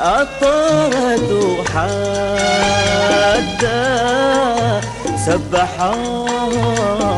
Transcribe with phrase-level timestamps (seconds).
[0.00, 1.98] أطرد حتى
[5.26, 5.70] سبح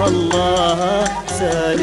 [0.07, 1.05] الله
[1.39, 1.80] سلام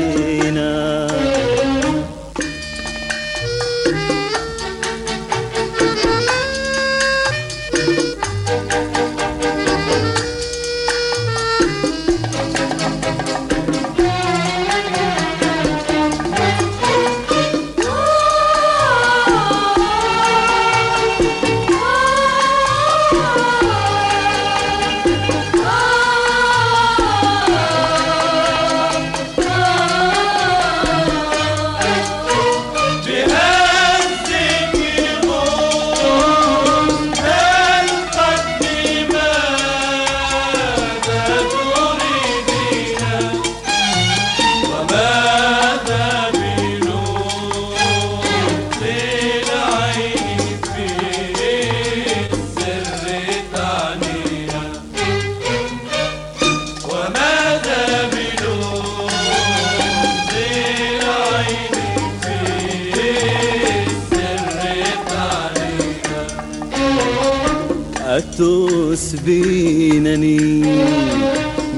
[69.27, 70.39] بينني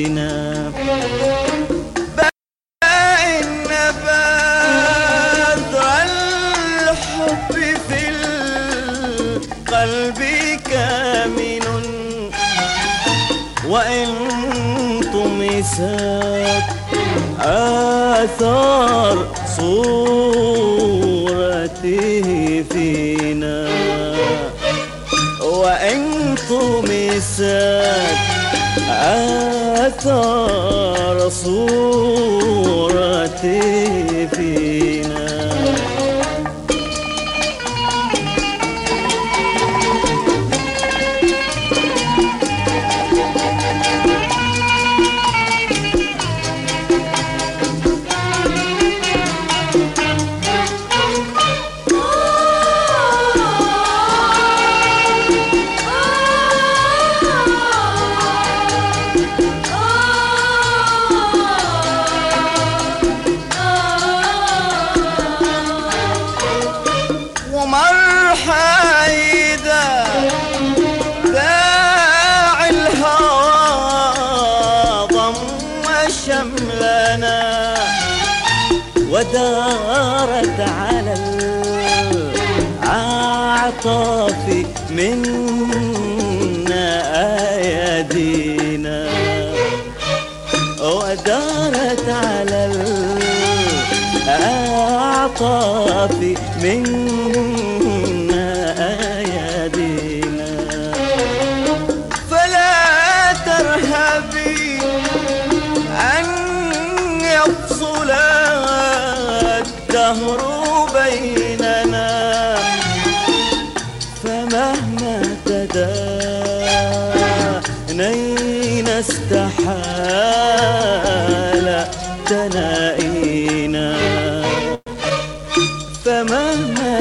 [126.16, 127.00] فمهما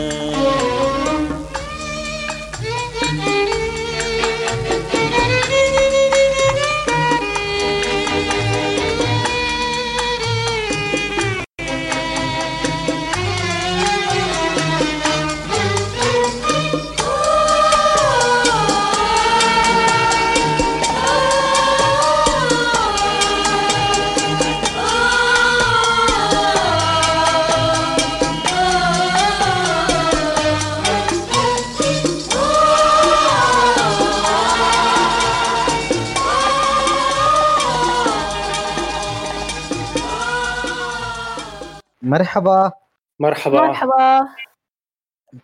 [42.16, 42.72] مرحبا.
[43.20, 43.62] مرحبا.
[43.62, 44.28] مرحبا.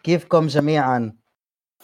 [0.03, 1.17] كيفكم جميعا؟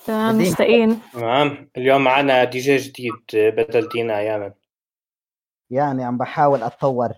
[0.05, 0.37] تمام.
[0.37, 1.69] مشتاقين تمام.
[1.77, 4.53] اليوم معنا دي جي جديد بدل دينا اياما
[5.69, 7.13] يعني عم بحاول أتطور.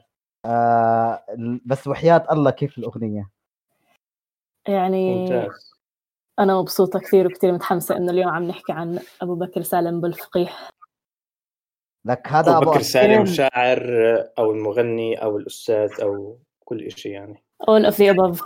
[0.46, 1.24] آه
[1.66, 3.30] بس وحياة الله كيف الأغنية؟
[4.68, 5.74] يعني ممتاز.
[6.40, 10.50] أنا مبسوطة كثير وكثير متحمسة إنه اليوم عم نحكي عن أبو بكر سالم بالفقيه.
[12.06, 13.26] لك هذا أبو أبو بكر سالم.
[13.26, 13.82] شاعر
[14.40, 17.44] أو المغني أو الأستاذ أو كل شيء يعني.
[17.68, 18.42] All of the above.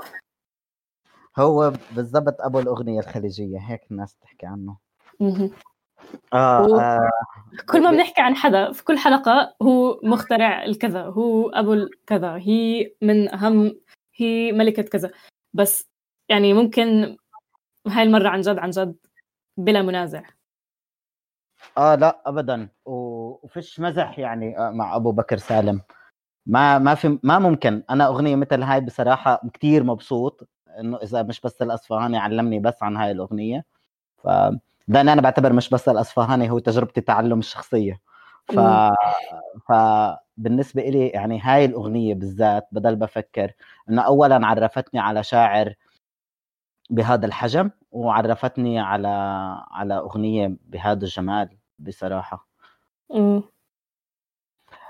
[1.40, 4.78] هو بالضبط أبو الأغنية الخليجية هيك الناس تحكي عنه.
[6.34, 7.10] آه, آه
[7.70, 12.94] كل ما بنحكي عن حدا في كل حلقة هو مخترع الكذا هو أبو الكذا هي
[13.02, 13.80] من أهم
[14.16, 15.12] هي ملكة كذا.
[15.54, 15.90] بس
[16.30, 17.18] يعني ممكن
[17.88, 18.96] هاي المرة عن جد عن جد
[19.58, 20.24] بلا منازع.
[21.78, 22.70] آه لا ابدا.
[22.86, 25.82] وفيش مزح يعني آه، مع أبو بكر سالم.
[26.46, 31.42] ما ما في ما ممكن أنا أغنية مثل هاي بصراحة كتير مبسوط إنه إذا مش
[31.42, 33.66] بس الأصفهاني علمني بس عن هاي الأغنية
[34.24, 34.28] ف
[34.88, 38.02] لأن أنا بعتبر مش بس الأصفهاني هو تجربتي التعلم الشخصية
[38.48, 38.60] ف.
[39.70, 43.52] فبالنسبه إلي يعني هاي الأغنية بالذات بدل بفكر
[43.90, 45.74] إنه اولا عرفتني على شاعر
[46.90, 49.08] بهذا الحجم وعرفتني على
[49.72, 52.48] على أغنية بهذا الجمال بصراحة
[53.12, 53.44] مم.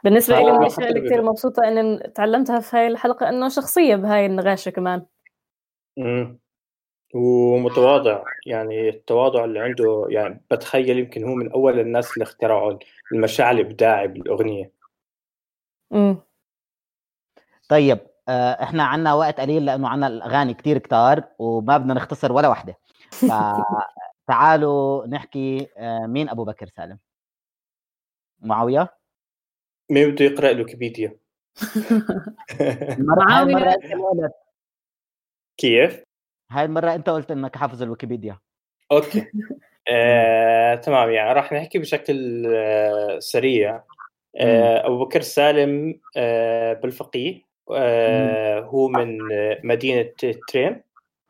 [0.03, 4.25] بالنسبة لي من الأشياء اللي كثير مبسوطة إن تعلمتها في هاي الحلقة إنه شخصية بهاي
[4.25, 5.05] النغاشة كمان.
[5.97, 6.39] مم.
[7.15, 8.23] ومتواضع.
[8.45, 12.77] يعني التواضع اللي عنده يعني بتخيل يمكن هو من أول الناس اللي اخترعوا
[13.13, 14.71] المشاعر الإبداعي بالأغنية.
[15.91, 16.17] مم.
[17.69, 22.47] طيب آه، إحنا عنا وقت قليل لأنه عنا الاغاني كتير كتار وما بدنا نختصر ولا
[22.47, 22.77] واحدة
[24.27, 26.99] فتعالوا نحكي آه، مين أبو بكر سالم؟
[28.41, 29.02] معاوية؟
[29.91, 31.15] مين بده يقرأ الويكيبيديا.
[32.99, 33.53] المرة- هاي معاوية.
[33.55, 34.33] المره أنت اللي قلت.
[35.57, 36.03] كيف؟
[36.51, 38.39] هاي المره أنت قلت إنك حافظ الويكيبيديا.
[38.91, 39.25] okay.
[39.87, 43.83] آه، تمام يعني راح نحكي بشكل آه، سريع.
[44.37, 50.09] آه، أبو بكر سالم آه، بالفقيه آه، هو من آه، مدينة
[50.47, 50.81] تريم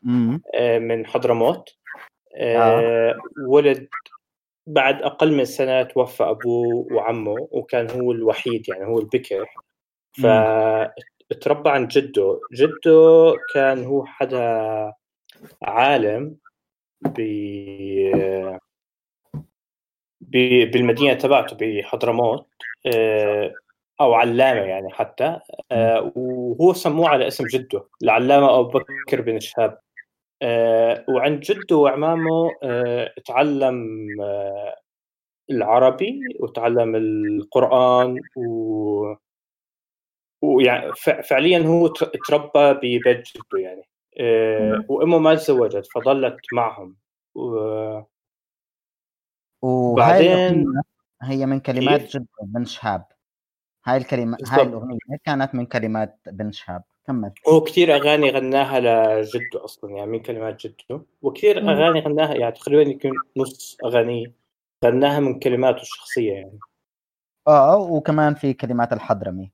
[0.05, 1.69] امم آه، من حضرموت.
[2.38, 3.15] آه،
[3.48, 3.88] ولد
[4.67, 9.46] بعد أقل من سنة توفى أبوه وعمه وكان هو الوحيد يعني هو البكر.
[11.32, 12.39] فتربى عند جده.
[12.53, 14.93] جده كان هو حدا
[15.63, 16.38] عالم
[17.01, 17.22] ب
[20.22, 22.48] ب- بالمدينة تبعته بحضرموت
[22.96, 23.53] آه،
[24.01, 25.39] أو علامة يعني حتى
[25.72, 29.77] آه، وهو سموه على اسم جده العلامة أبو بكر بن شهاب.
[31.09, 34.75] وعند جده وعمامه آه، تعلم آه،
[35.51, 39.15] العربي وتعلم القرآن و
[40.41, 40.91] ويعني
[41.29, 41.88] فعليا هو
[42.27, 43.83] تربى ببيت جده يعني.
[44.19, 46.97] آه، وأمه ما تزوجت فظلت معهم.
[47.35, 48.01] و-
[49.62, 50.81] وهاي بعدين- الأغنية
[51.21, 53.05] هي من كلمات كيف؟ جد بن شهاب.
[53.85, 53.97] هاي
[54.38, 54.59] بالضبط.
[54.59, 56.83] هاي الأغنية كانت من كلمات بن شهاب.
[57.07, 57.31] كمل.
[57.50, 58.79] هو كثير أغاني غناها
[59.22, 61.69] لجده أصلا يعني من كلمات جده وكثير مم.
[61.69, 64.33] أغاني غناها يعني تقريبا يمكن نص اغانيه
[64.86, 66.60] غناها من كلماته الشخصية يعني.
[67.48, 69.51] آه وكمان في كلمات الحضرمي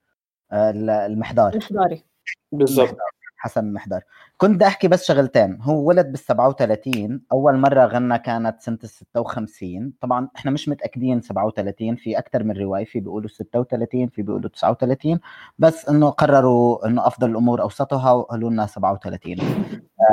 [0.52, 2.04] آه، ال- المحضار محضاري
[2.52, 2.98] بالضبط.
[3.42, 4.02] حسن المحضر
[4.38, 5.58] كنت بدي أحكي بس شغلتين.
[5.62, 11.22] هو ولد بال 37 أول مرة غنى كانت سنة ال 56 طبعا إحنا مش متأكدين
[11.22, 15.20] 37 في أكثر من رواية في بيقولوا 36 في بيقولوا 39
[15.60, 19.36] بس إنه قرروا إنه أفضل الأمور أوسطها وقالوا لنا 37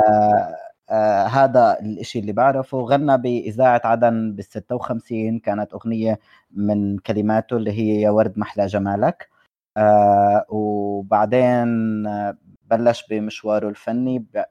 [0.09, 0.55] آه
[0.89, 2.77] آه هذا الإشي اللي بعرفه.
[2.77, 6.19] غنى بإذاعة عدن بال 56 كانت أغنية
[6.51, 9.29] من كلماته اللي هي يا ورد محلى جمالك
[9.77, 11.67] آه وبعدين
[12.69, 14.43] بلش بمشواره الفني ب-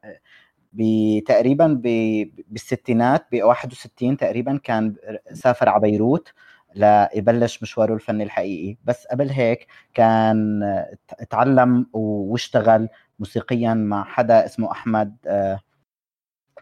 [0.73, 4.97] ب- تقريبا ب- بالستينات ب 61 تقريبا كان
[5.33, 6.33] سافر على بيروت
[6.75, 8.77] ليبلش مشواره الفني الحقيقي.
[8.85, 10.97] بس قبل هيك كان آه،
[11.31, 15.61] تعلم واشتغل موسيقيا مع حدا اسمه أحمد آه،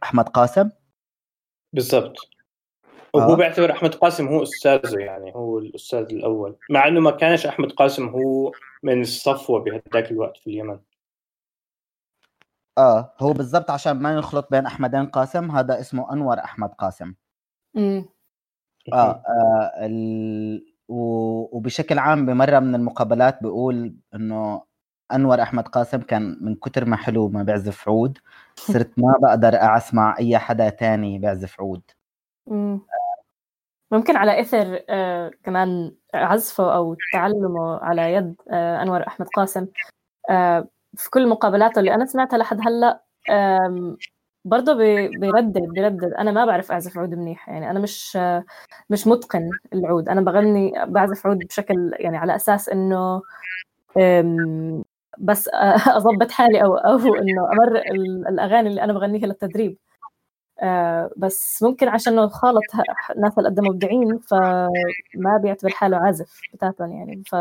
[0.03, 0.71] أحمد قاسم.
[1.73, 2.15] بالضبط.
[3.15, 3.37] وهو آه.
[3.37, 6.57] بيعتبر أحمد قاسم هو أستاذه يعني هو الأستاذ الأول.
[6.71, 10.79] مع إنه ما كانش أحمد قاسم هو من الصفوة بهذاك الوقت في اليمن.
[12.79, 17.15] آه هو بالضبط عشان ما نخلط بين أحمدين قاسم هذا اسمه أنور أحمد قاسم
[17.75, 18.05] مم.
[18.93, 20.67] آه, آه ال...
[20.89, 20.97] و...
[21.57, 24.63] وبشكل عام بمرة من المقابلات بيقول إنه
[25.13, 28.19] أنور أحمد قاسم كان من كتر ما حلو ما بيعزف عود
[28.57, 31.83] صرت ما بقدر اسمع أي حدا تاني بيعزف عود
[32.47, 32.81] مم.
[33.91, 39.67] ممكن على إثر آه كمان عزفه أو تعلمه على يد آه أنور أحمد قاسم
[40.31, 43.03] آه في كل مقابلاته اللي أنا سمعتها لحد هلأ
[44.45, 46.13] برضه بي- بيردد بيردد.
[46.15, 48.19] أنا ما بعرف أعزف عود منيح يعني أنا مش
[48.91, 50.09] مش متقن العود.
[50.09, 53.23] أنا بغني بعزف عود بشكل يعني على أساس إنه
[55.19, 55.51] بس
[55.99, 59.79] اضبط حالي أو أو إنه أمر ال- الأغاني اللي أنا بغنيها للتدريب.
[60.63, 62.63] آه، بس ممكن عشان خالط
[63.39, 67.23] اللي قدموا مبدعين فما بيعتبر حاله عازف بتاتا يعني.
[67.27, 67.35] ف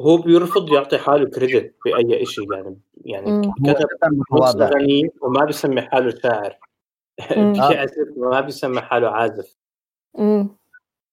[0.00, 3.86] هو بيرفض يعطي حاله كريدت باي شيء يعني يعني كتب
[4.62, 6.58] اغانيه وما بيسمي حاله شاعر.
[8.16, 9.56] وما بيسمي حاله عازف.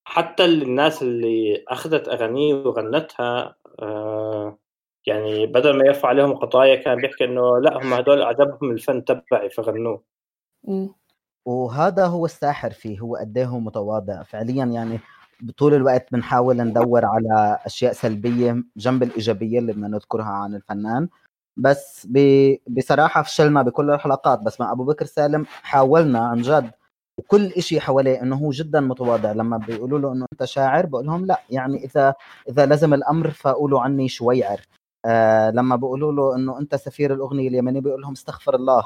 [0.03, 4.58] حتى الناس اللي أخذت أغانيه وغنتها آه
[5.05, 9.50] يعني بدل ما يرفع عليهم قضايا كان بيحكي إنه لا هم هدول أعجبهم الفن تبعي
[9.50, 10.03] فغنوه.
[11.46, 14.24] وهذا هو الساحر فيه هو قد إيه هو متواضع.
[14.24, 15.00] فعليا يعني
[15.57, 21.10] طول الوقت بنحاول ندور على أشياء سلبية جنب الإيجابية اللي بدنا نذكرها عن الفنان.
[21.57, 22.19] بس ب...
[22.67, 26.71] بصراحة فشلنا بكل الحلقات بس مع أبو بكر سالم حاولنا عن جد
[27.17, 29.31] وكل إشي حواليه إنه هو جدا متواضع.
[29.31, 32.13] لما بيقولوا له إنه أنت شاعر بقول لهم لا يعني إذا
[32.50, 34.62] إذا لزم الأمر فقولوا عني شويعر
[35.05, 38.86] آه لما بيقولوا له إنه أنت سفير الأغنية اليمنية بيقول لهم استغفر الله.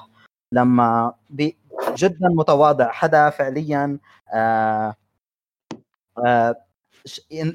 [0.53, 1.57] لما بي
[1.95, 3.99] جدا متواضع حدا فعليا
[4.33, 4.95] آه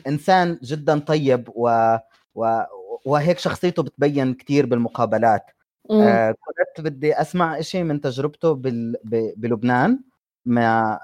[0.07, 1.97] إنسان جدا طيب و,
[2.35, 2.62] و
[3.07, 5.50] وهيك شخصيته بتبين كتير بالمقابلات.
[5.90, 6.35] آه
[6.76, 8.97] كنت بدي أسمع إشي من تجربته بال...
[9.05, 9.33] ب...
[9.37, 10.05] بلبنان
[10.47, 11.00] مع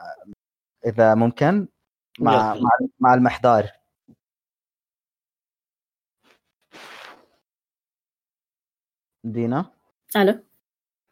[0.87, 1.69] إذا ممكن
[2.21, 2.55] مع.
[2.55, 2.71] مع,
[3.01, 3.71] مع المحضار.
[9.25, 9.71] دينا؟
[10.17, 10.45] ألو.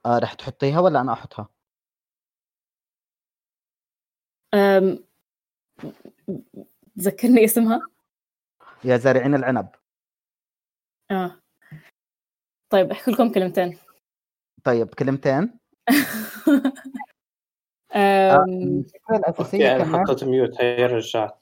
[0.06, 1.48] آه رح تحطيها ولا أنا أحطها؟
[4.54, 5.04] أم،
[6.98, 7.80] ذكرني اسمها؟
[8.84, 9.68] يا زارعين العنب.
[11.10, 11.40] آه.
[12.70, 13.78] طيب أحكي لكم كلمتين.
[14.64, 15.58] طيب كلمتين.
[17.96, 21.40] الفكرة الاساسيه أوكي أنا حطيت ميوت هي رجعت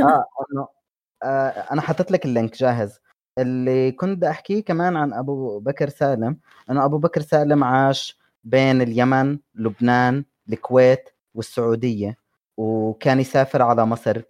[0.00, 0.68] آه إنه
[1.22, 3.00] آه أنا حطيت لك اللينك جاهز.
[3.38, 8.82] اللي كنت بدي احكيه كمان عن أبو بكر سالم إنه أبو بكر سالم عاش بين
[8.82, 12.19] اليمن لبنان الكويت والسعودية.
[12.60, 14.22] وكان يسافر على مصر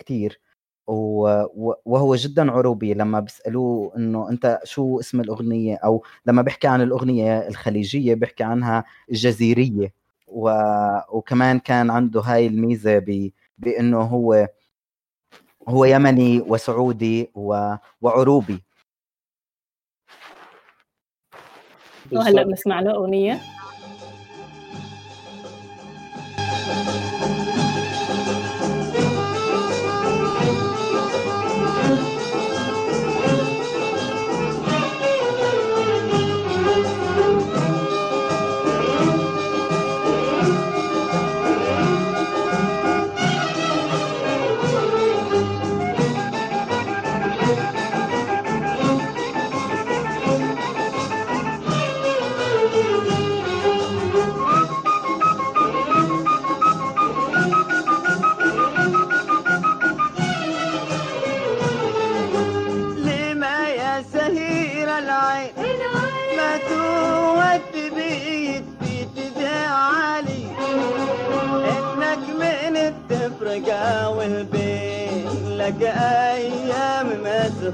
[1.55, 2.95] و- وهو جدا عروبي.
[2.95, 8.85] لما بيسألوه إنه أنت شو اسم الأغنية أو لما بيحكي عن الأغنية الخليجية بيحكي عنها
[9.11, 9.93] الجزيرية.
[10.27, 10.51] و...
[11.13, 13.31] وكمان كان عنده هاي الميزة ب...
[13.59, 14.49] بإنه هو
[15.69, 17.75] هو يمني وسعودي و...
[18.03, 18.63] وعروبي.
[22.13, 22.43] وهلأ.
[22.43, 23.41] بنسمع له أغنية.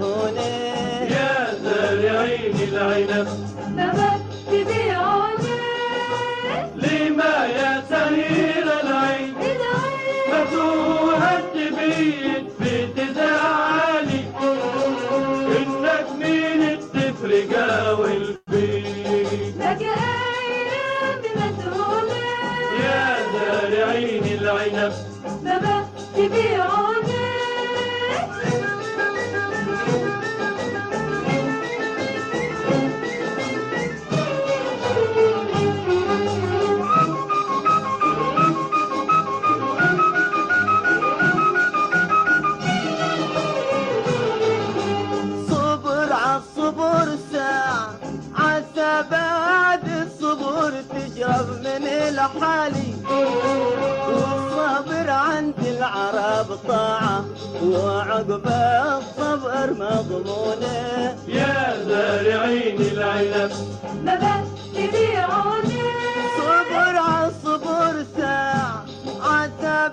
[0.01, 0.41] مسهونة
[1.11, 3.46] يا زارعين العنب
[52.27, 52.95] الحالي
[54.09, 57.25] والصبر عند العرب طاعة
[57.62, 61.17] وعقب الصبر مضمونة.
[61.29, 63.53] يا زارعين العنب.
[64.05, 64.47] نبت
[64.93, 65.97] بعونك
[66.39, 68.85] صبر عالصبر ساعة
[69.23, 69.91] عسى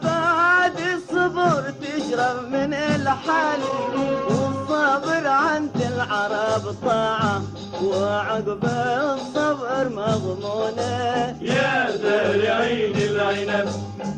[1.24, 3.64] الصبر تشرب من الحالي
[4.28, 7.42] والصبر عند العرب طاعة
[7.84, 11.38] وعقب الصبر مضمونة.
[11.42, 13.70] يا زارعين العنب.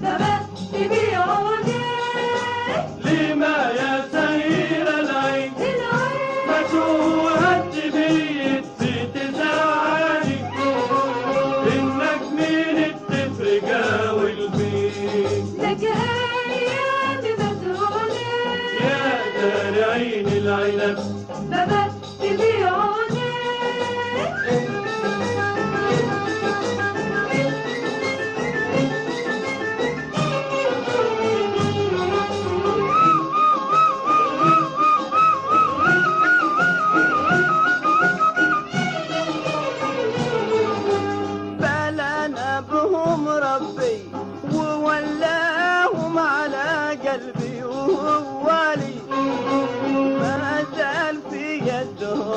[0.02, 1.70] نبت بعونك
[3.06, 3.94] لما يا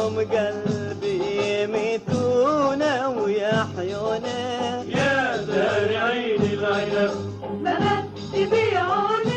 [0.08, 4.24] يدهم قلبي يميتون ويحيون
[4.88, 7.10] يا زارعين العنب
[7.62, 9.28] نبت بعونك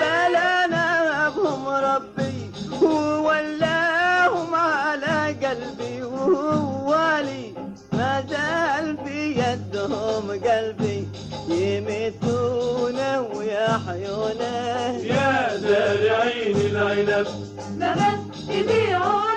[0.00, 2.50] بلنا بهم ربي
[2.82, 7.52] وولاهم على قلبي ووالي
[7.92, 11.08] ما زال في يدهم قلبي.
[13.34, 14.40] ويحيون
[15.04, 17.26] يا زارعين العنب
[17.78, 19.31] نبت بعونك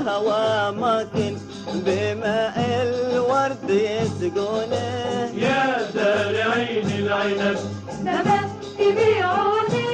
[0.00, 1.36] الهوى ماكن
[1.74, 5.30] بماء الورد يسقونه.
[5.34, 7.58] يا زارعين العنب.
[8.04, 9.84] نبات تبيعوني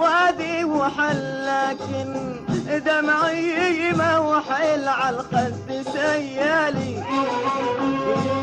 [0.00, 2.10] وادي وحلكن
[2.86, 5.54] دمعي ما وحيل على الخد
[5.92, 7.02] سيالي.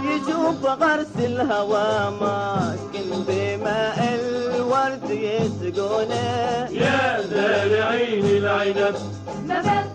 [0.05, 6.67] يشوف غرس الهوى ماكن بماء الورد يسقونه.
[6.71, 8.95] يا زارعين العنب.
[9.45, 9.94] نبات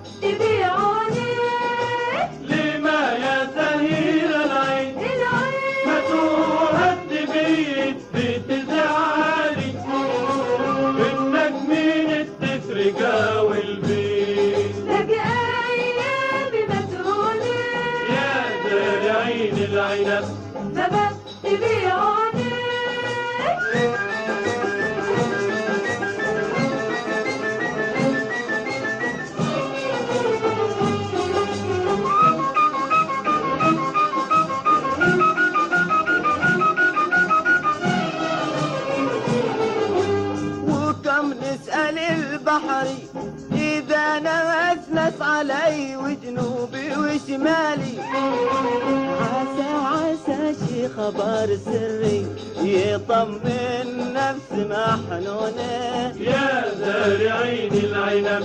[51.11, 52.27] خبر سري
[52.63, 58.45] يطمن نفس محنونة يا زارعين العنب.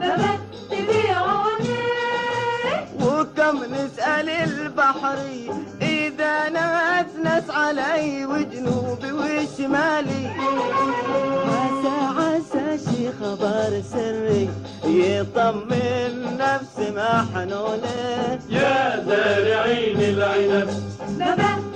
[0.00, 1.76] نبات تبيعوني
[3.00, 5.18] وكم نسأل البحر
[5.82, 10.26] إذا نسنس علي وجنوبي وشمالي.
[11.48, 14.48] عسى عسى شي خبر سري
[14.84, 20.68] يطمن نفس محنونة يا زارعين العنب.
[21.18, 21.75] نبات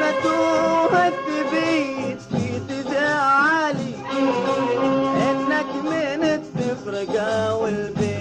[0.00, 1.12] ما توهد
[1.52, 3.94] بيت في تزعلي
[5.30, 8.20] إنك من التفرقة والبيت.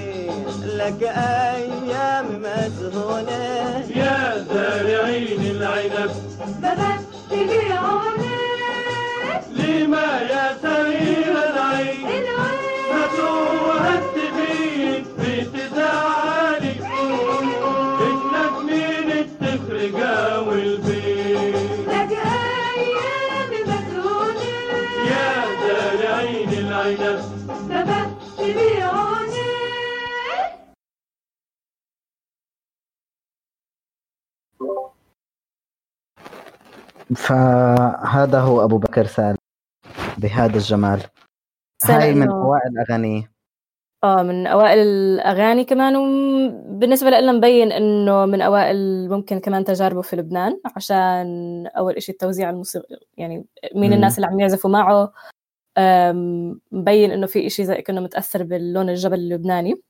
[0.63, 6.12] لك أيام مسهونة يا زارعين العنب.
[6.58, 8.39] نبات تبيعوني
[9.58, 11.99] لما يا العين العين.
[37.15, 39.38] فهذا هو أبو بكر سالم
[40.17, 41.02] بهذا الجمال.
[41.84, 43.32] هاي من أوائل اغانيه
[44.04, 50.15] آه من أوائل الأغاني كمان وبالنسبه لنا مبين إنه من أوائل ممكن كمان تجاربه في
[50.15, 53.45] لبنان عشان أول إشي التوزيع الموسيقي يعني
[53.76, 53.93] مين.
[53.93, 55.13] الناس اللي عم يعزفوا معه.
[56.72, 59.82] مبين إنه في إشي زي كانه متأثر باللون الجبل اللبناني.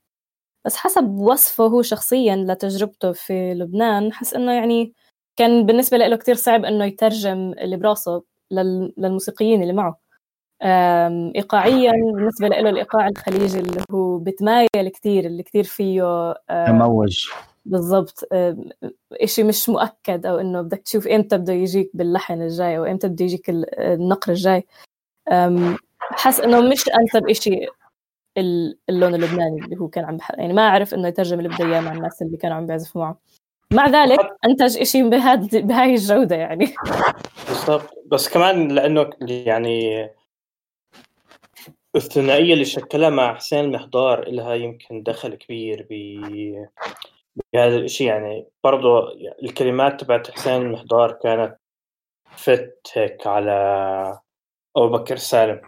[0.64, 4.94] بس حسب وصفه هو شخصيا لتجربته في لبنان حس إنه يعني
[5.36, 10.00] كان بالنسبة له كتير صعب إنه يترجم اللي براسه لل- للموسيقيين اللي معه.
[11.36, 17.26] ايقاعيا بالنسبة له الإيقاع الخليجي اللي هو بتمايل كتير اللي كتير فيه أم، مموج
[17.64, 18.24] بالضبط.
[18.32, 18.64] أم،
[19.12, 23.24] إشي مش مؤكد أو إنه بدك تشوف إمتى بده يجيك باللحن الجاي أو إمتى بده
[23.24, 24.66] يجيك ال- النقر الجاي.
[26.00, 27.66] حس إنه مش أنسب إشي
[28.38, 30.30] ال- اللون اللبناني اللي هو كان عم بح...
[30.38, 33.18] يعني ما أعرف إنه يترجم اللي بده إياه مع الناس اللي كانوا عم بيعزفوا معه.
[33.72, 36.74] مع ذلك انتج إشي بهاد بهاي الجودة يعني.
[37.48, 37.94] بالضبط.
[38.06, 40.08] بس كمان لأنه يعني
[41.96, 46.66] الثنائية اللي شكلها مع حسين المحضار لها يمكن دخل كبير ب-
[47.52, 49.08] بهذا الشيء يعني برضو
[49.42, 51.56] الكلمات تبعت حسين المحضار كانت
[52.36, 53.52] فت هيك على
[54.76, 55.60] أبو بكر سالم.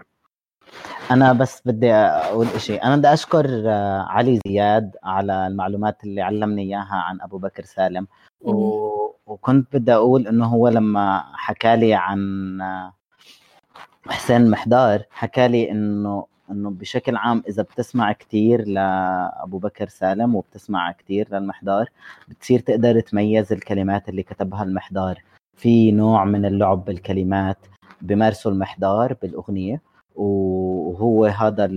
[1.10, 6.62] أنا بس بدي أقول شيء أنا بدي أشكر آه، علي زياد على المعلومات اللي علمني
[6.62, 8.06] إياها عن أبو بكر سالم.
[8.40, 8.52] و...
[9.26, 12.92] وكنت بدي أقول إنه هو لما حكى لي عن آه،
[14.08, 20.92] حسين محدار حكى لي إنه إنه بشكل عام إذا بتسمع كتير لأبو بكر سالم وبتسمع
[20.92, 21.88] كتير للمحضار
[22.28, 25.22] بتصير تقدر تميز الكلمات اللي كتبها المحضار
[25.56, 27.58] في نوع من اللعب بالكلمات
[28.02, 29.80] بمارسه المحضار بالأغنية.
[30.92, 31.70] وهو هذا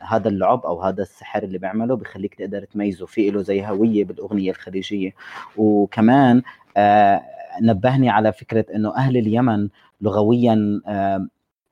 [0.00, 4.50] هذا اللعب أو هذا السحر اللي بيعمله بخليك تقدر تميزه في له زي هوية بالأغنية
[4.50, 5.14] الخليجية
[5.56, 6.42] وكمان
[6.76, 7.22] آه
[7.62, 9.68] نبهني على فكرة إنه أهل اليمن
[10.00, 11.26] لغويا آه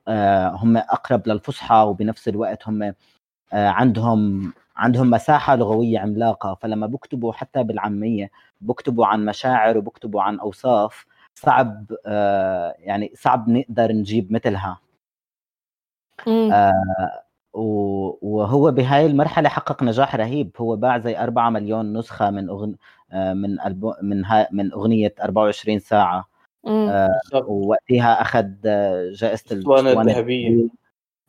[0.07, 2.93] آه هم أقرب للفصحى وبنفس الوقت هم
[3.53, 11.05] عندهم عندهم مساحة لغوية عملاقة فلما بكتبوا حتى بالعامية بكتبوا عن مشاعر وبكتبوا عن أوصاف
[11.35, 11.85] صعب
[12.79, 14.77] يعني صعب نقدر نجيب مثلها.
[16.51, 17.21] آه
[17.53, 22.75] و- وهو بهاي المرحلة حقق نجاح رهيب هو باع زي 4 مليون نسخة من أغن...
[23.11, 23.93] آه من ألبو...
[24.01, 24.47] من ها...
[24.51, 26.27] من أغنية 24 ساعة
[26.63, 26.89] مم.
[26.89, 27.09] آه.
[27.45, 30.67] ووقتها أخذ آه، جائزة الأسطوانة الأسطوانة الذهبية.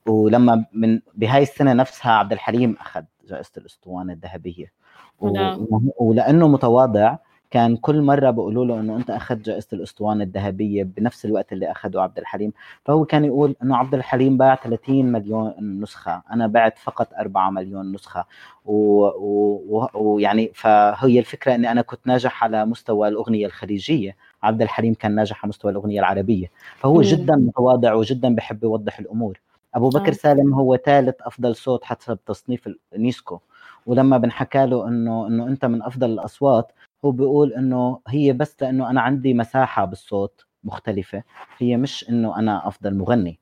[0.06, 4.72] ولما من بهاي السنة نفسها عبد الحليم أخذ جائزة الأسطوانة الذهبية
[5.20, 5.28] و...
[5.28, 5.66] نعم.
[5.98, 7.16] ولأنه متواضع
[7.52, 12.00] كان كل مرة بيقولوا له إنه أنت أخذت جائزة الأسطوانة الذهبية بنفس الوقت اللي أخذه
[12.00, 12.52] عبد الحليم
[12.84, 17.92] فهو كان يقول إنه عبد الحليم باع 30 مليون نسخة أنا بعت فقط 4 مليون
[17.92, 18.24] نسخة
[18.64, 19.88] ويعني و...
[19.94, 20.14] و...
[20.14, 25.44] ويعني فهي الفكرة إني أنا كنت ناجح على مستوى الأغنية الخليجية عبد الحليم كان ناجح
[25.44, 27.00] على مستوى الأغنية العربية فهو مم.
[27.00, 29.40] جدا متواضع وجدا بحب يوضح الأمور
[29.74, 30.12] أبو بكر آه.
[30.12, 33.38] سالم هو ثالث أفضل صوت حسب تصنيف النيسكو
[33.86, 36.72] ولما بنحكى له إنه إنه أنت من أفضل الأصوات
[37.04, 41.22] هو بيقول إنه هي بس لأنه أنا عندي مساحة بالصوت مختلفة
[41.58, 43.38] هي مش إنه أنا أفضل مغني.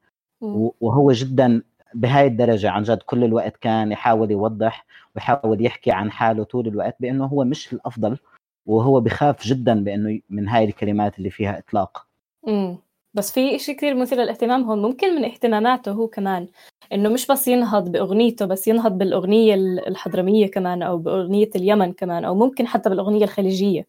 [0.80, 1.62] وهو جدا
[1.94, 6.96] بهاي الدرجة عن جد كل الوقت كان يحاول يوضح ويحاول يحكي عن حاله طول الوقت
[7.00, 8.18] بأنه هو مش الأفضل
[8.66, 12.06] وهو بخاف جدا بأنه من هاي الكلمات اللي فيها إطلاق.
[12.48, 12.76] امم
[13.14, 16.48] بس في شيء كثير مثير للاهتمام هون ممكن من اهتماماته هو كمان
[16.92, 22.24] إنه مش بس ينهض بأغنيته بس ينهض بالأغنية ال- الحضرمية كمان أو بأغنية اليمن كمان
[22.24, 23.86] أو ممكن حتى بالأغنية الخليجية.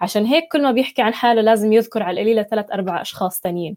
[0.00, 3.76] عشان هيك كل ما بيحكي عن حاله لازم يذكر على القليلة ثلاث أربع أشخاص تانيين.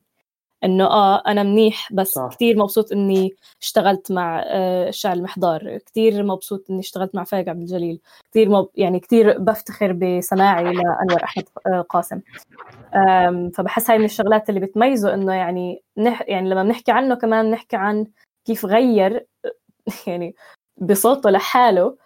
[0.63, 2.29] إنه آه أنا منيح بس صح.
[2.31, 7.61] كثير مبسوط إني اشتغلت مع آه الشاعر المحضار كثير مبسوط إني اشتغلت مع فايق عبد
[7.61, 8.01] الجليل.
[8.31, 8.67] كثير مب...
[8.75, 12.21] يعني كثير بفتخر بسماعي لأنور أحمد آه، قاسم.
[13.53, 17.75] فبحس هاي من الشغلات اللي بتميزه إنه يعني نح يعني لما بنحكي عنه كمان نحكي
[17.75, 18.07] عن
[18.45, 19.25] كيف غير
[20.07, 20.35] يعني
[20.77, 21.97] بصوته لحاله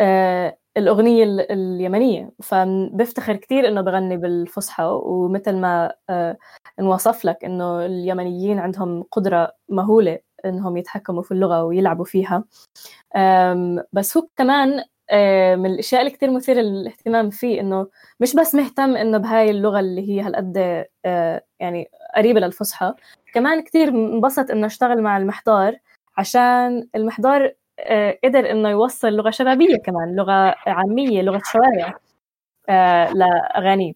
[0.00, 2.30] آه، الأغنية ال- اليمنية.
[2.42, 6.36] فبفتخر كتير إنه بغني بالفصحى ومثل ما آه،
[6.80, 12.44] انوصف لك إنه اليمنيين عندهم قدرة مهولة إنهم يتحكموا في اللغة ويلعبوا فيها.
[13.92, 17.88] بس هو كمان آه، من الأشياء اللي كتير مثيرة للاهتمام فيه إنه
[18.20, 22.94] مش بس مهتم إنه بهاي اللغة اللي هي هالقد آه، يعني قريبة للفصحى
[23.34, 25.76] كمان كتير انبسط إنه اشتغل مع المحضار
[26.18, 27.52] عشان المحضار
[28.24, 31.98] قدر إنه يوصل لغة شبابية كمان لغة عامية لغة شوارع
[32.68, 33.92] آه، لأغانيه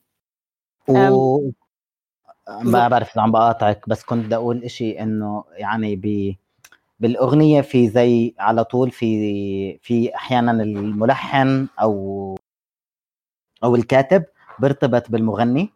[0.89, 1.51] و
[2.63, 6.35] ما بعرف إذا عم بقاطعك بس كنت بدي أقول إشي إنه يعني ب
[7.01, 12.35] بالأغنية في زي على طول في في أحيانا الملحن أو
[13.65, 14.25] أو الكاتب
[14.59, 15.73] بيرتبط بالمغني.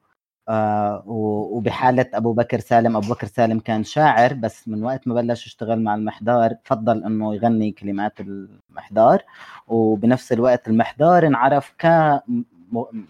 [0.48, 5.14] آه و- وبحالة أبو بكر سالم أبو بكر سالم كان شاعر بس من وقت ما
[5.14, 9.22] بلش يشتغل مع المحضار فضل إنه يغني كلمات المحضار
[9.68, 11.84] وبنفس الوقت المحضار انعرف ك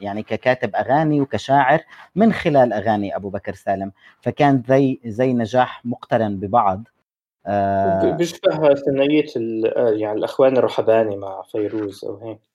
[0.00, 1.80] يعني ككاتب أغاني وكشاعر
[2.14, 3.92] من خلال أغاني أبو بكر سالم.
[4.20, 6.82] فكان زي زي نجاح مقترن ببعض.
[7.46, 8.54] آه بيشبه
[9.66, 12.53] آه، يعني الأخوان الرحباني مع فيروز أو هيك.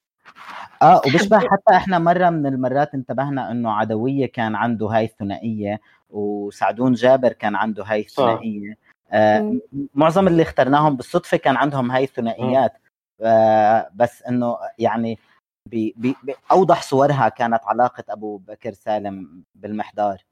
[0.81, 6.93] آه وبيشبه حتى إحنا مرة من المرات انتبهنا إنه عدوية كان عنده هاي الثنائية وسعدون
[6.93, 8.77] جابر كان عنده هاي الثنائية.
[9.11, 9.55] آه.
[9.95, 12.73] معظم اللي اخترناهم بالصدفة كان عندهم هاي الثنائيات.
[13.21, 15.19] آه بس إنه يعني
[15.65, 16.15] بي بي
[16.51, 20.28] اوضح صورها كانت علاقة أبو بكر سالم بالمحضار.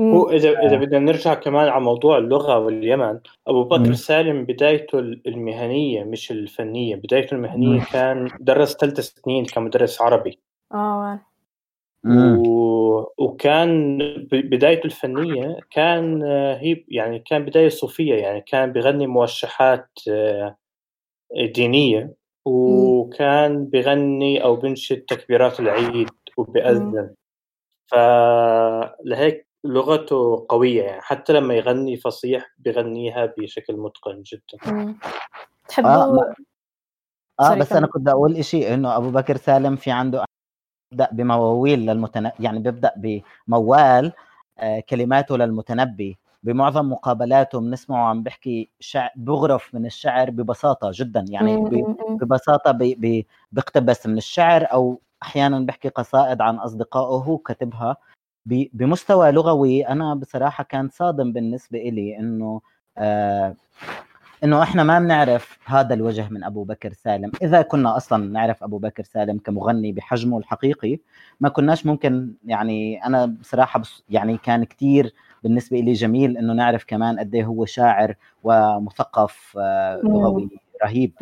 [0.00, 3.92] هو إذا إذا بدنا نرجع كمان على موضوع اللغة واليمن أبو بكر مم.
[3.92, 7.84] سالم بدايته المهنية مش الفنية بدايته المهنية مم.
[7.92, 10.38] كان درس ثلاث سنين كمدرس عربي.
[12.06, 12.38] آه.
[12.38, 13.06] و...
[13.18, 13.98] وكان
[14.32, 20.56] ب- بدايته الفنية كان آه، هي يعني كان بداية صوفية يعني كان بغني موشحات آه،
[21.54, 27.14] دينية وكان بغني أو بنشد تكبيرات العيد وبأذن.
[27.86, 34.58] فلهيك لغته قوية يعني حتى لما يغني فصيح بغنيها بشكل متقن جدا
[35.78, 36.34] آه، ما-
[37.40, 37.92] آه سوري بس أنا كمل.
[37.92, 40.24] كنت بدي أقول شيء إنه أبو بكر سالم في عنده
[40.92, 44.12] بيبدأ بمواويل للمتن يعني بيبدأ بموال
[44.58, 49.08] آه كلماته للمتنبي بمعظم مقابلاته بنسمعه عم بيحكي شع...
[49.16, 51.74] بغرف من الشعر ببساطة جدا يعني ب...
[51.74, 52.16] مم.
[52.16, 52.94] ببساطة بي...
[52.94, 53.26] بي...
[53.52, 57.96] بيقتبس من الشعر أو أحيانا بيحكي قصائد عن أصدقائه هو كتبها.
[58.46, 62.60] بمستوى لغوي أنا بصراحة كان صادم بالنسبة إلي إنه
[62.98, 63.54] آه...
[64.44, 67.32] إنه إحنا ما بنعرف هذا الوجه من أبو بكر سالم.
[67.42, 70.98] إذا كنا أصلا نعرف أبو بكر سالم كمغني بحجمه الحقيقي
[71.40, 76.84] ما كناش ممكن يعني أنا بصراحة بس يعني كان كتير بالنسبة لي جميل إنه نعرف
[76.84, 80.00] كمان قد إيه هو شاعر ومثقف آه،.
[80.04, 80.48] لغوي
[80.84, 81.12] رهيب.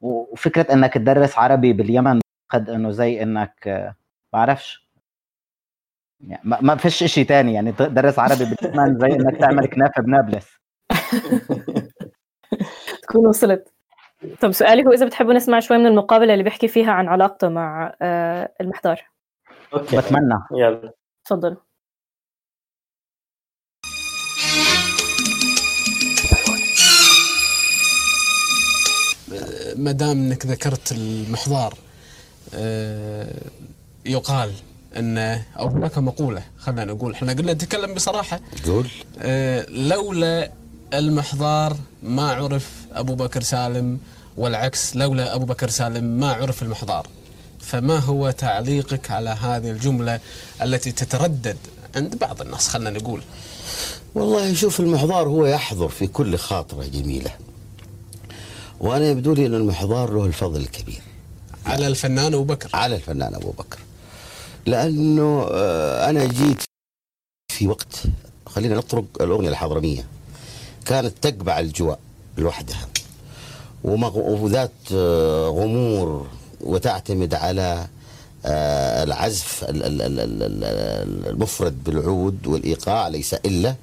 [0.00, 3.94] وفكرة إنك تدرس عربي باليمن قد إنه زي إنك آه،
[4.32, 4.81] بعرفش
[6.28, 7.54] يعني ما ما فيش شيء تاني.
[7.54, 10.46] يعني تدرس عربي باليمن زي إنك تعمل كنافة بنابلس.
[13.02, 13.72] تكون وصلت.
[14.40, 17.94] طب سؤالي هو إذا بتحبوا نسمع شوي من المقابلة اللي بيحكي فيها عن علاقته مع
[18.02, 19.00] آه، المحضار
[19.74, 19.96] أوكي.
[19.96, 20.34] بتمنى.
[20.56, 20.92] يلا.
[21.24, 21.56] تفضلوا
[29.76, 31.74] ما دام إنك ذكرت المحضار
[32.54, 33.34] آه،
[34.06, 34.52] يقال
[34.96, 35.18] إن
[35.58, 36.42] أو هناك مقولة.
[36.58, 37.12] خلينا نقول.
[37.12, 38.40] إحنا قلنا نتكلم بصراحة.
[38.66, 38.88] قول.
[39.18, 40.52] آه، لولا
[40.94, 43.98] المحضار ما عرف أبو بكر سالم
[44.36, 47.06] والعكس لولا أبو بكر سالم ما عرف المحضار.
[47.60, 50.20] فما هو تعليقك على هذه الجملة
[50.62, 51.56] التي تتردد
[51.96, 53.22] عند بعض الناس؟ خلينا نقول.
[54.14, 57.30] والله شوف المحضار هو يحضر في كل خاطرة جميلة.
[58.80, 61.02] وأنا يبدو لي أن المحضار له الفضل الكبير.
[61.66, 62.70] على الفنان أبو بكر.
[62.74, 63.78] على الفنان أبو بكر.
[64.66, 66.62] لأنه آه، أنا جيت
[67.52, 68.02] في وقت
[68.46, 70.06] خلينا نطرق الأغنية الحضرمية.
[70.86, 71.98] كانت تقبع الجواء
[72.38, 72.88] لوحدها.
[73.84, 76.26] وذات آه، غمور
[76.60, 77.86] وتعتمد على
[78.46, 83.74] آه، العزف ال- ال- ال- ال- ال- المفرد بالعود والإيقاع ليس إلا.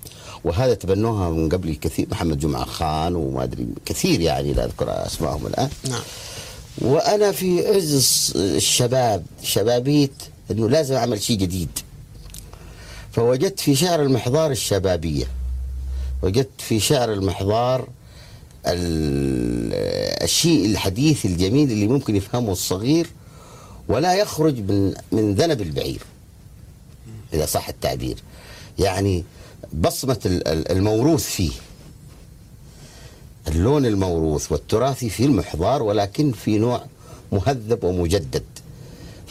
[0.44, 5.48] وهذا تبنوها من قبل كثير محمد جمعة خان وما أدري كثير يعني لا أذكر أسمائهم
[5.48, 5.70] الآن.
[5.90, 6.02] نعم.
[6.82, 10.12] وأنا في عز الشباب شبابيت
[10.52, 11.70] انه لازم أعمل شيء جديد.
[13.12, 15.26] فوجدت في شعر المحضار الشبابية.
[16.24, 17.88] وجدت في شعر المحضار
[18.68, 23.08] ال- الشيء الحديث الجميل اللي ممكن يفهمه الصغير
[23.88, 26.02] ولا يخرج من من ذنب البعير.
[27.34, 28.18] إذا صح التعبير.
[28.80, 29.24] يعني
[29.74, 31.52] بصمة ال- ال- الموروث فيه.
[33.48, 36.86] اللون الموروث والتراثي في المحضار ولكن في نوع
[37.32, 38.44] مهذب ومجدد.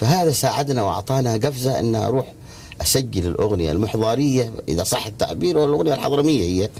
[0.00, 2.32] فهذا ساعدنا وأعطانا قفزة إن أروح
[2.80, 6.70] أسجل الأغنية المحضاريه إذا صح التعبير والأغنية الحضرمية هي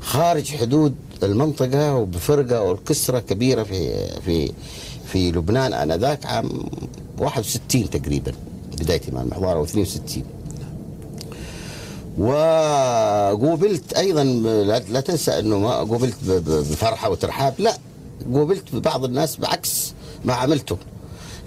[0.00, 4.52] خارج حدود المنطقة وبفرقة أوركسترا كبيرة في في
[5.06, 6.50] في لبنان آنذاك عام
[7.18, 8.32] 61 تقريبا
[8.80, 10.22] بدايتي مع المحضار أو 62
[12.18, 14.24] وقوبلت أيضا
[14.88, 17.76] لا تنسى إنه ما قوبلت بفرحة وترحاب لا
[18.34, 19.92] قوبلت ببعض الناس بعكس
[20.24, 20.76] ما عملته.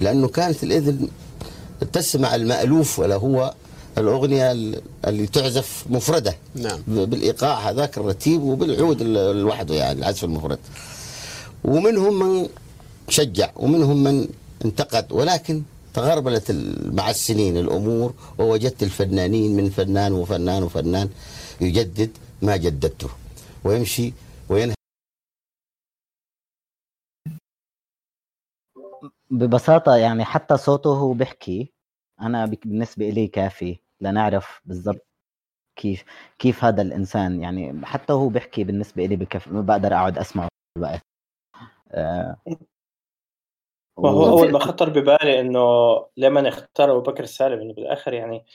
[0.01, 1.07] لأنه كانت الإذن
[1.93, 3.53] تسمع المألوف ولا هو
[3.97, 6.79] الأغنية ال- اللي تعزف مفردة نعم.
[6.87, 10.59] ب- بالإيقاع هذاك الرتيب وبالعود ال- لوحده يعني العزف المفرد
[11.63, 12.47] ومنهم من
[13.09, 14.27] شجع ومنهم من
[14.65, 15.61] انتقد ولكن
[15.93, 16.51] تغربلت
[16.85, 21.09] مع السنين الأمور ووجدت الفنانين من فنان وفنان وفنان
[21.61, 22.09] يجدد
[22.41, 23.07] ما جددته
[23.63, 24.13] ويمشي
[24.49, 24.75] وينهى
[29.31, 31.73] ببساطة يعني حتى صوته هو بيحكي
[32.21, 35.07] أنا بك- بالنسبة إلي كافي لنعرف بالضبط
[35.75, 36.05] كيف
[36.39, 40.47] كيف هذا الإنسان يعني حتى هو بيحكي بالنسبة إلي بكفي ما بقدر أقعد أسمعه
[40.77, 41.01] الوقت
[41.91, 42.37] آه.
[43.97, 45.59] وهو و- أول ما خطر ببالي إنه
[46.17, 48.45] لما اختار أبو بكر سالم إنه بالآخر يعني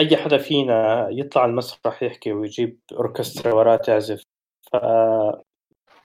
[0.00, 4.22] أي حدا فينا يطلع المسرح يحكي ويجيب أوركسترا وراه تعزف.
[4.72, 4.76] ف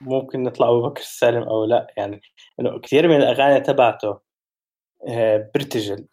[0.02, 2.22] ممكن نطلع أبو بكر سالم أو لا يعني
[2.60, 4.20] إنه كثير من الأغاني تبعته
[5.08, 6.06] آه، بيرتجل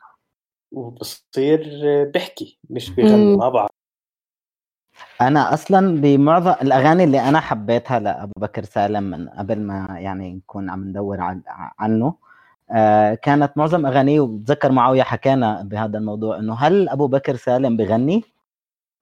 [0.72, 3.38] وبصير آه، بيحكي مش بيغني.
[3.38, 3.70] ما بعرف
[5.22, 10.70] أنا أصلا بمعظم الأغاني اللي أنا حبيتها لأبو بكر سالم من قبل ما يعني نكون
[10.70, 11.42] عم ندور عن
[11.80, 12.16] عنه
[12.72, 18.24] آه كانت معظم أغانيه وبتذكر معاوية حكانا بهذا الموضوع إنه هل أبو بكر سالم بغني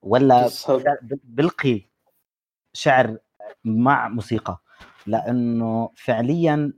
[0.02, 0.48] ولا.
[1.24, 1.82] بلقي
[2.72, 3.16] شعر
[3.64, 4.60] مع موسيقى
[5.08, 6.72] لأنه فعليا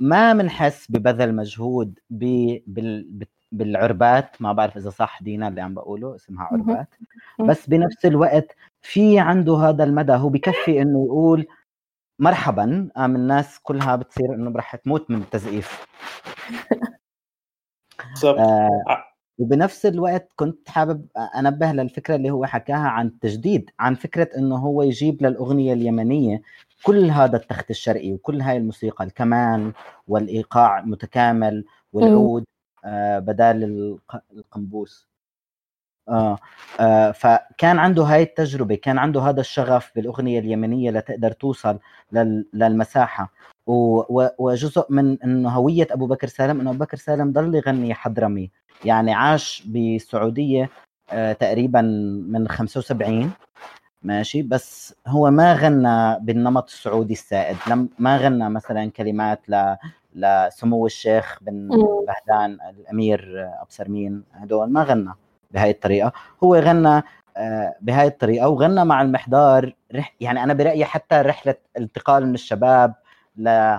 [0.00, 4.42] ما بنحس ببذل مجهود ب- بال- بالعربات.
[4.42, 6.44] ما بعرف إذا صح دينا اللي عم بقوله اسمها.
[6.52, 6.88] عربات.
[7.48, 10.12] بس بنفس الوقت في عنده هذا المدى.
[10.12, 11.46] هو بكفي إنه يقول
[12.18, 15.86] مرحبا قام الناس كلها بتصير إنه رح تموت من التزقيف
[18.38, 19.04] آه ع-
[19.38, 21.06] وبنفس الوقت كنت حابب
[21.38, 26.42] أنبه للفكرة اللي هو حكاها عن التجديد عن فكرة إنه هو يجيب للأغنية اليمنية
[26.82, 29.72] كل هذا التخت الشرقي وكل هاي الموسيقى الكمان
[30.08, 32.44] والإيقاع متكامل والعود
[32.84, 35.08] آه بدال الق- القنبوس.
[36.08, 36.38] آه.
[36.80, 41.78] آه فكان عنده هاي التجربة كان عنده هذا الشغف بالأغنية اليمنية لتقدر توصل
[42.12, 43.32] لل- للمساحة.
[44.38, 48.50] وجزء من إنه هوية أبو بكر سالم إنه أبو بكر سالم ضل يغني حضرمي.
[48.84, 50.70] يعني عاش بالسعوديه
[51.12, 51.80] آه تقريبا
[52.28, 53.32] من 75
[54.02, 54.42] ماشي.
[54.42, 57.56] بس هو ما غنى بالنمط السعودي السائد.
[57.68, 59.76] لم ما غنى مثلا كلمات ل
[60.14, 61.68] لسمو الشيخ بن.
[62.06, 65.12] بهدان الأمير ابصر مين هدول ما غنى
[65.50, 66.12] بهاي الطريقة.
[66.44, 67.02] هو غنى
[67.36, 72.94] آه، بهاي الطريقة وغنى مع المحضار رح يعني أنا برأيي حتى رحلة انتقال من الشباب
[73.36, 73.78] ل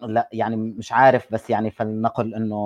[0.00, 2.56] لا يعني مش عارف بس يعني فلنقل إنه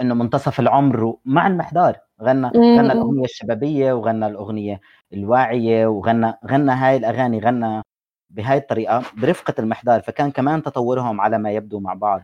[0.00, 1.98] إنه منتصف العمر مع المحضار.
[2.24, 2.78] غنى مم.
[2.78, 4.80] غنى الأغنية الشبابية وغنى الأغنية
[5.12, 7.82] الواعية وغنى غنى هاي الأغاني غنى
[8.30, 12.22] بهاي الطريقة برفقة المحضار فكان كمان تطورهم على ما يبدو مع بعض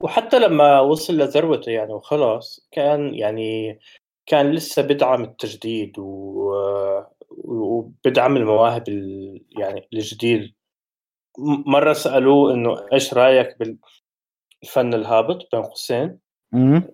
[0.00, 3.78] وحتى لما وصل لذروته يعني وخلاص كان يعني
[4.26, 6.52] كان لسه بدعم التجديد و...
[7.44, 9.40] وبدعم المواهب ال...
[9.58, 10.54] يعني الجديد
[11.38, 16.18] م- مرة سألوه إنه إيش رأيك بالفن الهابط بين قوسين.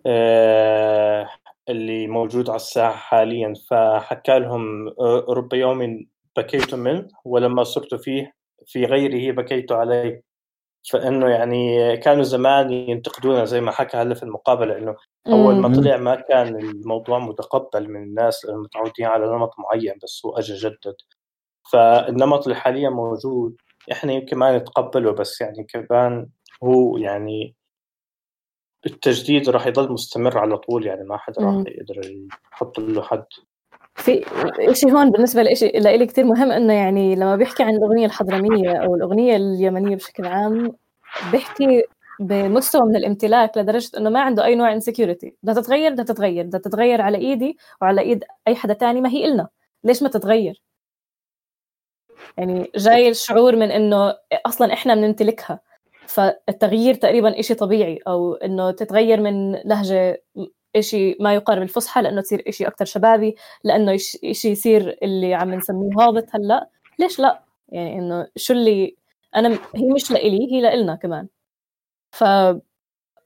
[0.06, 1.28] آه،
[1.68, 4.88] اللي موجود على الساحة حاليا فحكى لهم
[5.28, 6.06] رب يوم
[6.36, 8.34] بكيت منه ولما صرت فيه
[8.66, 10.22] في غيره بكيت عليه
[10.90, 14.96] فإنه يعني كانوا زمان ينتقدونا زي ما حكى هلا في المقابلة إنه
[15.26, 15.74] أول ما مم.
[15.74, 20.54] طلع ما كان الموضوع متقبل من الناس لأنهم متعودين على نمط معين بس هو أجى
[20.54, 20.96] جدد
[21.72, 23.56] فالنمط اللي حاليا موجود
[23.92, 26.28] إحنا يمكن ما نتقبله بس يعني كمان
[26.64, 27.54] هو يعني
[28.86, 31.64] التجديد راح يضل مستمر على طول يعني ما حد راح.
[31.66, 33.24] يقدر يحط له حد.
[33.94, 34.24] في
[34.72, 38.94] شيء هون بالنسبة لإشي لإلي كتير مهم إنه يعني لما بيحكي عن الأغنية الحضرمية أو
[38.94, 40.72] الأغنية اليمنية بشكل عام
[41.32, 41.82] بيحكي
[42.20, 46.44] بمستوى من الامتلاك لدرجة إنه ما عنده أي نوع انسكيورتي بدها تتغير بدها تتغير.
[46.44, 49.48] بدها تتغير على إيدي وعلى إيد أي حدا تاني ما هي إلنا.
[49.84, 50.62] ليش ما تتغير؟
[52.38, 54.14] يعني جاي الشعور من إنه
[54.46, 55.60] أصلا إحنا بنمتلكها.
[56.06, 60.22] فالتغيير تقريبا إشي طبيعي أو إنه تتغير من لهجة
[60.76, 65.54] إشي ما يقارب الفصحى لأنه تصير إشي أكتر شبابي لأنه إش- إشي يصير اللي عم
[65.54, 66.68] نسميه هابط هلأ.
[66.98, 68.96] ليش لأ؟ يعني إنه شو اللي
[69.36, 71.28] أنا هي مش لإلي هي لإلنا كمان.
[72.12, 72.24] ف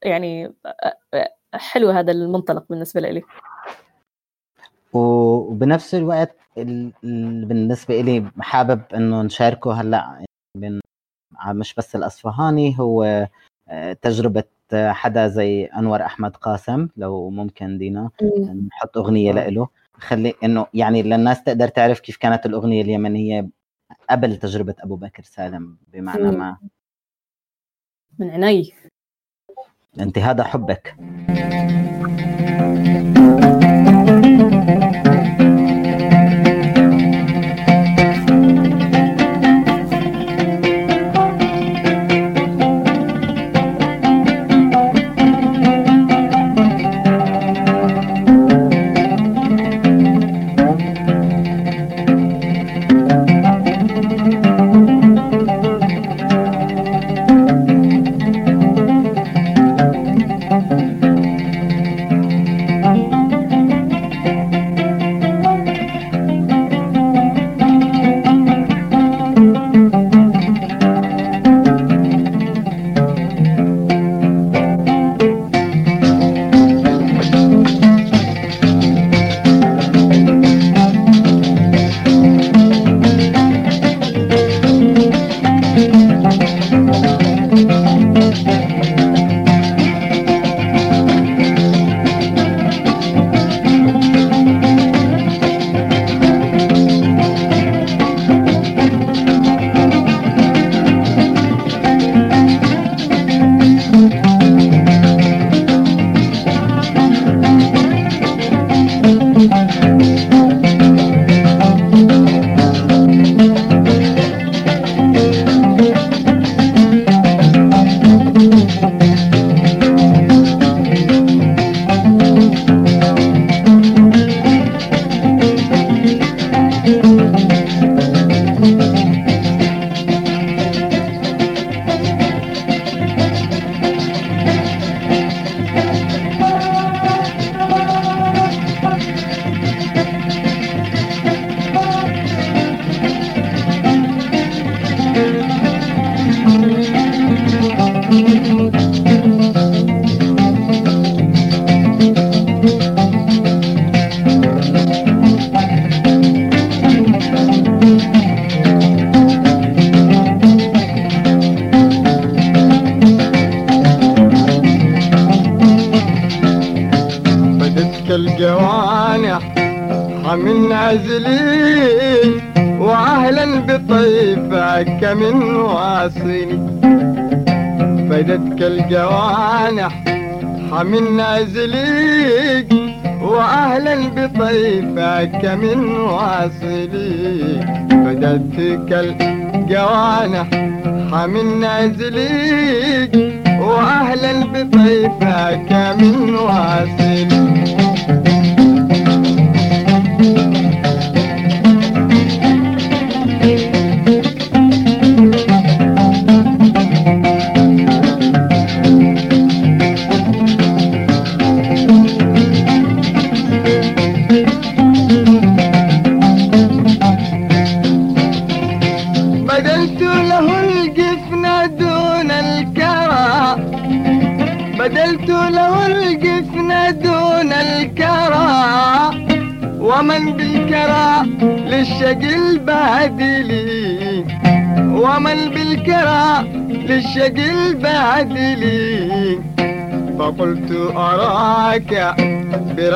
[0.05, 0.55] يعني
[1.55, 3.23] حلو هذا المنطلق بالنسبة لإلي.
[4.93, 6.93] وبنفس الوقت ال...
[7.05, 7.45] ال...
[7.45, 10.25] بالنسبة لي حابب إنه نشاركه هلأ
[10.59, 10.81] بين
[11.47, 13.29] مش بس الأصفهاني هو
[13.69, 18.11] آه، تجربة آه، حدا زي أنور أحمد قاسم لو ممكن دينا
[18.69, 23.49] نحط أغنية له خلي إنه يعني للناس تقدر تعرف كيف كانت الأغنية اليمنية
[24.11, 26.31] قبل تجربة أبو بكر سالم بمعنى.
[26.31, 26.57] ما.
[28.19, 28.73] من عيني.
[30.01, 30.97] انت هذا حبك.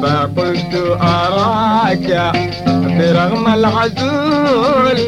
[0.02, 2.32] فقلت أراك
[2.98, 4.98] برغم العزول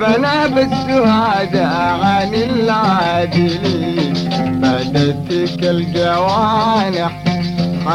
[0.00, 1.56] فناب السهاد
[2.02, 4.14] عن العادلين
[4.62, 7.12] فدتك الجوانح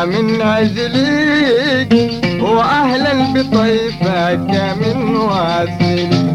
[0.06, 2.12] من عزليك
[2.42, 6.35] وأهلا بطيفك من واصلي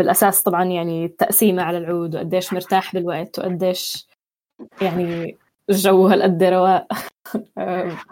[0.00, 4.06] أم، بالأساس طبعا يعني التقسيمة على العود وقديش مرتاح بالوقت وقديش
[4.82, 5.38] يعني
[5.70, 6.86] الجو هالقد رواق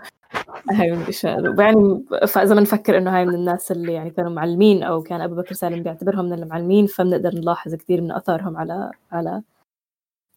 [0.71, 5.03] هاي من الأشياء يعني فإذا بنفكر إنه هاي من الناس اللي يعني كانوا معلمين أو
[5.03, 9.43] كان أبو بكر سالم بيعتبرهم من المعلمين فبنقدر نلاحظ كتير من أثرهم على على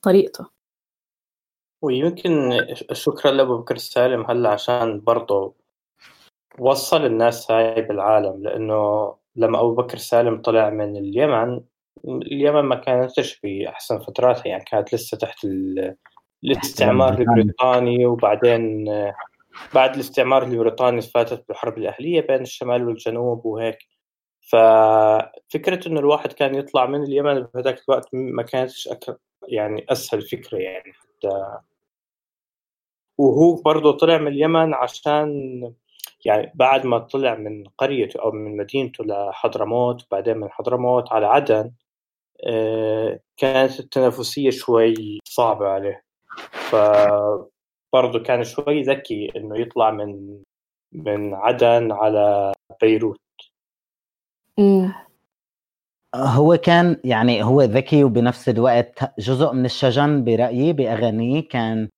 [0.01, 0.45] طريقته.
[1.81, 2.51] ويمكن
[2.91, 5.53] شكرا لأبو بكر السالم هلأ عشان برضه
[6.59, 11.61] وصل الناس هاي بالعالم لأنه لما أبو بكر سالم طلع من اليمن
[12.07, 15.95] اليمن ما كانتش بأحسن فتراتها يعني كانت لسه تحت ال-
[16.43, 18.05] الاستعمار البريطاني.
[18.05, 18.85] وبعدين
[19.73, 23.77] بعد الاستعمار البريطاني فاتت بالحرب الأهلية بين الشمال والجنوب وهيك
[24.41, 29.17] ففكرة إنه الواحد كان يطلع من اليمن بهذاك الوقت ما كانتش أك...
[29.47, 31.57] يعني أسهل فكرة يعني حتى
[33.17, 35.61] وهو برضه طلع من اليمن عشان
[36.25, 41.71] يعني بعد ما طلع من قريته أو من مدينته لحضرموت وبعدين من حضرموت على عدن
[42.47, 46.03] آه، كانت التنافسية شوي صعبة عليه.
[46.53, 50.39] فبرضه كان شوي ذكي إنه يطلع من
[50.91, 53.19] من عدن على بيروت.
[54.59, 54.93] أمم،
[56.15, 61.89] هو كان يعني هو ذكي وبنفس الوقت جزء من الشجن برأيي بأغانيه كان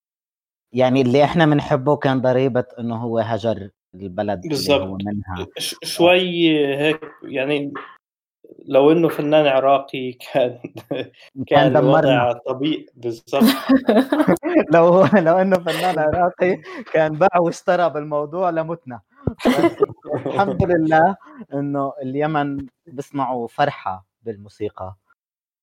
[0.72, 4.80] يعني اللي إحنا بنحبه كان ضريبة إنه هو هجر البلد اللي بالضبط.
[4.80, 5.46] هو منها.
[5.82, 7.72] شوي هيك يعني
[8.66, 10.58] لو إنه فنان عراقي كان
[11.48, 12.32] كان دمرنا.
[12.46, 12.86] طبيعي.
[12.94, 13.42] بالضبط.
[14.74, 16.56] لو لو إنه فنان عراقي
[16.92, 19.00] كان باع واشترى بالموضوع لمتنا.
[20.26, 21.16] الحمد لله
[21.54, 24.96] إنه اليمن بيصنعوا فرحة بالموسيقى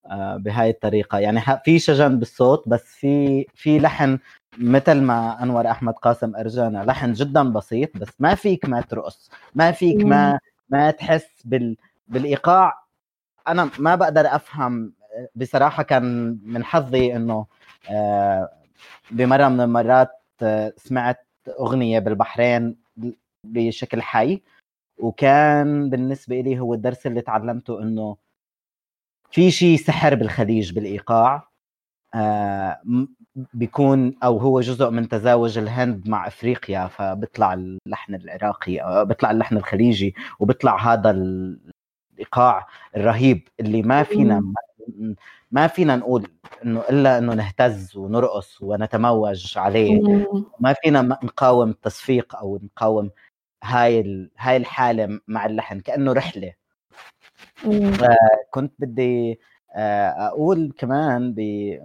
[0.05, 1.19] آه، بهاي الطريقة.
[1.19, 4.19] يعني في شجن بالصوت بس في في لحن
[4.57, 9.71] مثل ما أنور أحمد قاسم أرجانا لحن جدا بسيط بس ما فيك ما ترقص ما
[9.71, 10.39] فيك ما
[10.69, 11.77] ما تحس بال
[12.07, 12.83] بالإيقاع.
[13.47, 14.93] أنا ما بقدر أفهم
[15.35, 17.45] بصراحة كان من حظي إنه
[17.89, 18.49] آه،
[19.11, 21.27] بمرة من المرات آه، سمعت
[21.59, 22.75] أغنية بالبحرين
[23.43, 24.41] بشكل حي
[24.97, 28.17] وكان بالنسبة لي هو الدرس اللي تعلمته إنه
[29.31, 31.47] في شيء سحر بالخليج بالإيقاع
[32.15, 32.81] آه،
[33.35, 39.57] بيكون أو هو جزء من تزاوج الهند مع أفريقيا فبيطلع اللحن العراقي أو بيطلع اللحن
[39.57, 42.67] الخليجي وبيطلع هذا الإيقاع
[42.97, 44.53] الرهيب اللي ما فينا
[45.51, 46.27] ما فينا نقول
[46.65, 50.01] إنه إلا إنه نهتز ونرقص ونتموج عليه.
[50.59, 53.09] ما فينا نقاوم التصفيق أو نقاوم
[53.63, 56.53] هاي هاي الحالة مع اللحن كأنه رحلة.
[58.51, 59.37] كنت بدي آه،
[59.75, 61.39] أقول كمان ب...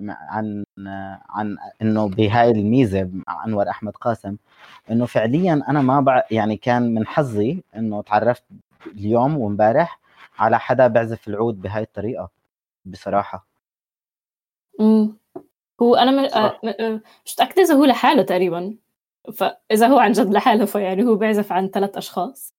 [0.09, 4.37] عن آه، عن إنه بهاي الميزة مع أنور أحمد قاسم
[4.91, 6.23] إنه فعليا أنا ما بع...
[6.31, 8.45] يعني كان من حظي إنه تعرفت
[8.87, 10.01] اليوم وإمبارح
[10.39, 12.31] على حدا بيعزف العود بهاي الطريقة
[12.85, 13.47] بصراحة.
[14.81, 15.17] مم.
[15.83, 16.19] هو أنا م...
[16.19, 18.77] آه، آه، مش متأكدة إذا هو لحاله تقريبا.
[19.35, 22.55] فاذا هو عن جد لحاله فيعني هو بيعزف عن ثلاث أشخاص.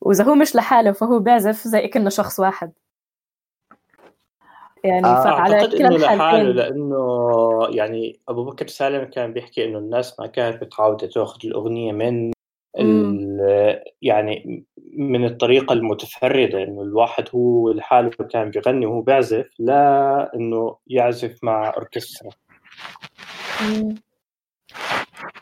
[0.00, 2.72] وإذا هو مش لحاله فهو بيعزف زي كأنه شخص واحد.
[4.84, 9.78] يعني آه، فعلى كلا إنه لحاله الحالتين لأنه يعني أبو بكر سالم كان بيحكي إنه
[9.78, 12.32] الناس ما كانت متعودة تأخذ الأغنية من
[12.78, 14.64] ال- يعني
[14.96, 21.72] من الطريقة المتفردة إنه الواحد هو لحاله كان بيغني وهو بيعزف لا إنه يعزف مع
[21.76, 22.30] أوركسترا.
[23.62, 23.94] مم.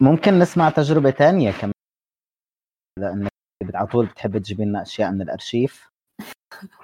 [0.01, 1.73] ممكن نسمع تجربة تانية كمان
[2.99, 3.31] لأنك
[3.75, 5.91] على طول بتحب تجيب لنا أشياء من الأرشيف.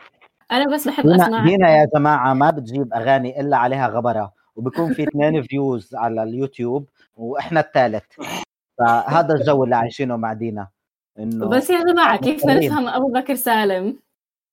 [0.52, 5.02] أنا بس بحب اسمع دينا يا جماعة ما بتجيب أغاني إلا عليها غبرة وبكون في
[5.02, 8.04] اثنين فيوز على اليوتيوب وإحنا الثالث.
[8.78, 10.68] فهذا الجو اللي عايشينه مع دينا
[11.18, 12.70] إنه بس يا جماعة كيف مضطرين.
[12.72, 13.98] نفهم أبو بكر سالم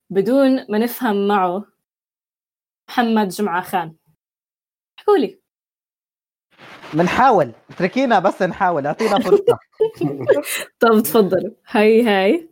[0.10, 1.66] بدون ما نفهم معه
[2.90, 3.96] محمد جمعة خان؟
[5.00, 5.40] احكوا لي.
[6.94, 9.58] بنحاول اتركينا بس نحاول أعطينا فرصة.
[10.80, 12.50] طب تفضلوا هاي هاي.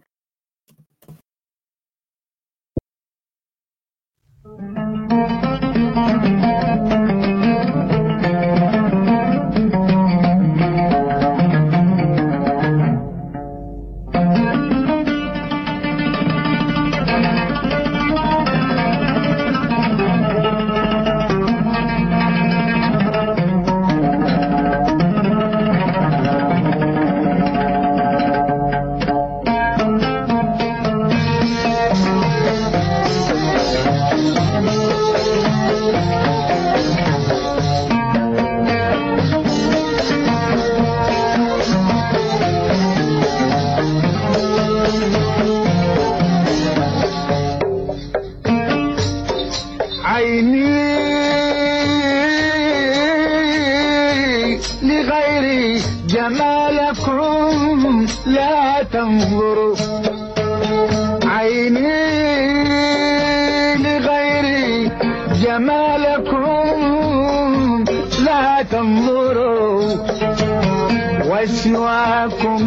[72.12, 72.58] وسواكم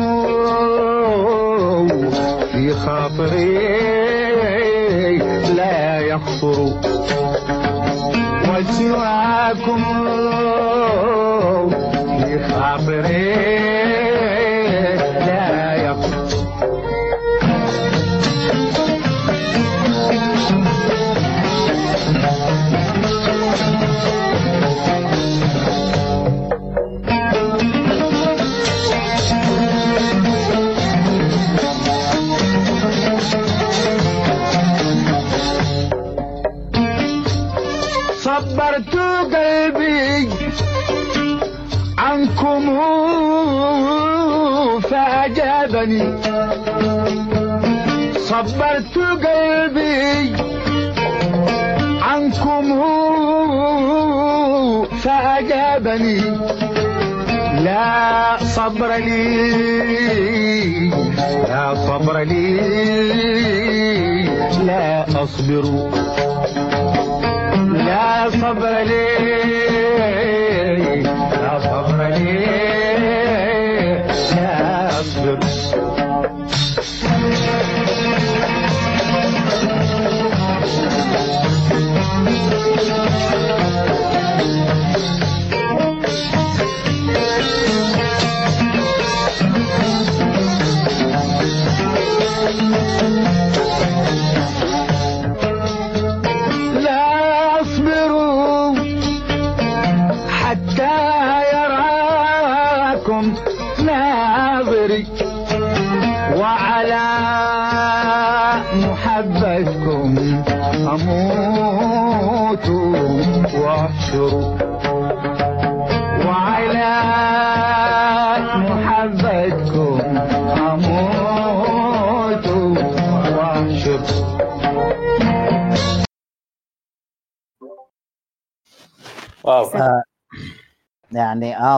[2.52, 3.58] في خاطري
[5.56, 6.58] لا يخطر
[8.48, 9.82] وسواكم
[12.18, 13.83] في خاطري
[45.84, 46.16] فأجابني
[48.18, 50.32] صبرت قلبي
[52.02, 52.64] عنكم
[55.02, 56.20] فأجابني
[57.64, 59.24] لا صبر لي
[61.48, 62.56] لا صبر لي
[64.66, 65.64] لا أصبر
[67.86, 69.04] لا صبر لي
[71.42, 72.44] لا صبر لي
[74.36, 75.63] لا أصبر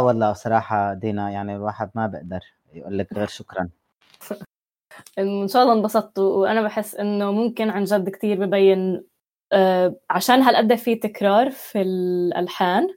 [0.07, 2.41] والله صراحة دينا يعني الواحد ما بقدر
[2.73, 3.69] يقول لك غير شكرا
[5.19, 9.05] إن شاء الله انبسطتوا وأنا بحس إنه ممكن عن جد كثير ببين
[9.53, 12.89] آه عشان هالقد في تكرار في الألحان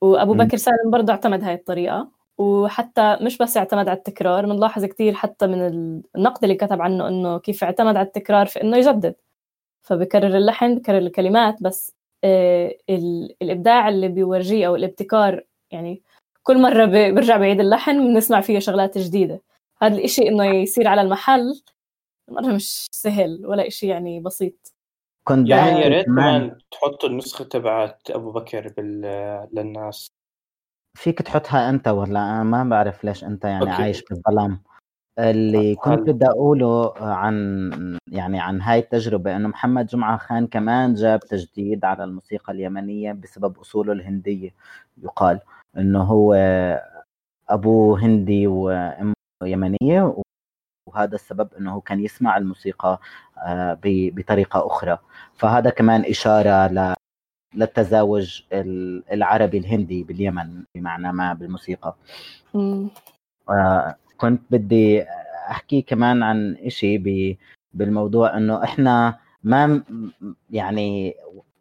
[0.00, 0.34] وأبو.
[0.34, 5.46] بكر سالم برضه اعتمد هاي الطريقة وحتى مش بس اعتمد على التكرار بنلاحظ كثير حتى
[5.46, 5.60] من
[6.16, 9.14] النقد اللي كتب عنه إنه كيف اعتمد على التكرار في إنه يجدد
[9.82, 16.02] فبكرر اللحن بكرر الكلمات بس آه ال- الإبداع اللي بيورجيه أو الابتكار يعني
[16.46, 19.42] كل مرة ب- بيرجع بعيد اللحن بنسمع فيه شغلات جديدة.
[19.82, 21.62] هذا الإشي إنه يصير على المحل
[22.30, 24.72] مرة مش سهل ولا إشي يعني بسيط.
[25.28, 29.00] كنت يعني يا ريت كمان تحطوا النسخة تبعت أبو بكر بال...
[29.52, 30.06] للناس.
[30.98, 33.82] فيك تحطها أنت ولا؟ أنا ما بعرف ليش أنت يعني أوكي.
[33.82, 34.62] عايش بالظلام.
[35.18, 41.20] اللي كنت بدي أقوله عن يعني عن هاي التجربة إنه محمد جمعة خان كمان جاب
[41.20, 44.54] تجديد على الموسيقى اليمنية بسبب أصوله الهندية
[45.02, 45.40] يقال.
[45.78, 46.34] إنه هو
[47.48, 49.14] ابوه هندي وامه
[49.44, 50.16] يمنيه
[50.88, 53.00] وهذا السبب إنه كان يسمع الموسيقى
[53.46, 54.98] آه، بطريقة أخرى
[55.34, 56.94] فهذا كمان إشارة ل
[57.54, 61.94] للتزاوج ال- العربي الهندي باليمن بمعنى ما بالموسيقى.
[63.50, 65.02] آه، كنت بدي
[65.50, 67.36] أحكي كمان عن إشي ب-
[67.72, 69.82] بالموضوع إنه إحنا ما
[70.50, 71.14] يعني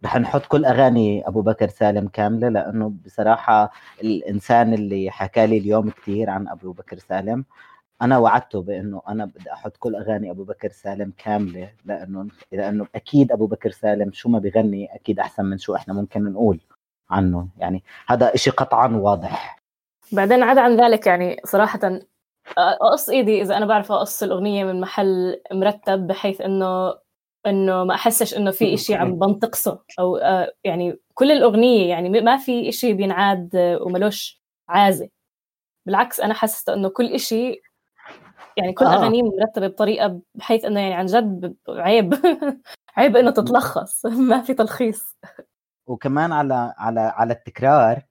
[0.06, 5.90] رح نحط كل أغاني أبو بكر سالم كاملة لأنه بصراحة الإنسان اللي حكى لي اليوم
[5.90, 7.46] كثير عن أبو بكر سالم
[8.02, 13.32] أنا وعدته بإنه أنا بدي أحط كل أغاني أبو بكر سالم كاملة لأنه لأنه أكيد
[13.32, 16.60] أبو بكر سالم شو ما بغني أكيد أحسن من شو إحنا ممكن نقول
[17.10, 19.64] عنه يعني هذا إشي قطعا واضح.
[20.12, 22.00] بعدين عدا عن ذلك يعني صراحة
[22.58, 26.94] أقص إيدي إذا أنا بعرف أقص الأغنية من محل مرتب بحيث إنه
[27.46, 32.38] إنه ما أحسش إنه في إشي عم بنتقصه أو آه، يعني كل الأغنية يعني ما
[32.38, 35.10] في إشي بينعاد آه، وملوش عازة.
[35.86, 37.62] بالعكس أنا حسست إنه كل إشي
[38.58, 38.94] يعني كل آه.
[38.96, 42.14] أغانيه مرتبة بطريقة بحيث إنه يعني عن جد عيب.
[42.98, 44.06] عيب إنه تتلخص.
[44.30, 45.18] ما في تلخيص.
[45.88, 48.02] وكمان على على على التكرار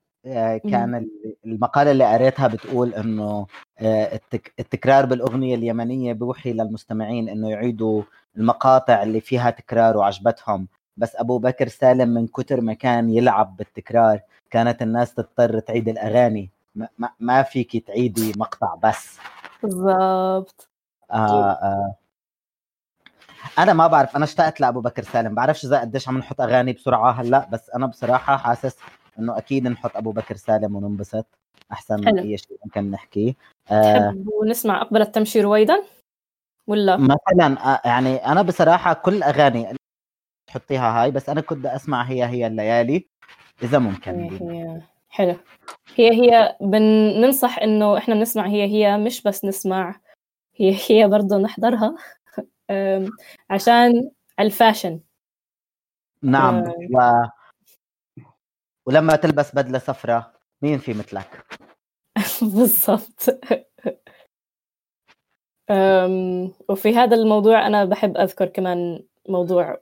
[0.57, 3.45] كان ال- المقالة اللي قريتها بتقول إنه
[3.79, 8.03] آه، التك التكرار بالأغنية اليمنية بيوحي للمستمعين إنه يعيدوا
[8.37, 10.67] المقاطع اللي فيها تكرار وعجبتهم.
[10.97, 14.19] بس أبو بكر سالم من كتر ما كان يلعب بالتكرار
[14.51, 16.49] كانت الناس تضطر تعيد الأغاني.
[16.75, 19.17] ما, ما- ما فيك تعيدي مقطع بس.
[19.63, 20.69] بالضبط.
[21.11, 21.95] آه آه.
[23.59, 25.35] أنا ما بعرف أنا اشتقت لأبو بكر سالم.
[25.35, 28.77] بعرفش إذا قديش عم نحط أغاني بسرعة هلأ بس أنا بصراحة حاسس
[29.19, 31.25] إنه أكيد نحط أبو بكر سالم وننبسط
[31.71, 32.19] أحسن من.
[32.19, 33.33] أي شيء ممكن نحكيه.
[33.71, 35.83] آه تحبوا نسمع أقبلت تمشي رويدا؟
[36.67, 39.75] ولا؟ مثلا آه يعني أنا بصراحة كل أغاني
[40.47, 43.07] تحطيها هاي بس أنا كنت بدي أسمع هي هي الليالي
[43.63, 44.81] إذا ممكن هي هي.
[45.09, 45.35] حلو.
[45.95, 49.99] هي هي بننصح إنه إحنا بنسمع هي هي مش بس نسمع
[50.55, 51.95] هي هي برضه نحضرها.
[53.49, 54.99] عشان الفاشن.
[56.21, 56.73] نعم آه.
[56.93, 57.27] و...
[58.85, 61.45] ولما تلبس بدلة صفراء مين في مثلك؟
[62.41, 63.39] بالضبط.
[66.69, 69.77] وفي هذا الموضوع أنا بحب أذكر كمان موضوع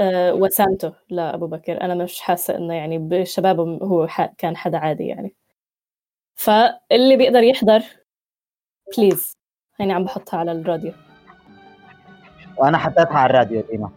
[0.00, 1.80] أه، وسامته لأبو بكر.
[1.80, 4.08] أنا مش حاسة إنه يعني بشبابه هو
[4.38, 5.34] كان حدا عادي يعني.
[6.34, 7.82] فاللي بيقدر يحضر
[8.96, 9.32] بليز
[9.80, 10.92] هيني عم بحطها على الراديو.
[12.56, 13.90] وأنا حطيتها على الراديو ديما.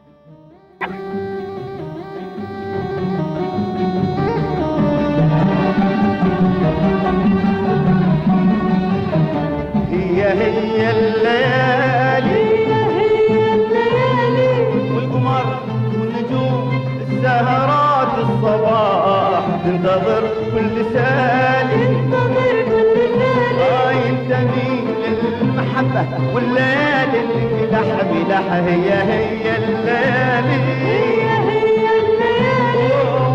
[25.95, 30.59] للمحبة والليالي اللي بلح بلح هي هي الليالي.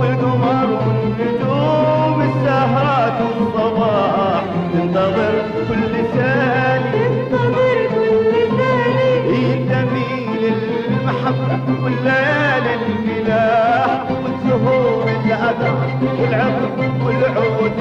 [0.00, 4.42] والقمر والنجوم السهرات الصباح
[4.72, 5.32] تنتظر
[5.68, 7.04] كل ثاني
[9.28, 15.70] ينتمي للمحبة والليالي الفلاح والزهور الأدى
[16.20, 16.70] والعطر
[17.04, 17.72] والعود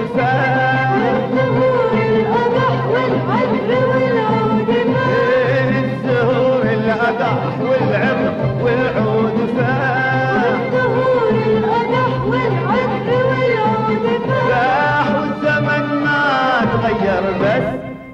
[7.31, 8.01] القدح
[8.63, 10.43] والعود فاح
[11.31, 14.05] القدح والعود
[14.49, 17.67] فاح والزمن ما تغير بس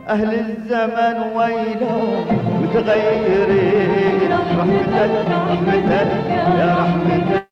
[0.09, 2.25] أهل الزمن ويلهم
[2.61, 6.07] متغيرين رحمتك رحمتك
[6.59, 7.44] يا رحمتك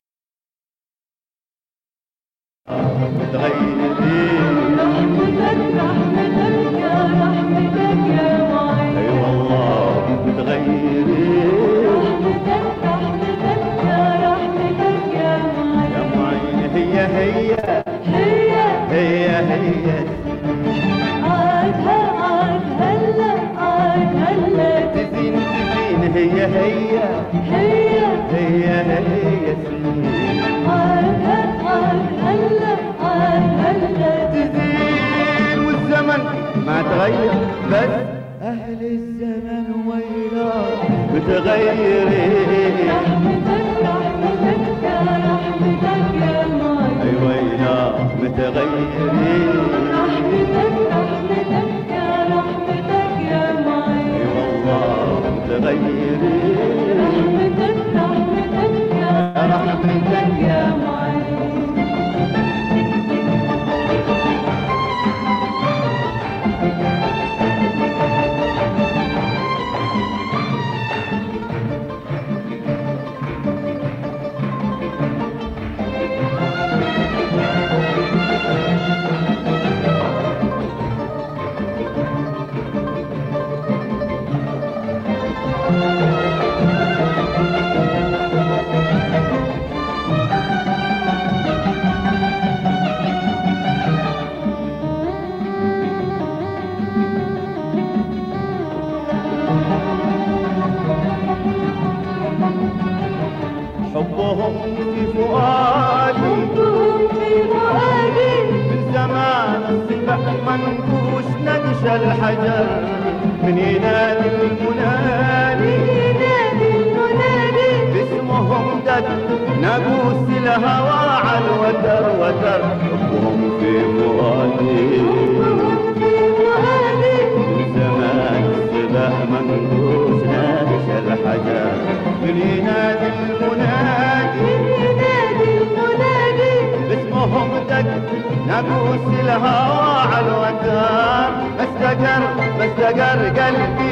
[142.96, 143.83] gargal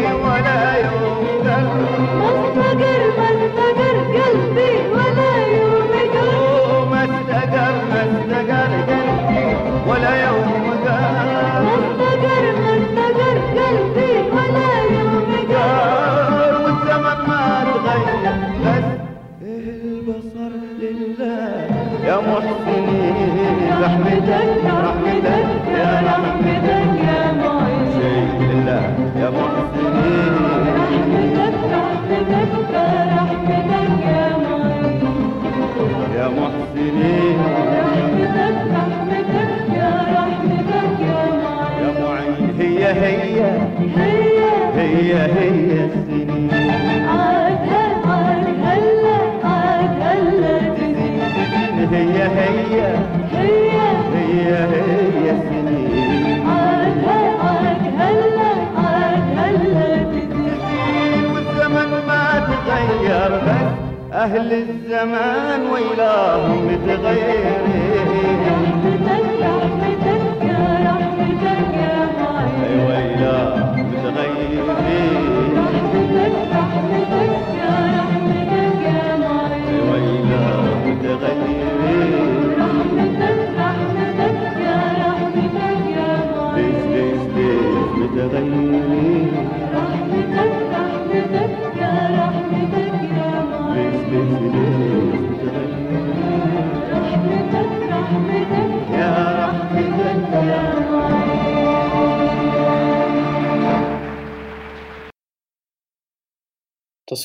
[64.33, 67.63] أهل الزمان ويلاهم متغيرين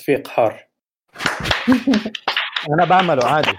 [0.07, 0.67] تشفيق حار
[2.73, 3.51] أنا بعمله عادي.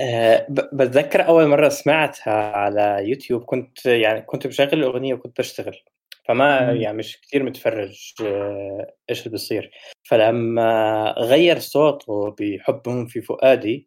[0.00, 5.76] آه، بتذكر أول مرة سمعتها على يوتيوب كنت يعني كنت بشغل الاغنيه وكنت بشتغل.
[6.28, 9.70] فما يعني مش كثير متفرج آه، إيش اللي بيصير.
[10.02, 13.86] فلما غير صوته بحبهم في فؤادي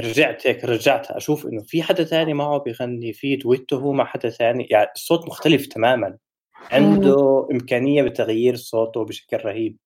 [0.00, 4.28] رجعت هيك رجعت أشوف إنه في حدا ثاني معه بيغني في دويتو هو مع حدا
[4.28, 6.18] ثاني يعني الصوت مختلف تماما.
[6.70, 9.76] عنده إمكانية بتغيير صوته بشكل رهيب.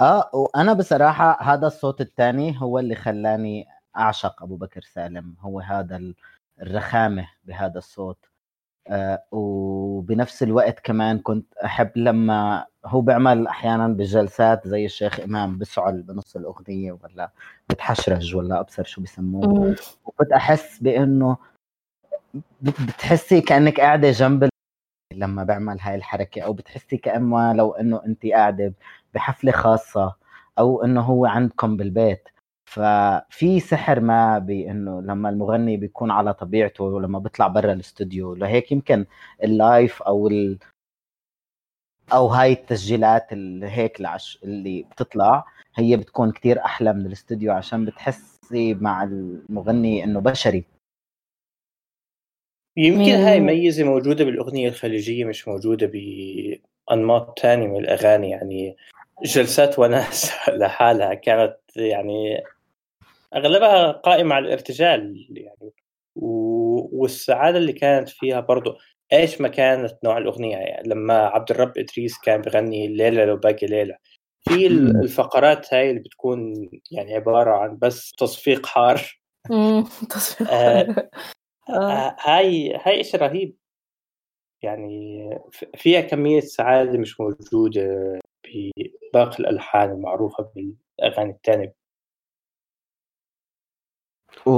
[0.00, 5.34] آه وأنا بصراحة هذا الصوت الثاني هو اللي خلاني أعشق أبو بكر سالم.
[5.40, 6.12] هو هذا
[6.62, 8.18] الرخامة بهذا الصوت.
[8.88, 16.02] آه وبنفس الوقت كمان كنت أحب لما هو بيعمل أحيانا بجلسات زي الشيخ إمام بسعل
[16.02, 17.30] بنص الأغنية ولا
[17.70, 19.76] بتحشرج ولا أبصر شو بسموه.
[20.04, 21.36] وكنت أحس بإنه
[22.62, 24.48] بتحسي كأنك قاعدة جنب
[25.12, 28.74] لما بعمل هاي الحركة أو بتحسي كانه لو إنه انت قاعدة
[29.14, 30.14] بحفلة خاصة
[30.58, 32.28] أو إنه هو عندكم بالبيت.
[32.64, 38.34] ففي سحر ما بانه لما المغني بيكون على طبيعته ولما بيطلع برا الاستوديو.
[38.34, 39.06] لهيك يمكن
[39.44, 40.58] ال live أو ال
[42.12, 45.44] أو هاي التسجيلات اللي هيك العش اللي بتطلع
[45.74, 50.64] هي بتكون كتير أحلى من الاستوديو عشان بتحسي مع المغني إنه بشري.
[52.78, 58.76] يمكن هاي ميزة موجودة بالأغنية الخليجية مش موجودة بأنماط تانية من الأغاني يعني
[59.24, 62.44] جلسات وناس لحالها كانت يعني
[63.34, 65.72] أغلبها قائمة على الارتجال يعني.
[66.16, 68.76] والسعادة اللي كانت فيها برضو
[69.12, 73.66] إيش ما كانت نوع الأغنية يعني لما عبد الرب إدريس كان بغني الليلة لو باقي
[73.66, 73.96] ليلة
[74.48, 74.66] في.
[74.66, 79.20] الفقرات هاي اللي بتكون يعني عبارة عن بس تصفيق حار.
[79.50, 79.84] مم.
[80.10, 80.50] تصوير
[81.70, 82.16] آه، آه.
[82.20, 83.56] هاي هاي شيء رهيب.
[84.62, 85.30] يعني
[85.76, 91.74] فيها كمية سعادة مش موجودة بباقي الألحان المعروفة بالأغاني التانية.
[94.46, 94.50] و...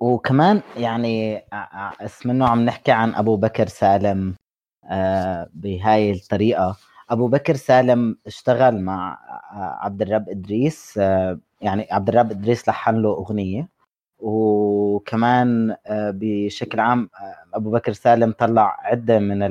[0.00, 4.34] وكمان يعني ع- اسمنه عم نحكي عن أبو بكر سالم
[4.84, 6.76] آه بهاي الطريقة.
[7.10, 9.18] أبو بكر سالم اشتغل مع
[9.82, 13.68] عبد الرب إدريس آه يعني عبد الرب إدريس لحن له أغنية.
[14.24, 19.42] وكمان آه بشكل عام آه أبو بكر سالم طلع عدة من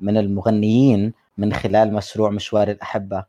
[0.00, 3.24] من المغنيين من خلال مشروع مشوار الأحبة.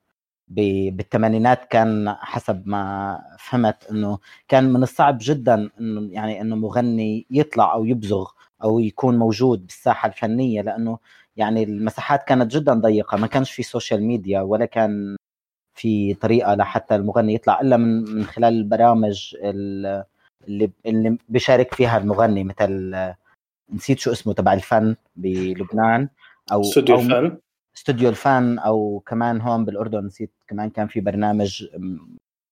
[0.50, 7.74] بالثمانينات كان حسب ما فهمت إنه كان من الصعب جدا إنه يعني إنه مغني يطلع
[7.74, 8.32] أو يبزغ
[8.64, 11.00] أو يكون موجود بالساحة الفنية لأنه
[11.38, 15.18] يعني المساحات كانت جدا ضيقة ما كانش في social media ولا كان
[15.80, 20.04] في طريقة لحتى المغني يطلع إلا من من خلال البرامج ال-
[20.48, 22.96] اللي اللي بيشارك فيها المغني مثل
[23.74, 26.10] نسيت شو اسمه تبع الفن بلبنان
[26.52, 27.38] أو استوديو الفن.
[27.76, 31.66] استوديو الفن أو كمان هون بالأردن نسيت كمان كان في برنامج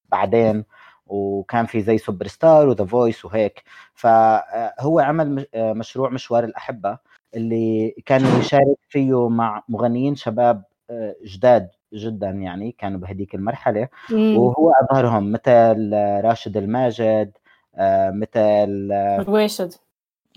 [0.08, 0.64] بعدين
[1.06, 3.62] وكان في زي Super Star و The Voice وهيك.
[3.94, 6.98] فهو عمل مش- آه، مشروع مشوار الأحبة
[7.34, 11.68] اللي كان يشارك فيه مع مغنيين شباب آه، جداد.
[11.92, 14.36] جدا يعني كانوا بهديك المرحلة مم.
[14.38, 15.92] وهو ابهرهم مثل
[16.24, 17.32] راشد الماجد
[17.74, 19.74] آه، مثل آه، رويشد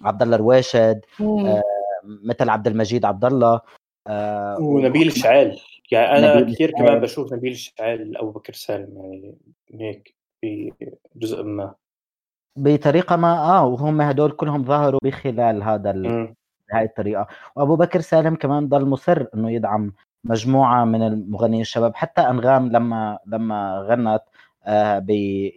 [0.04, 1.02] عبد الله رواشد.
[1.22, 1.62] آه،
[2.04, 3.62] مثل عبد المجيد عبد الله
[4.60, 5.60] ونبيل شعال
[5.92, 6.72] يعني أنا نبيل كثير.
[6.72, 9.36] كمان بشوف نبيل شعال أبو بكر سالم يعني
[9.90, 10.74] هيك في
[11.16, 11.74] جزء ما
[12.56, 16.34] بطريقة ما آه وهم هدول كلهم ظهروا بخلال هذا ال...
[16.72, 19.94] هاي الطريقة وأبو بكر سالم كمان ضل مصر إنه يدعم
[20.24, 24.22] مجموعة من المغنيين الشباب حتى أنغام لما لما غنت
[24.66, 25.06] آه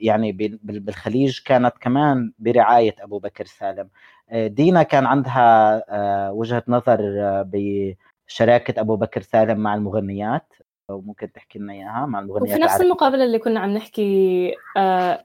[0.00, 3.88] يعني بال- بال- بالخليج كانت كمان برعاية أبو بكر سالم
[4.30, 7.00] آه دينا كان عندها آه وجهة نظر
[7.46, 10.52] بشراكة أبو بكر سالم مع المغنيات
[10.90, 12.80] أو ممكن تحكي لنا إياها مع المغنيات وفي نفس.
[12.80, 14.54] المقابلة اللي كنا عم نحكي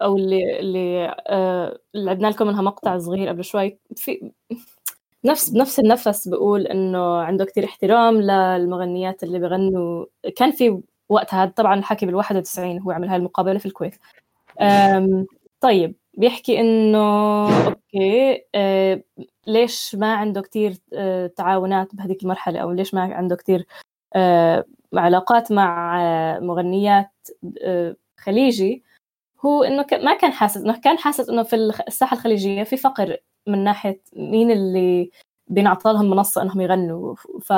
[0.01, 1.15] أو اللي اللي
[1.95, 4.31] اللي عدنا لكم منها مقطع صغير قبل شوي في
[5.25, 10.05] نفس بنفس النفس بقول إنه عنده كتير احترام للمغنيات اللي بغنوا.
[10.35, 13.95] كان في وقتها طبعا الحكي بال 91 هو عمل هاي المقابلة في الكويت.
[15.61, 16.99] طيب بيحكي إنه
[17.67, 19.03] أوكي آه،
[19.47, 23.65] ليش ما عنده كتير آه، تعاونات بهذيك المرحلة؟ أو ليش ما عنده كتير
[24.15, 24.65] آه،
[24.95, 25.99] علاقات مع
[26.39, 27.11] مغنيات
[27.63, 28.83] آه، خليجي؟
[29.45, 31.55] هو إنه ما كان حاسس إنه كان حاسس إنه في
[31.87, 33.17] الساحة الخليجية في فقر
[33.47, 35.11] من ناحية مين اللي
[35.47, 37.15] بينعطى لهم منصة إنهم يغنوا.
[37.41, 37.53] ف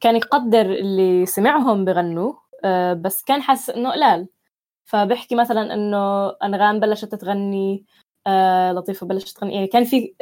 [0.00, 2.32] كان يقدر اللي سمعهم بغنوا
[2.64, 4.28] آه، بس كان حاسس إنه قلال.
[4.84, 7.84] فبحكي مثلا إنه أنغام بلشت تغني
[8.26, 9.54] آه، لطيفة بلشت تغني.
[9.54, 10.14] يعني كان في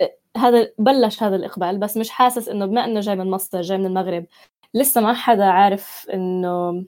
[0.00, 3.78] آه، هذا بلش هذا الإقبال بس مش حاسس إنه بما إنه جاي من مصر جاي
[3.78, 4.26] من المغرب
[4.74, 6.84] لسه ما حدا عارف إنه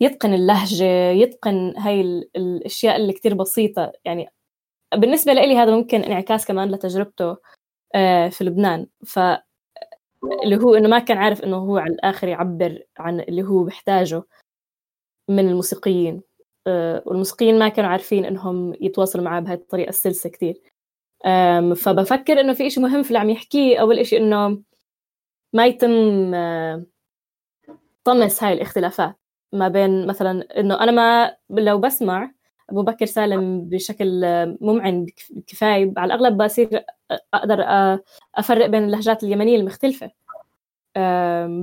[0.00, 3.92] يتقن اللهجة يتقن هاي ال- الأشياء اللي كتير بسيطة.
[4.04, 4.28] يعني
[4.94, 7.36] بالنسبة لي هذا ممكن انعكاس كمان لتجربته
[7.94, 8.86] آه، في لبنان.
[9.06, 9.18] ف
[10.44, 14.22] اللي هو إنه ما كان عارف إنه هو على الآخر يعبر عن اللي هو بيحتاجه
[15.28, 16.22] من الموسيقيين.
[16.66, 20.62] آه، والموسيقيين ما كانوا عارفين إنهم يتواصلوا معاه بهاي الطريقة السلسة كتير.
[21.26, 23.78] آم، فبفكر إنه في إشي مهم في اللي عم يحكيه.
[23.80, 24.62] أول إشي إنه
[25.52, 26.84] ما يتم آه،
[28.04, 29.16] طمس هاي الاختلافات.
[29.54, 32.30] ما بين مثلا إنه أنا ما لو بسمع
[32.70, 34.22] أبو بكر سالم بشكل
[34.60, 35.06] ممعن
[35.46, 36.84] كفايه على الأغلب بصير
[37.34, 37.64] أقدر
[38.34, 40.10] أفرق بين اللهجات اليمنية المختلفة.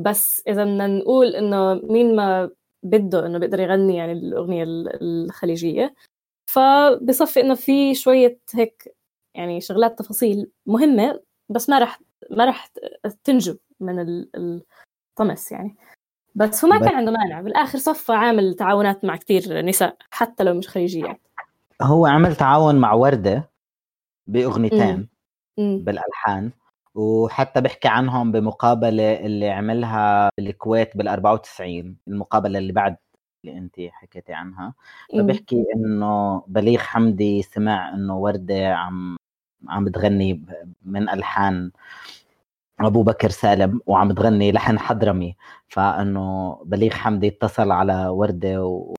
[0.04, 2.50] بس إذا بدنا نقول إنه مين ما
[2.84, 5.94] بده إنه بيقدر يغني يعني الأغنية ال- الخليجية
[6.46, 8.96] فبصفي إنه في شوية هيك
[9.36, 12.72] يعني شغلات تفاصيل مهمة بس ما راح ما راح
[13.24, 14.62] تنجو من ال-
[15.12, 15.76] الطمس يعني.
[16.36, 20.54] بس هو ما كان عنده مانع بالآخر صفى عامل تعاونات مع كتير نساء حتى لو
[20.54, 21.20] مش خليجيات
[21.82, 23.50] هو عمل تعاون مع وردة
[24.28, 25.08] بأغنيتين.
[25.58, 26.52] بالألحان
[26.96, 32.98] وحتى بحكي عنهم بمقابلة اللي عملها بالكويت بال 94 المقابلة اللي بعد
[33.46, 34.74] اللي أنت حكيتي عنها.
[35.14, 39.18] فبحكي إنه بليغ حمدي سمع إنه وردة عم
[39.68, 40.42] عم بتغني
[40.86, 41.72] من ألحان
[42.88, 45.36] أبو بكر سالم وعم تغني لحن حضرمي.
[45.68, 48.96] فإنه بليغ حمدي اتصل على وردة و...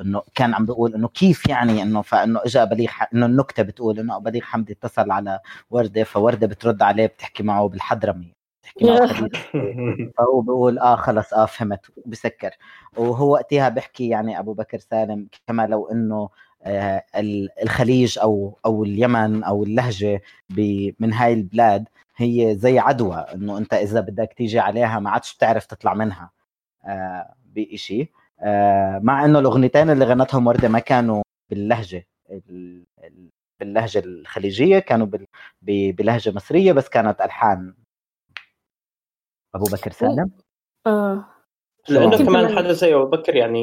[0.00, 3.08] انه كان عم بيقول إنه كيف يعني إنه فإنه اجى بليغ ح...
[3.14, 8.32] إنه النكتة بتقول إنه بليغ حمدي اتصل على وردة فوردة بترد عليه بتحكي معه بالحضرمي
[8.62, 9.28] بتحكي معه.
[10.18, 12.50] فهو بيقول آه خلص آه فهمت بسكر
[12.96, 16.28] وهو وقتها بحكي يعني أبو بكر سالم كما لو إنه
[16.62, 23.16] آه ال- الخليج أو أو اليمن أو اللهجة ب- من هاي البلاد هي زي عدوى
[23.16, 26.30] إنه أنت إذا بدك تيجي عليها ما عادش بتعرف تطلع منها
[26.84, 28.08] آه بشيء
[28.40, 35.06] آه مع إنه الأغنيتين اللي غنتهم وردة ما كانوا باللهجة ال- ال- باللهجة الخليجية كانوا
[35.06, 35.26] بال-
[35.62, 37.74] ب- بلهجة مصرية بس كانت ألحان.
[39.54, 40.30] أبو بكر سالم؟
[40.86, 41.24] آه.
[41.88, 43.60] لأنه كمان حدا زي أبو بكر يعني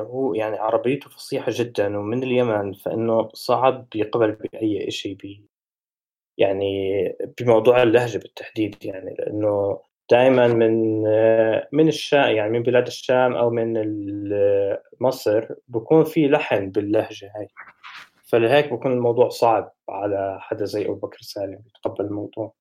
[0.00, 5.16] هو يعني عربيته فصيحة جدا ومن اليمن فإنه صعب يقبل بأي شيء
[6.38, 7.02] يعني
[7.40, 9.80] بموضوع اللهجة بالتحديد يعني لأنه
[10.10, 11.02] دائما من
[11.72, 13.74] من الشام يعني من بلاد الشام أو من
[15.00, 17.48] مصر بكون في لحن باللهجة هاي.
[18.24, 22.54] فلهيك بكون الموضوع صعب على حدا زي أبو بكر سالم يتقبل الموضوع.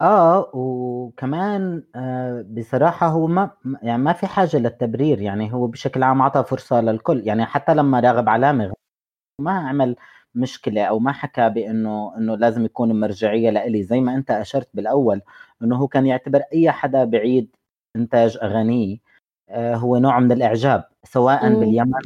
[0.00, 3.50] آه وكمان آه بصراحة هو ما
[3.82, 8.00] يعني ما في حاجة للتبرير يعني هو بشكل عام عطى فرصة للكل يعني حتى لما
[8.00, 8.72] راغب علامة
[9.40, 9.96] ما عمل
[10.34, 13.82] مشكلة أو ما حكى بأنه إنه لازم يكون مرجعية لإلي.
[13.82, 15.20] زي ما أنت أشرت بالأول
[15.62, 17.56] إنه هو كان يعتبر أي حدا بعيد
[17.96, 18.98] إنتاج اغانيه
[19.48, 21.60] آه هو نوع من الإعجاب سواء مم.
[21.60, 22.02] باليمن.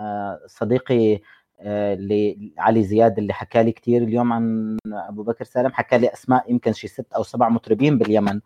[0.00, 1.20] آه صديقي
[1.60, 6.12] آه، اللي علي زياد اللي حكى لي كثير اليوم عن أبو بكر سالم حكى لي
[6.12, 8.40] أسماء يمكن شي ست أو سبع مطربين باليمن.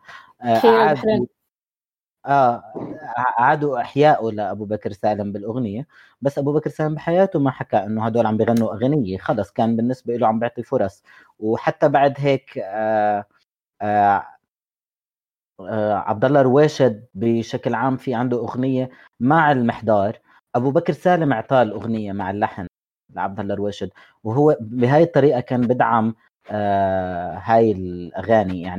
[2.28, 2.62] آه،
[3.40, 5.86] اعادوا احيائه لابو بكر سالم بالأغنية
[6.22, 10.16] بس أبو بكر سالم بحياته ما حكى إنه هدول عم بيغنوا أغنية خلص كان بالنسبة
[10.16, 11.02] له عم بيعطي فرص.
[11.38, 13.24] وحتى بعد هيك آه
[13.82, 14.26] آه
[15.60, 18.90] آه عبد الله رواشد بشكل عام في عنده أغنية
[19.20, 20.18] مع المحضار.
[20.54, 22.66] أبو بكر سالم أعطاه الأغنية مع اللحن
[23.14, 23.90] لعبد الله رواشد
[24.24, 26.14] وهو بهاي الطريقة كان بدعم
[26.50, 28.62] آه هاي الأغاني.
[28.62, 28.77] يعني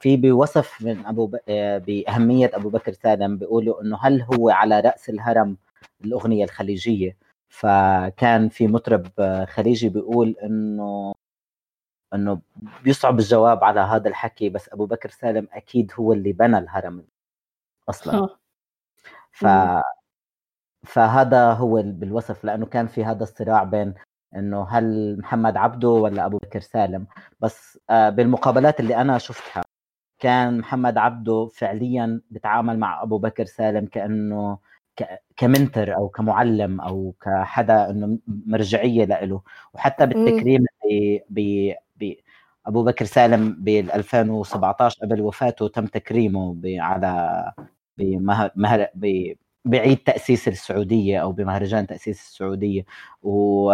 [0.00, 1.36] في بوصف من أبو ب...
[1.48, 5.56] آه، بأهمية أبو بكر سالم بيقولوا إنه هل هو على رأس الهرم
[6.04, 7.16] الأغنية الخليجية؟
[7.48, 11.14] فكان في مطرب آه، خليجي بيقول إنه
[12.14, 12.40] إنه
[12.84, 17.04] بيصعب الجواب على هذا الحكي بس أبو بكر سالم أكيد هو اللي بنى الهرم
[17.88, 18.14] أصلا.
[18.14, 18.38] آه.
[19.32, 19.46] ف
[20.86, 23.94] فهذا هو ال- بالوصف لأنه كان في هذا الصراع بين
[24.36, 27.06] إنه هل محمد عبده ولا أبو بكر سالم.
[27.40, 29.62] بس بالمقابلات اللي أنا شفتها
[30.20, 34.58] كان محمد عبده فعليا بيتعامل مع أبو بكر سالم كأنه
[35.36, 39.40] كمنتر أو كمعلم أو كحدا إنه مرجعية له
[39.74, 40.64] وحتى بالتكريم
[41.30, 42.14] ب
[42.66, 47.52] أبو بكر سالم بال 2017 قبل وفاته تم تكريمه على
[47.98, 48.88] بمهر
[49.64, 52.84] بعيد تأسيس السعودية أو بمهرجان تأسيس السعودية.
[53.22, 53.72] و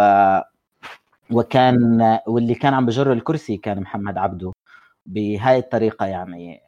[1.31, 4.53] وكان واللي كان عم بجر الكرسي كان محمد عبده.
[5.07, 6.61] بهاي الطريقة يعني.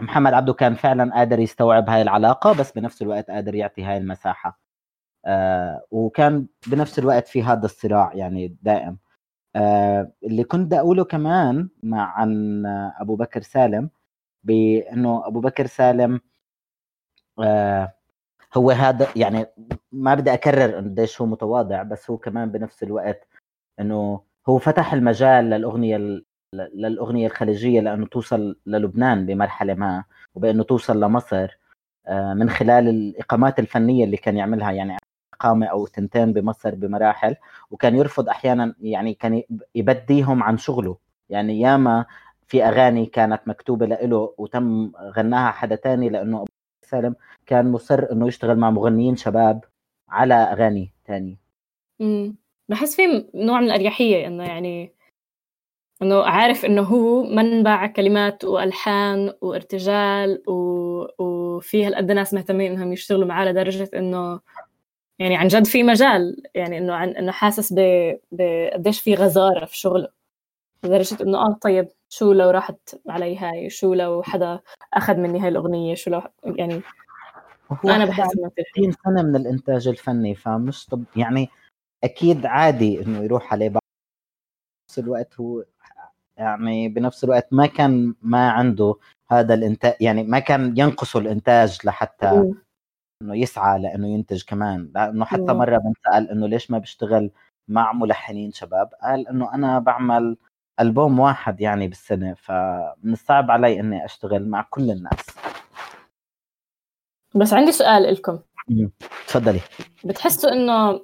[0.00, 4.60] محمد عبده كان فعلا قادر يستوعب هاي العلاقة بس بنفس الوقت قادر يعطي هاي المساحة.
[5.26, 8.98] آه وكان بنفس الوقت في هذا الصراع يعني دائم.
[9.56, 12.62] آه اللي كنت أقوله كمان مع عن
[13.00, 13.90] أبو بكر سالم
[14.44, 16.20] بأنه أبو بكر سالم
[17.44, 17.94] آه
[18.56, 19.46] هو هذا يعني
[19.92, 23.28] ما بدي أكرر قديش هو متواضع بس هو كمان بنفس الوقت
[23.80, 25.96] إنه هو فتح المجال للأغنية
[26.74, 30.04] للأغنية الخليجية لأنه توصل للبنان بمرحلة ما
[30.34, 31.58] وبأنه توصل لمصر
[32.06, 34.96] آه، من خلال الإقامات الفنية اللي كان يعملها يعني
[35.34, 37.36] إقامة أو تنتين بمصر بمراحل
[37.70, 39.42] وكان يرفض أحيانا يعني كان
[39.74, 40.96] يبديهم عن شغله.
[41.28, 42.06] يعني ياما
[42.46, 46.46] في أغاني كانت مكتوبة له وتم غناها حدا تاني لأنه أبو
[46.82, 47.14] سالم
[47.46, 49.64] كان مصر إنه يشتغل مع مغنيين شباب
[50.08, 51.36] على أغاني تانية.
[52.00, 52.36] امم
[52.68, 54.92] بحس في نوع من الأريحية إنه يعني
[56.02, 60.52] إنه عارف إنه هو منبع كلمات وألحان وارتجال و...
[61.22, 64.40] وفي هالقد ناس مهتمين إنهم يشتغلوا معاه لدرجة إنه
[65.18, 67.78] يعني عن جد في مجال يعني إنه عن إنه حاسس ب...
[68.32, 70.08] بقديش في غزارة في شغله.
[70.84, 74.60] لدرجة إنه آه طيب شو لو راحت علي هاي؟ شو لو حدا
[74.94, 76.80] أخذ مني هاي الأغنية؟ شو لو يعني
[77.84, 78.50] أنا حدا بحس حلو.
[78.76, 81.48] 30 سنة من الإنتاج الفني فمش طب يعني
[82.04, 83.68] أكيد عادي إنه يروح عليه.
[83.68, 83.82] بعض
[84.98, 85.64] الوقت هو
[86.36, 88.94] يعني بنفس الوقت ما كان ما عنده
[89.30, 92.52] هذا الإنتاج يعني ما كان ينقصه الإنتاج لحتى.
[93.22, 94.90] إنه يسعى لإنه ينتج كمان.
[94.94, 95.58] لأنه حتى مم.
[95.58, 97.30] مرة بنسال إنه ليش ما بيشتغل
[97.68, 100.36] مع ملحنين شباب؟ قال إنه أنا بعمل
[100.80, 105.26] ألبوم واحد يعني بالسنة فمن الصعب علي إني أشتغل مع كل الناس.
[107.34, 108.38] بس عندي سؤال لكم
[109.28, 109.60] تفضلي.
[110.04, 111.00] بتحسوا إنه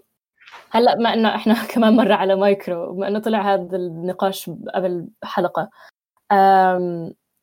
[0.70, 5.70] هلا بما إنه إحنا كمان مرة على مايكرو وبما إنه طلع هذا النقاش قبل حلقة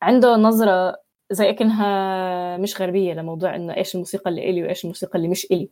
[0.02, 0.96] عنده نظرة
[1.30, 5.70] زي كأنها مش غربية لموضوع إنه إيش الموسيقى اللي إلي وإيش الموسيقى اللي مش إلي.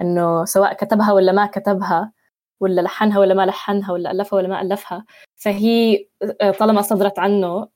[0.00, 2.12] إنه سواء كتبها ولا ما كتبها
[2.60, 5.04] ولا لحنها ولا ما لحنها ولا ألفها ولا ما ألفها.
[5.36, 6.06] فهي
[6.40, 7.68] آه، طالما صدرت عنه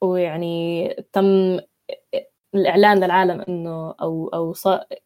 [0.00, 1.60] ويعني تم
[2.54, 4.54] الاعلان للعالم إنه أو أو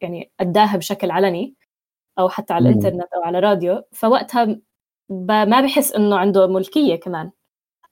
[0.01, 1.55] يعني أداها بشكل علني
[2.19, 2.69] أو حتى على.
[2.69, 4.59] الإنترنت أو على راديو فوقتها
[5.09, 7.31] ما بحس إنه عنده ملكية كمان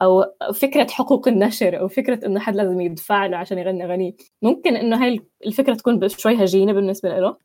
[0.01, 4.75] أو فكرة حقوق النشر أو فكرة إنه حد لازم يدفع له عشان يغني اغانيه ممكن
[4.75, 7.37] إنه هاي الفكرة تكون شوي هجينة بالنسبة له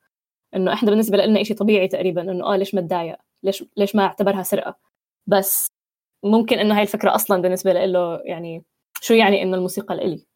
[0.57, 4.03] إنه إحنا بالنسبة لنا شيء طبيعي تقريبا إنه آه ليش ما اتضايق ليش ليش ما
[4.03, 4.77] اعتبرها سرقة
[5.27, 5.67] بس
[6.25, 8.65] ممكن إنه هاي الفكرة أصلا بالنسبة له يعني
[9.01, 10.27] شو يعني إنه الموسيقى الالي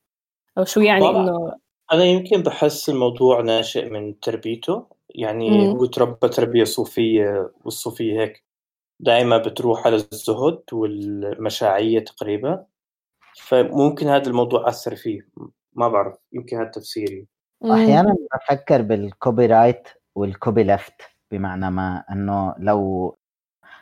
[0.58, 1.08] أو شو يعني.
[1.08, 1.52] إنه
[1.92, 5.76] أنا يمكن بحس الموضوع ناشئ من تربيته يعني مم.
[5.76, 8.44] هو تربى تربية صوفية والصوفية هيك
[9.00, 12.64] دائما بتروح على الزهد والمشاعية تقريبا
[13.36, 15.28] فممكن هذا الموضوع أثر فيه
[15.72, 17.26] ما بعرف يمكن هذا تفسيري
[17.62, 17.72] مم.
[17.72, 23.16] أحيانا بفكر بالكوبي رايت وال copyleft بمعنى ما إنه لو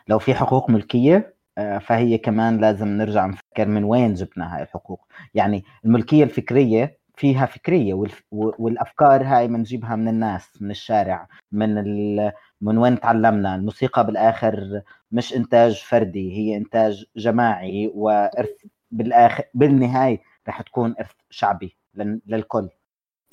[0.07, 5.07] لو في حقوق ملكية آه، فهي كمان لازم نرجع نفكر من وين جبنا هاي الحقوق
[5.33, 7.93] يعني الملكية الفكرية فيها فكرية
[8.31, 12.31] والأفكار هاي بنجيبها من الناس من الشارع من ال...
[12.61, 14.81] من وين تعلمنا الموسيقى بالآخر
[15.11, 18.49] مش إنتاج فردي هي إنتاج جماعي وإرث
[18.91, 22.69] بالآخر بالنهاية رح تكون إرث شعبي لل- للكل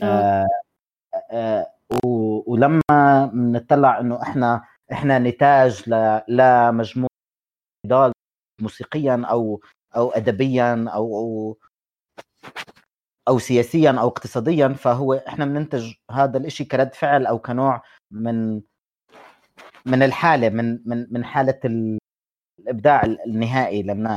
[0.02, 0.06] آه.
[0.06, 0.46] آه،
[1.30, 1.66] آه،
[2.04, 7.08] و- ولما بنطلع إنه إحنا إحنا نتاج ل- لمجموعة
[8.60, 9.60] موسيقيا أو
[9.96, 11.56] أو ادبيا أو أو
[13.28, 18.60] أو سياسيا أو اقتصاديا فهو إحنا بننتج هذا الإشي كرد فعل أو كنوع من
[19.86, 21.98] من الحالة من من من حالة ال-
[22.60, 24.16] الإبداع النهائي للناس.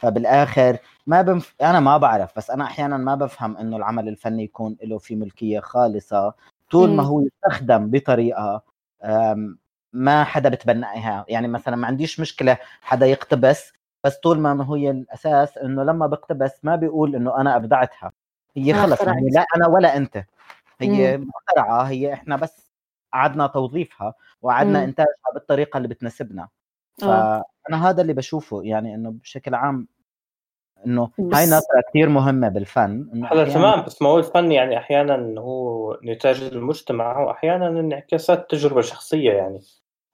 [0.00, 1.54] فبالآخر ما بنف...
[1.62, 5.60] أنا ما بعرف بس أنا أحيانا ما بفهم إنه العمل الفني يكون له في ملكية
[5.60, 6.34] خالصة.
[6.70, 7.02] طول ما.
[7.02, 8.62] هو يستخدم بطريقة
[9.92, 13.72] ما حدا بتبناها يعني مثلا ما عنديش مشكلة حدا يقتبس
[14.04, 18.12] بس طول ما هو الأساس إنه لما بقتبس ما بيقول إنه أنا أبدعتها.
[18.56, 19.00] هي خلص.
[19.00, 20.24] يعني لا أنا ولا أنت
[20.80, 22.70] هي مخترعة هي إحنا بس
[23.12, 24.84] قعدنا توظيفها وقعدنا مم.
[24.84, 26.48] إنتاجها بالطريقة اللي بتناسبنا
[27.02, 27.44] آه.
[27.66, 29.88] فانا هذا اللي بشوفه يعني إنه بشكل عام
[30.86, 34.78] إنه هاي نظره كثير مهمة بالفن إنه هذا أحياناً- تمام بس ما هو الفن يعني
[34.78, 39.60] أحيانا هو نتاج المجتمع وأحيانا انعكاسات تجربة شخصية يعني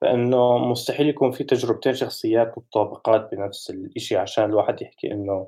[0.01, 5.47] فإنه مستحيل يكون في تجربتين شخصيات متطابقات بنفس الإشي عشان الواحد يحكي إنه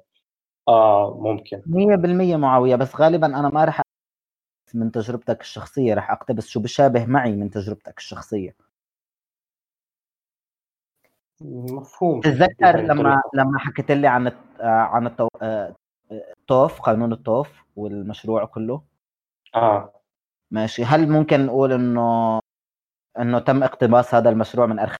[0.67, 6.47] آه ممكن 100% معاوية بس غالبا أنا ما رح أقتبس من تجربتك الشخصية رح أقتبس
[6.47, 8.55] شو بشابه معي من تجربتك الشخصية
[11.41, 13.21] مفهوم تتذكر لما.
[13.33, 14.33] لما حكيت لي عن آه،
[14.63, 15.27] عن التو...
[15.41, 15.75] آه،
[16.11, 18.83] الطوف قانون الطوف والمشروع كله
[19.55, 20.01] آه
[20.51, 22.39] ماشي هل ممكن نقول إنه
[23.19, 24.95] إنه تم اقتباس هذا المشروع من ارخ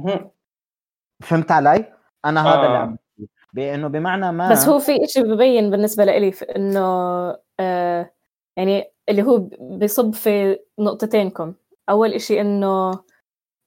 [0.00, 0.30] هم.
[1.22, 1.94] فهمت علي
[2.24, 2.80] أنا هذا اللي آه.
[2.80, 3.07] عم بحكي.
[3.52, 6.80] بأنه بمعنى ما بس هو في إشي ببين بالنسبة لإلي إنه
[7.60, 8.10] آه
[8.56, 11.54] يعني اللي هو بيصب في نقطتينكم.
[11.88, 13.00] أول إشي إنه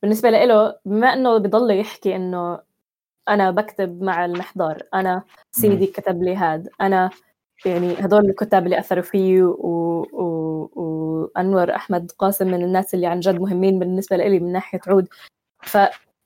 [0.01, 2.59] بالنسبة لإله بما إنه بضل يحكي إنه
[3.29, 7.09] أنا بكتب مع المحضار أنا سيدي كتب لي هاد أنا
[7.65, 10.05] يعني هدول الكتاب اللي أثروا فيه و...
[10.13, 10.69] و...
[10.75, 15.07] وأنور أحمد قاسم من الناس اللي عن جد مهمين بالنسبة لإلي من ناحية عود.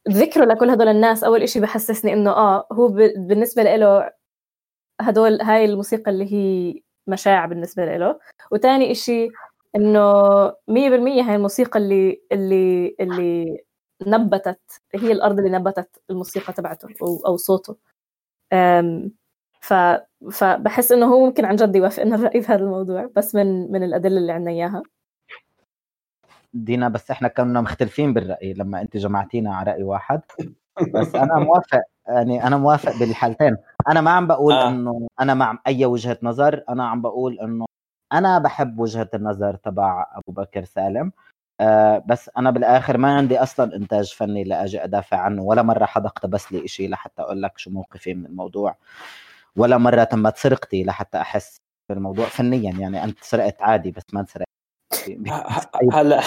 [0.06, 2.96] فذكره لكل هدول الناس أول إشي بحسسني إنه آه هو ب...
[3.18, 4.12] بالنسبة لإله
[5.02, 8.20] هدول هاي الموسيقى اللي هي مشاع بالنسبة له.
[8.52, 9.30] وتاني إشي
[9.76, 10.02] إنه
[10.50, 13.58] 100% هاي الموسيقى اللي اللي اللي
[14.08, 14.62] نبتت
[14.96, 16.90] هي الأرض اللي نبتت الموسيقى تبعته
[17.28, 17.78] أو صوته.
[19.62, 19.74] ف
[20.32, 24.18] فبحس إنه هو ممكن عن جد يوافقنا الراي في هذا الموضوع بس من من الأدلة
[24.18, 24.84] اللي عندنا إياها.
[26.56, 30.22] دينا بس إحنا كنا مختلفين بالرأي لما انت جمعتينا على رأي واحد.
[30.96, 33.58] بس أنا موافق يعني أنا موافق بالحالتين.
[33.88, 34.68] أنا ما عم بقول آه.
[34.70, 37.66] إنه أنا مع أي وجهة نظر أنا عم بقول إنه
[38.14, 41.12] أنا بحب وجهة النظر تبع أبو بكر سالم.
[41.62, 46.08] آه بس أنا بالآخر ما عندي أصلا إنتاج فني لأجي أدافع عنه ولا مرة حدا
[46.08, 48.76] اقتبس لي شيء لحتى أقول لك شو موقفي من الموضوع.
[49.58, 51.58] ولا مرة تمت سرقتي لحتى أحس
[51.90, 54.55] بالموضوع فنيا يعني أنت سرقت عادي بس ما انسرقت.
[55.94, 56.22] هلا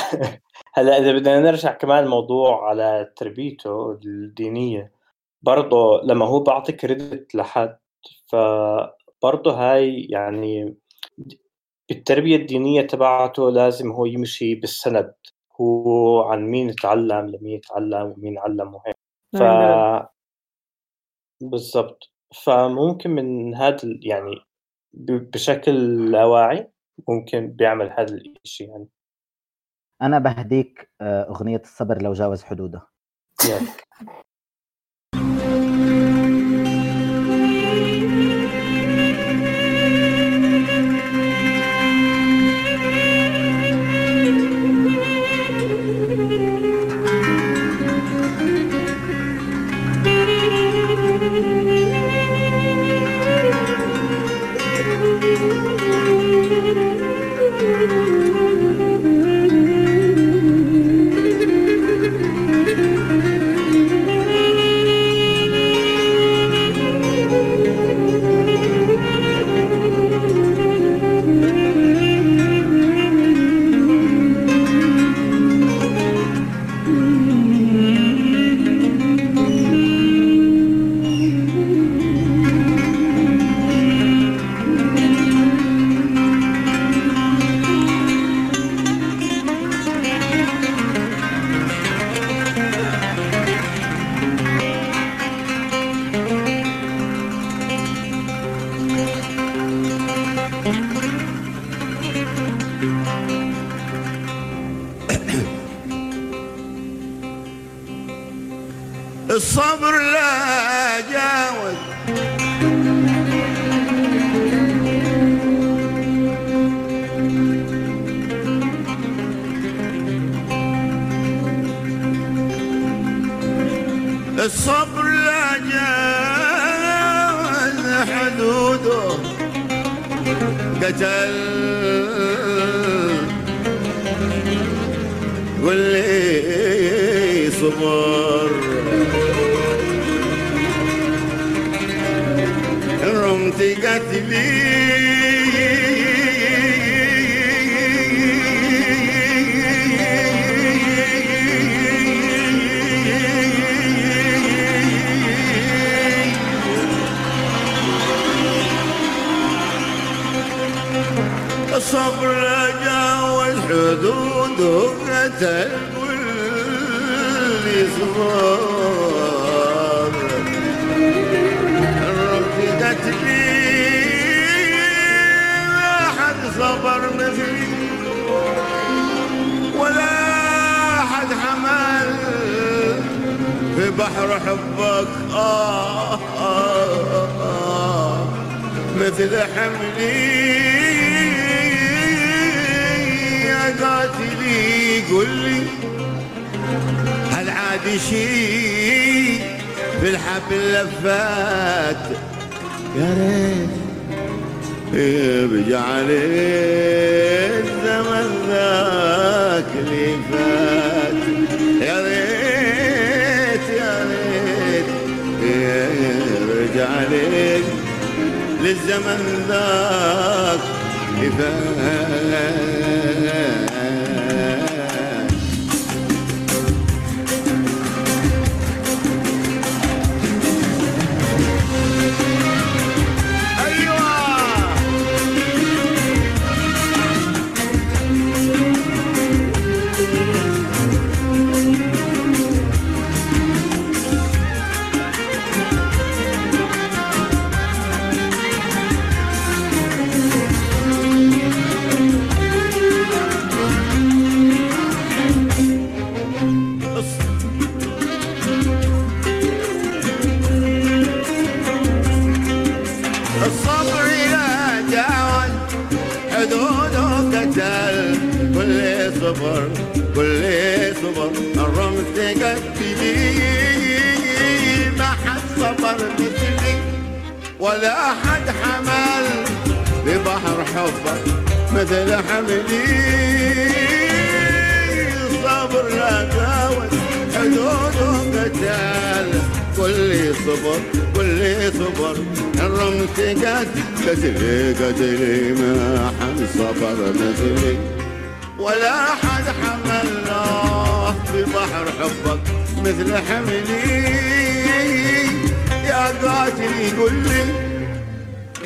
[0.75, 4.93] هلا إذا بدنا نرجع كمان الموضوع على تربيته الدينية
[5.43, 7.79] برضه لما هو بعطي كريدت لحد
[8.27, 10.77] فبرضه هاي يعني
[11.89, 15.15] بالتربيه الدينية تبعته لازم هو يمشي بالسند
[15.61, 18.97] هو عن مين تعلم لمين يتعلم ومين علم وهيك
[19.33, 19.43] ف
[21.41, 22.13] بالضبط.
[22.45, 24.37] فممكن من هذا يعني
[25.33, 25.73] بشكل
[26.11, 26.71] لا واعي
[27.09, 28.15] ممكن بيعمل هذا
[28.45, 28.89] الشيء يعني.
[30.03, 32.87] أنا بهديك آه، أغنية الصبر لو جاوز حدوده.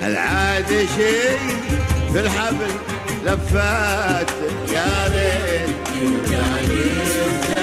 [0.03, 1.39] هل عاد شيء
[2.12, 2.70] في الحبل
[3.24, 4.31] لفات
[4.74, 5.69] يا ريت
[6.33, 7.57] يا ريت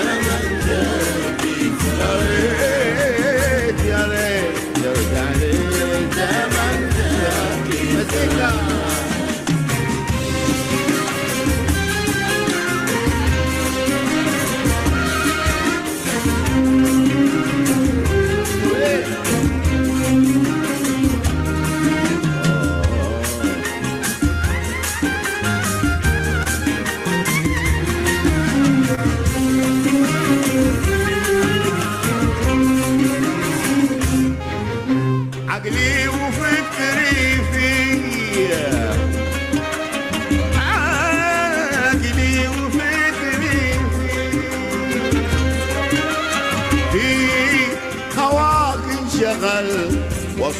[3.85, 5.53] يا ريت يرجع لي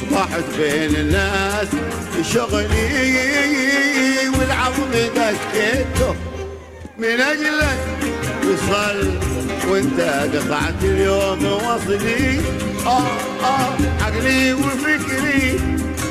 [0.02, 1.68] واصبحت بين الناس
[2.34, 3.10] شغلي
[4.40, 6.16] والعظم دكيته
[6.98, 7.80] من اجلك
[8.44, 9.18] وصل
[9.68, 10.00] وانت
[10.34, 12.42] قطعت اليوم وصلي.
[12.86, 13.08] آه
[13.44, 15.60] آه عقلي وفكري.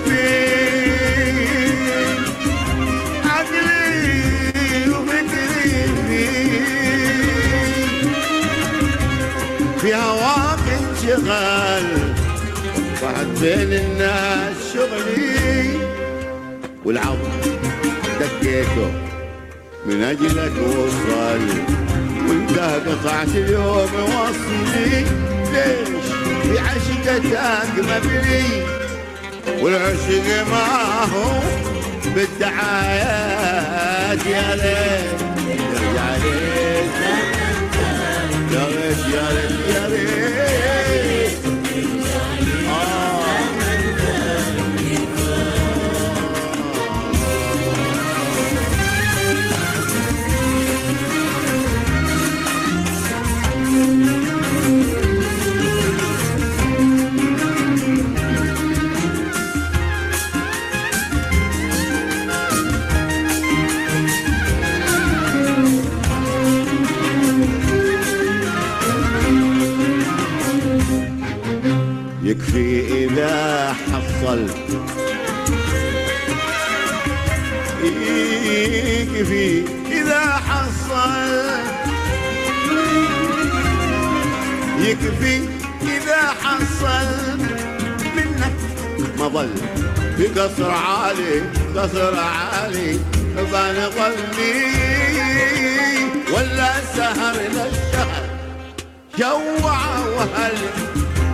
[0.04, 1.78] فيك
[3.24, 5.86] عقلي وفكري.
[6.08, 6.62] فيك
[9.80, 12.07] في هواك انشغال
[13.08, 15.70] بعد بين الناس شغلي
[16.84, 17.32] والعظم
[18.20, 18.92] دكيته
[19.86, 21.40] من اجلك وصل
[22.28, 25.04] وانت قطعت اليوم وصلي
[25.52, 26.06] ليش؟
[26.42, 28.46] في عشقتك مبني
[29.62, 30.68] والعشق ما
[31.04, 31.30] هو
[32.14, 33.46] بالدعايات
[34.26, 35.20] يا ليت.
[35.48, 36.92] يرجع ليت.
[38.52, 40.87] يا ريت يا ريت يا ريت
[72.48, 74.48] يكفي إذا حصل.
[77.82, 81.12] يكفي إذا حصل.
[84.80, 85.48] يكفي
[85.82, 87.38] إذا حصل.
[88.16, 88.56] منك
[89.18, 89.50] ما ظل.
[90.16, 91.42] في قصر عالي
[91.76, 92.98] قصر عالي.
[93.52, 94.88] بان ظلي.
[96.32, 98.24] ولا سهر للشهر
[99.18, 100.54] جوع وهل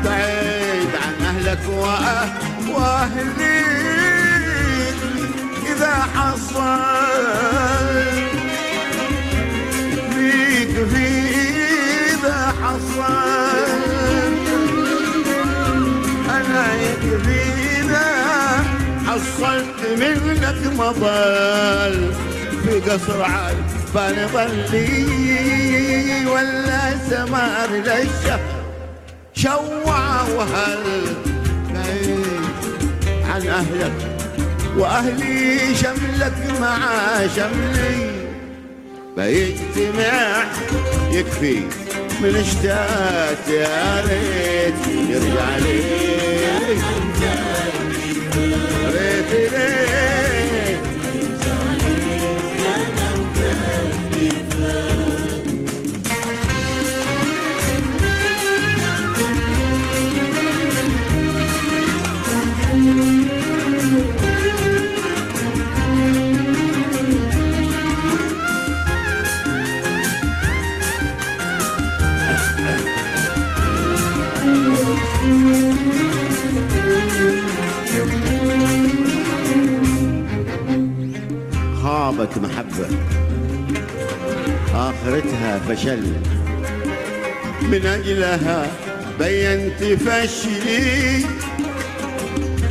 [0.04, 0.63] بعيد
[1.52, 3.64] وأه- وأهلي
[5.72, 6.80] إذا حصل.
[10.14, 11.06] فيك في
[12.14, 13.34] إذا حصل.
[16.84, 17.42] يكفي
[17.80, 18.08] إذا
[19.06, 22.12] حصلت منك مضل
[22.64, 23.54] في قصر عال
[23.94, 28.40] بان ظلي ولا سمار للشهر
[29.34, 31.04] شوع وهل
[33.24, 33.92] عن أهلك
[34.76, 36.78] وأهلي شملك مع
[37.36, 38.10] شملي.
[39.16, 40.44] بيجتمع
[41.10, 41.60] يكفي
[42.22, 45.80] من اشتات يا ريت يرجع لي.
[48.86, 50.13] ريت ليه؟
[85.84, 86.02] فشل.
[87.62, 88.66] من أجلها
[89.18, 91.26] بينت فشلي.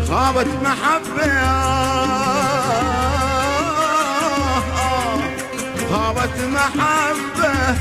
[0.07, 1.34] خابت محبة.
[5.90, 7.76] خابت محبة.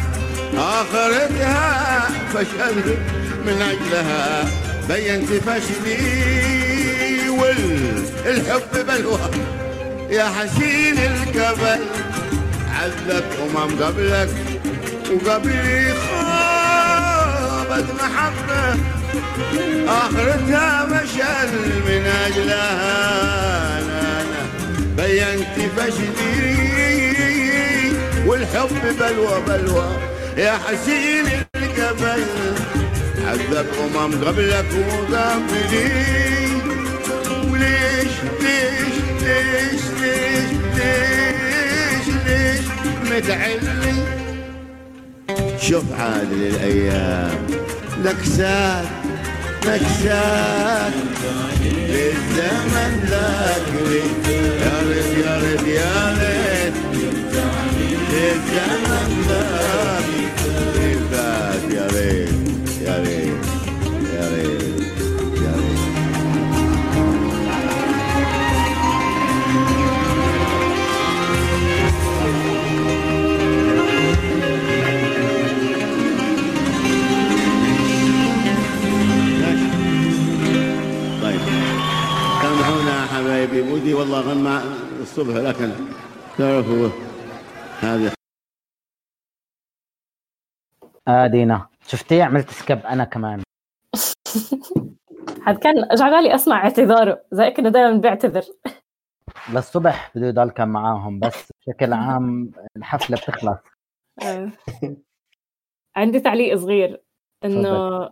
[0.58, 2.96] آخرتها فشل.
[3.46, 4.44] من أجلها
[4.88, 7.28] بينت فشلي.
[7.28, 9.30] والحب بلوى.
[10.10, 11.80] يا حسين الكبل.
[12.74, 14.28] عذب أمم قبلك.
[15.12, 18.76] وقبلي خابت محبة
[19.88, 21.52] آخرتها مشل
[21.86, 24.42] من أجلها أنا أنا
[24.96, 26.56] بينت فشلي
[28.26, 29.88] والحب بلوى بلوى
[30.38, 31.26] يا حسين
[31.56, 32.24] القبل
[33.26, 33.66] عذب
[33.96, 35.92] أمم قبلك وقبلي
[37.50, 42.64] وليش ليش ليش ليش ليش ليش
[43.12, 44.21] متعلي
[45.68, 47.46] شوف عادل الأيام.
[48.04, 48.84] نكسات
[49.66, 50.92] نكسات
[51.64, 53.68] للزمن ذاك
[54.62, 56.74] يا ريت يا ريت يا ريت
[58.12, 59.62] للزمن ذاك.
[61.12, 62.32] فات يا ريت
[62.82, 63.51] يا ريت
[83.70, 84.58] ودي والله غنى
[85.02, 85.70] الصبح لكن
[86.38, 86.88] تعرفوا
[87.80, 88.12] هذه.
[91.08, 93.42] آه دينا شفتي؟ عملت سكب أنا كمان.
[95.46, 98.42] حد كان جعلالي اسمع اعتذاره زي كده دائما بيعتذر.
[99.54, 103.58] للصبح بده يضل كان معاهم بس بشكل عام الحفلة بتخلص.
[104.22, 104.50] آه.
[105.96, 107.02] عندي تعليق صغير
[107.44, 108.10] إنه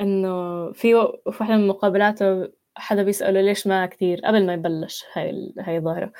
[0.00, 5.04] إنه في و- في واحدة من مقابلاته حدا بيسأله ليش ما كتير قبل ما يبلش
[5.12, 6.12] هاي هاي الظاهرة.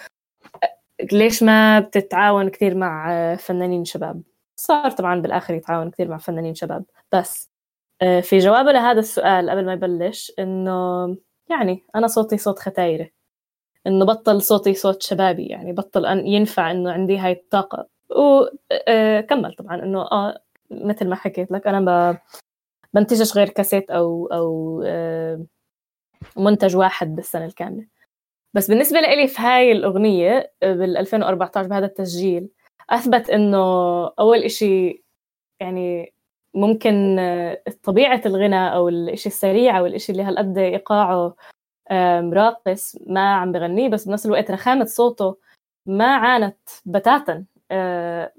[1.13, 4.23] ليش ما بتتعاون كتير مع آه، فنانين شباب؟
[4.57, 6.85] صار طبعا بالآخر يتعاون كتير مع فنانين شباب.
[7.13, 7.51] بس
[8.03, 11.07] آه، في جوابه لهذا السؤال قبل ما يبلش إنه
[11.51, 13.11] يعني أنا صوتي صوت ختايرة.
[13.87, 17.89] إنه بطل صوتي صوت شبابي يعني بطل أن ينفع إنه عندي هاي الطاقة.
[18.11, 22.19] وكمل طبعا إنه آه مثل ما حكيت لك أنا ب...
[22.95, 25.45] بنتجش غير كاسيت أو أو آه،
[26.37, 27.87] منتج واحد بالسنة الكاملة.
[28.55, 32.49] بس بالنسبة لي في هاي الأغنية بال 2014 بهذا التسجيل
[32.91, 33.59] أثبت إنه
[34.07, 35.05] أول إشي
[35.61, 36.15] يعني
[36.55, 41.37] ممكن آه، طبيعة الغنى أو الإشي السريع أو الإشي اللي هالقد إيقاعه
[42.33, 45.37] راقص ما عم بغنيه بس بنفس الوقت رخامة صوته
[45.87, 47.33] ما عانت بتاتا.
[47.35, 47.45] آه،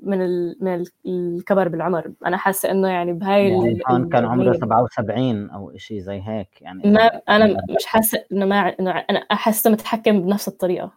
[0.04, 0.58] من ال...
[0.62, 2.12] من ال- الكبر بالعمر.
[2.26, 6.22] أنا حاسة إنه يعني بهاي ال- يعني هون كان عمره الأغنية 77 أو شيء زي
[6.26, 10.92] هيك يعني ما أنا مش حاسة إنه ما إنه أنا أحسه متحكم بنفس الطريقة.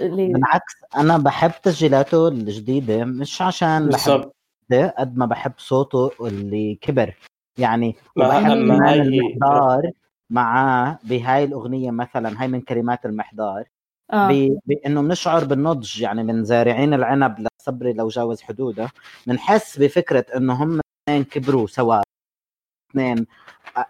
[0.00, 4.34] اللي بالعكس أنا بحب تسجيلاته الجديدة مش عشان بحب بالضبط.
[4.98, 7.14] قد ما بحب صوته اللي كبر.
[7.58, 8.52] يعني هاي-
[9.02, 9.90] المحضار
[10.30, 13.64] معاه بهاي الأغنية مثلا هاي من كلمات المحضار.
[14.12, 18.88] ب- بإنه بنشعر بالنضج يعني من زارعين العنب لصبري لو جاوز حدوده
[19.26, 22.02] بنحس بفكرة إنه هم اثنين كبروا سوا
[22.90, 23.26] اثنين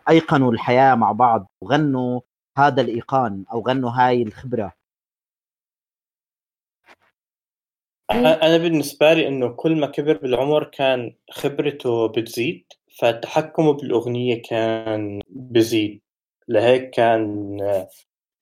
[0.09, 2.21] أيقنوا الحياة مع بعض وغنوا
[2.59, 4.73] هذا الإيقان أو غنوا هاي الخبرة.
[8.11, 16.01] أنا بالنسبة لي إنه كل ما كبر بالعمر كان خبرته بتزيد فتحكمه بالأغنية كان بزيد.
[16.49, 17.59] لهيك كان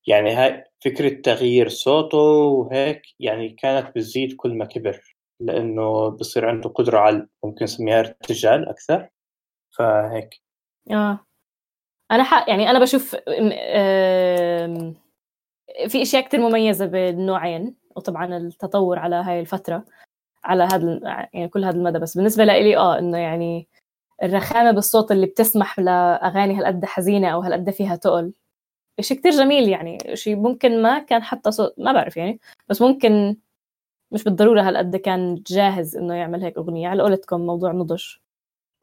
[0.06, 6.70] يعني هاي فكرة تغيير صوته وهيك يعني كانت بتزيد كل ما كبر لأنه بصير عنده
[6.70, 9.08] قدرة على ممكن نسميها ارتجال أكثر
[9.76, 10.40] فهيك.
[10.90, 11.18] آه.
[12.10, 13.16] أنا حق يعني أنا بشوف
[15.88, 19.84] في أشياء كتير مميزة بالنوعين وطبعا التطور على هاي الفترة
[20.44, 21.00] على هذا
[21.34, 21.98] يعني كل هذا المدى.
[21.98, 23.68] بس بالنسبة لي آه إنه يعني
[24.22, 28.32] الرخامة بالصوت اللي بتسمح لأغاني هالقد حزينة أو هالقد فيها تقل
[29.00, 33.36] شيء كتير جميل يعني شيء ممكن ما كان حتى صوت ما بعرف يعني بس ممكن
[34.12, 36.88] مش بالضرورة هالقد كان جاهز إنه يعمل هيك أغنية.
[36.88, 38.04] على قولتكم موضوع نضج.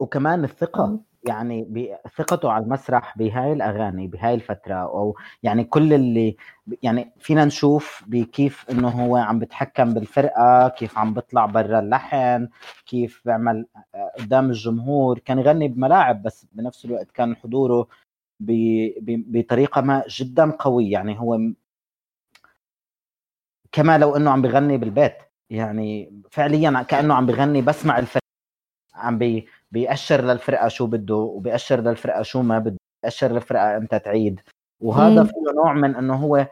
[0.00, 1.00] وكمان الثقة مم.
[1.28, 1.68] يعني
[2.16, 6.36] ثقته على المسرح بهاي الأغاني بهاي الفترة أو يعني كل اللي
[6.82, 12.48] يعني فينا نشوف بكيف إنه هو عم بتحكم بالفرقة كيف عم بيطلع برا اللحن
[12.86, 15.18] كيف بيعمل آه، قدام الجمهور.
[15.18, 17.88] كان يغني بملاعب بس بنفس الوقت كان حضوره
[18.40, 21.38] بطريقة ما جدا قوي يعني هو
[23.72, 25.14] كما لو أنه عم بغني بالبيت.
[25.50, 28.22] يعني فعليا كأنه عم بغني بسمع الفرقه
[28.94, 34.40] عم بي بيأشر للفرقة شو بده وبيأشر للفرقة شو ما بده بيأشر للفرقة إمتى تعيد.
[34.80, 35.24] وهذا.
[35.24, 36.46] فيه نوع من إنه هو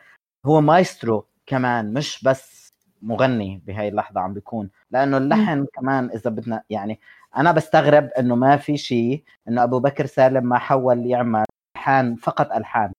[0.47, 2.73] هو مايسترو كمان مش بس
[3.03, 4.71] مغني بهاي اللحظة عم بيكون.
[4.91, 7.01] لأنه اللحن كمان إذا بدنا يعني
[7.37, 11.45] أنا بستغرب إنه ما في شيء إنه أبو بكر سالم ما حول يعمل
[11.87, 12.93] الحان فقط ألحان.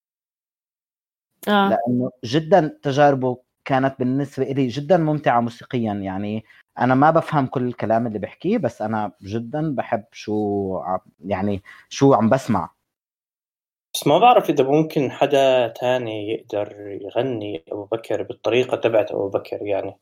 [1.48, 1.70] آه.
[1.70, 5.94] لأنه جدا تجاربه كانت بالنسبة لي جدا ممتعة موسيقيا.
[5.94, 6.44] يعني
[6.80, 10.80] أنا ما بفهم كل الكلام اللي بحكيه بس أنا جدا بحب شو
[11.26, 12.70] يعني شو عم بسمع.
[13.94, 19.62] بس ما بعرف إذا ممكن حدا تاني يقدر يغني أبو بكر بالطريقة تبعت أبو بكر
[19.62, 20.00] يعني.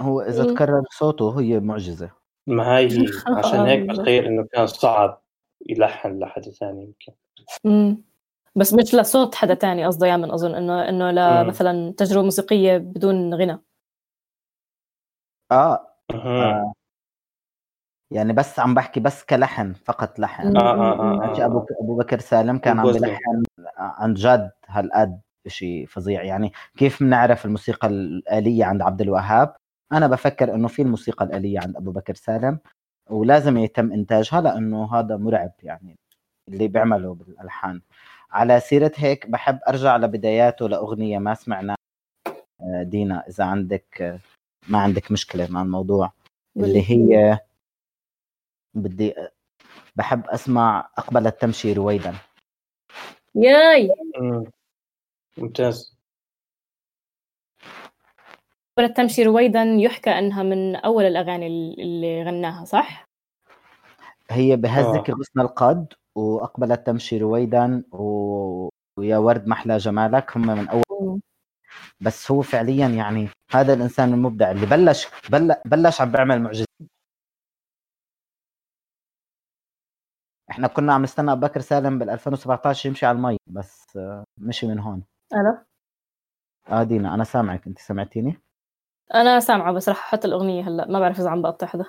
[0.00, 0.54] هو إذا مم.
[0.54, 2.10] تكرر صوته هي معجزة.
[2.46, 2.88] ما هي
[3.38, 4.00] عشان هيك بالضبط.
[4.00, 5.22] بتخيل إنه كان صعب.
[5.68, 7.12] يلحن لحدا تاني يمكن
[7.64, 8.02] مم.
[8.56, 11.18] بس مش لصوت حدا تاني قصده يعمل أظن انه إنه مم.
[11.18, 13.58] لمثلا تجربة موسيقية بدون غنى
[15.52, 15.86] آه.
[16.14, 16.72] آه
[18.10, 21.46] يعني بس عم بحكي بس كلحن فقط لحن آه آه آه آه.
[21.46, 22.92] ابو أبو بكر سالم كان عم.
[22.92, 23.42] بلحن
[23.76, 29.56] عن جد هالقد شيء فظيع يعني كيف بنعرف الموسيقى الآلية عند عبد الوهاب
[29.92, 32.58] أنا بفكر إنه في الموسيقى الآلية عند أبو بكر سالم
[33.10, 35.96] ولازم يتم إنتاجها لأنه هذا مرعب يعني
[36.48, 37.80] اللي بيعمله بالألحان.
[38.30, 41.76] على سيرة هيك بحب أرجع لبداياته لأغنية ما سمعناها.
[42.60, 44.18] آه، دينا إذا عندك آه،
[44.68, 46.12] ما عندك مشكلة مع الموضوع.
[46.56, 47.38] اللي هي
[48.74, 49.14] بدي
[49.96, 52.14] بحب أسمع أقبلت تمشي رويدا.
[53.34, 53.90] ياي!
[54.20, 54.44] مم.
[55.38, 55.99] ممتاز.
[58.78, 61.46] ولا تمشي رويدا يحكى أنها من أول الأغاني
[61.78, 63.04] اللي غناها صح؟
[64.30, 65.14] هي بهزك آه.
[65.14, 68.68] غصن القد وأقبلت تمشي رويدا و...
[68.98, 71.20] ويا ورد محلى جمالك هم من أول مم.
[72.00, 75.54] بس هو فعليا يعني هذا الإنسان المبدع اللي بلش بل...
[75.64, 76.66] بلش عم بيعمل معجزات
[80.50, 84.66] إحنا كنا عم نستنى أبو بكر سالم بال 2017 يمشي على المي بس آه، مشي
[84.66, 85.02] من هون
[86.72, 88.40] ألو دينا أنا سامعك أنت سمعتيني
[89.14, 90.86] أنا سامعة بس رح أحط الأغنية هلأ.
[90.88, 91.84] ما بعرف إذا عم بقطع حدا.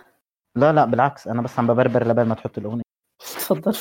[0.56, 1.28] لا لا بالعكس.
[1.28, 2.82] أنا بس عم ببربر لبال ما تحط الأغنية.
[3.20, 3.78] تفضل.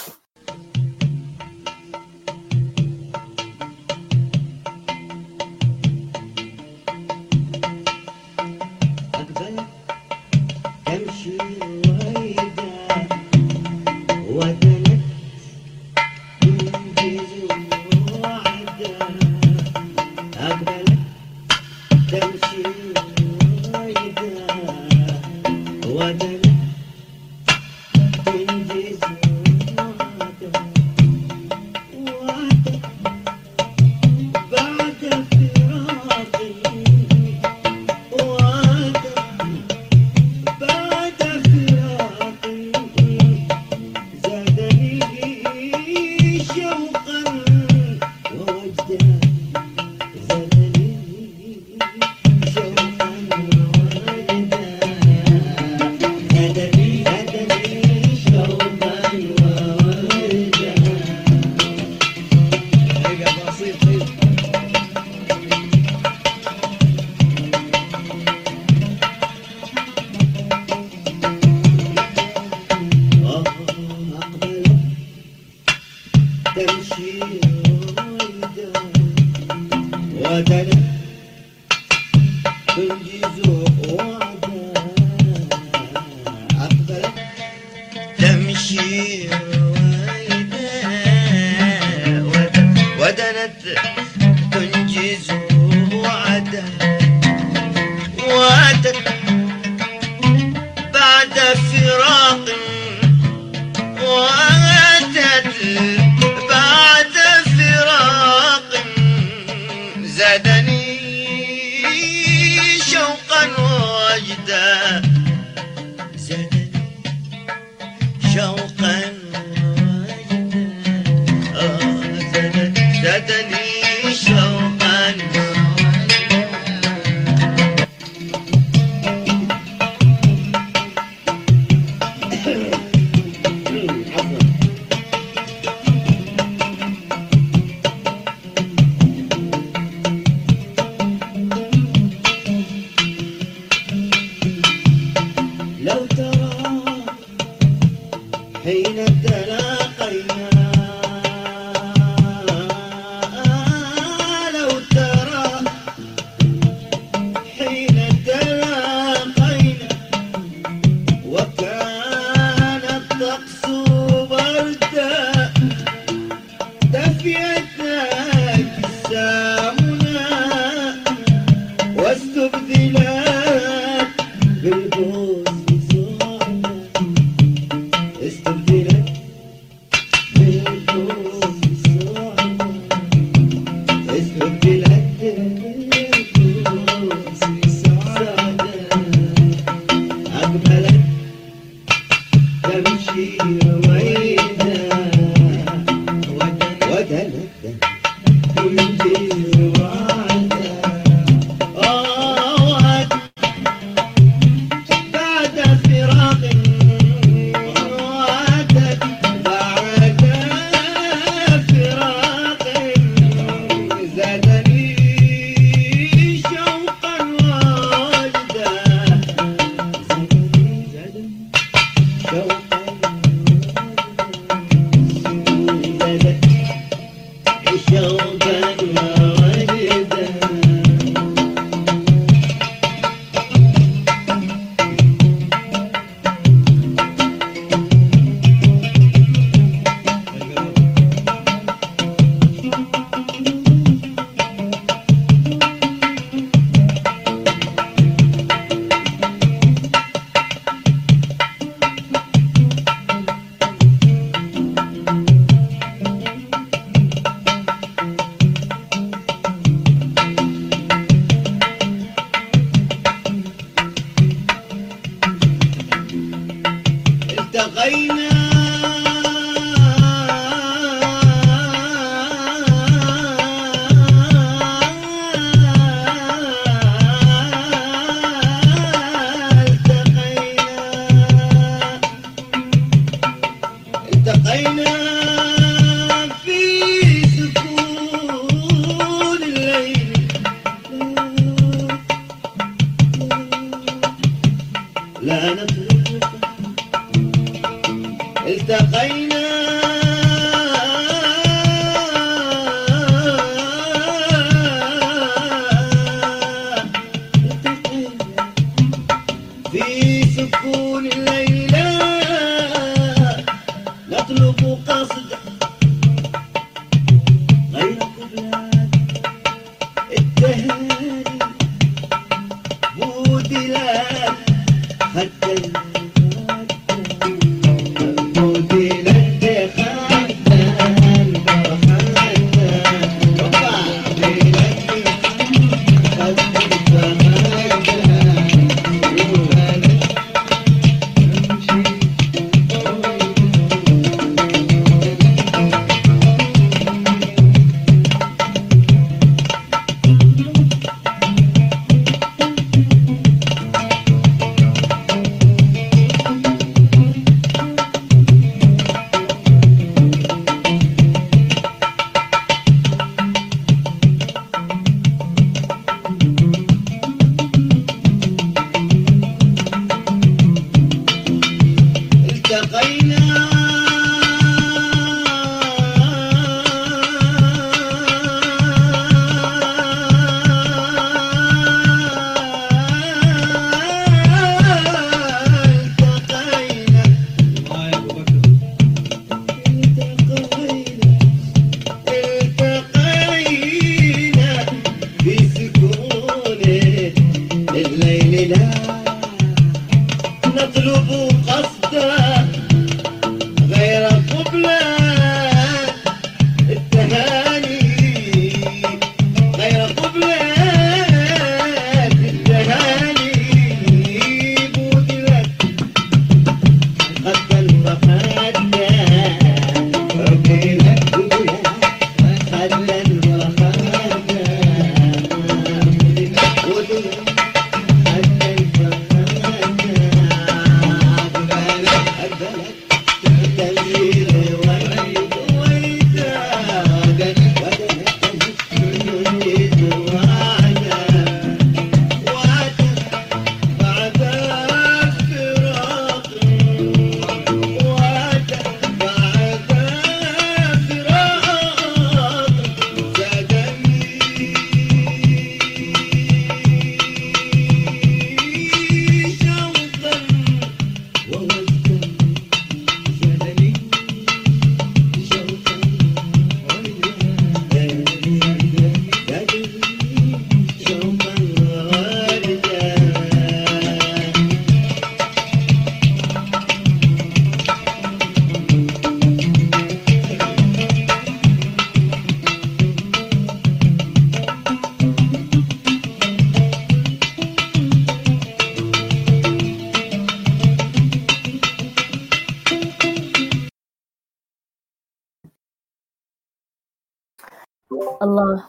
[498.23, 498.65] الله.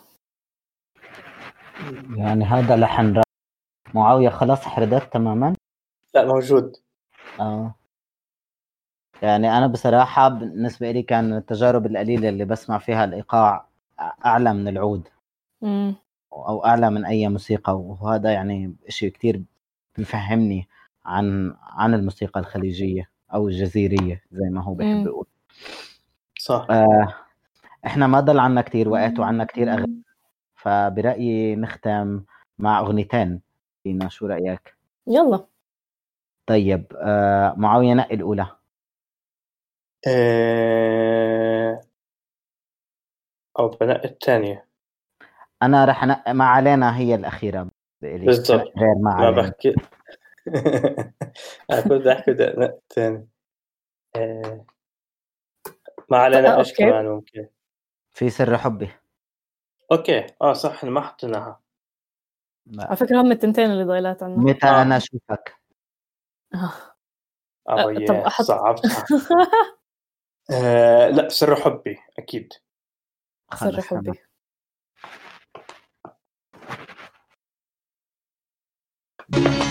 [2.16, 3.22] يعني هذا لحن.
[3.94, 5.56] معاوية خلاص حردت تماما؟
[6.16, 6.76] لا موجود.
[7.40, 7.76] آه.
[9.22, 13.68] يعني أنا بصراحة بالنسبة لي كان التجارب القليلة اللي بسمع فيها الإيقاع
[14.26, 15.08] أعلى من العود.
[15.62, 15.96] مم.
[16.34, 19.44] أو أعلى من أي موسيقى وهذا يعني شيء كتير
[19.98, 20.68] بيفهمني
[21.06, 25.06] عن عن الموسيقى الخليجية أو الجزيرية زي ما هو بحب.
[25.06, 25.26] يقول.
[26.40, 26.68] صح.
[26.70, 27.14] آه.
[27.86, 30.02] إحنا ما ضل عنا كتير وقت وعنا كتير أغاني.
[30.56, 32.24] فبرأيي نختم
[32.60, 33.42] مع أغنيتين.
[33.84, 34.76] فينا شو رأيك؟
[35.08, 35.46] يلا.
[36.48, 38.48] طيب آه معاوية نقي الأولى.
[40.08, 41.82] آه،
[43.60, 44.68] أو بنقي الثانية.
[45.64, 47.68] أنا رح أنقي ما علينا هي الأخيرة.
[48.02, 48.26] بإلي.
[48.26, 48.78] بالضبط.
[48.78, 49.42] غير ما ما علينا.
[49.42, 49.76] بحكي.
[51.72, 53.28] أنا كنت أحكي دقيقة الثاني
[54.16, 54.66] آه،
[56.12, 56.74] ما علينا آه، إيش.
[56.74, 57.48] كمان ممكن؟
[58.14, 58.92] في سر حبي.
[59.92, 60.28] أوكي.
[60.42, 61.62] آه صح إحنا ما حطيناها.
[62.80, 64.36] على فكرة هم التنتين اللي ضايلات عنا.
[64.38, 64.82] متى آه.
[64.82, 65.56] أنا أشوفك؟
[66.56, 66.74] آه.
[67.70, 69.06] آه طب أحط- صعبتها
[70.54, 72.54] آه، لا سر حبي أكيد.
[73.56, 74.12] سر خلص حبي.
[79.32, 79.71] تمام.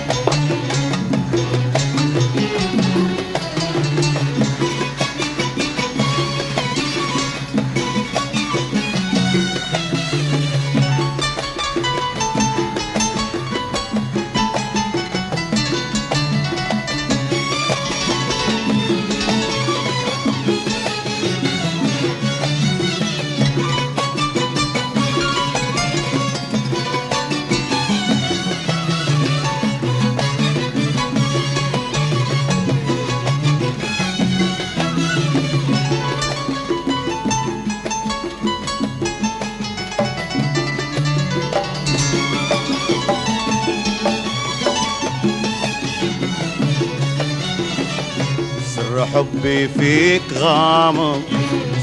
[49.41, 51.23] حبي فيك غامض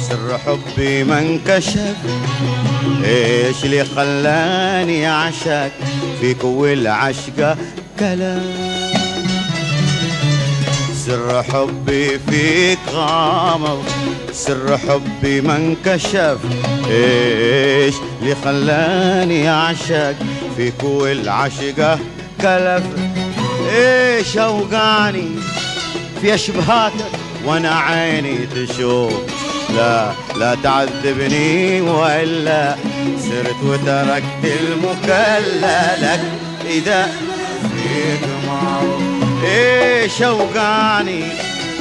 [0.10, 1.96] سر حبي ما انكشف.
[3.04, 5.72] إيش اللي خلاني أعشق
[6.22, 7.58] فيك والعشقة
[8.00, 8.42] كلام؟
[11.06, 13.84] سر حبي فيك غامض
[14.34, 16.38] سر حبي ما انكشف.
[16.90, 20.16] إيش اللي خلاني أعشق
[20.58, 22.00] فيك والعشقة
[22.42, 22.84] كلف؟
[23.76, 25.30] إيش اوقعني
[26.22, 29.14] في أشبهاتك؟ وأنا عيني تشوف.
[29.76, 32.76] لا لا تعذبني وإلا
[33.20, 36.22] سرت وتركت المكللك.
[36.66, 37.10] إذا
[37.62, 39.02] فيك معروف.
[39.44, 41.24] إيش اوقعني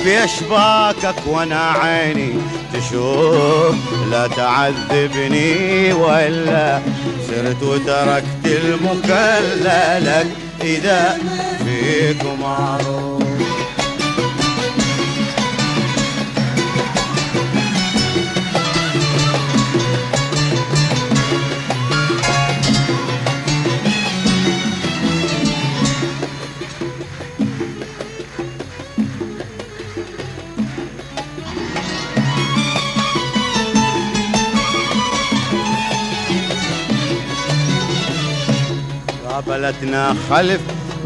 [0.03, 2.33] في اشباكك وأنا عيني
[2.75, 3.75] تشوف.
[4.11, 6.81] لا تعذبني وإلا
[7.29, 10.27] سرت وتركت المكللك.
[10.63, 11.19] إذا
[11.65, 13.16] فيك معروف.
[39.37, 40.61] قابلتنا خلف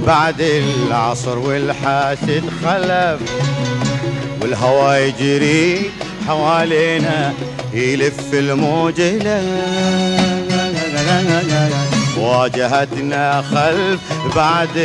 [0.06, 3.20] بعد العصر والحاسد خلف.
[4.42, 5.90] والهوى يجري
[6.28, 7.32] حوالينا
[7.74, 9.00] يلف الموج
[12.18, 14.00] واجهتنا خلف
[14.36, 14.76] بعد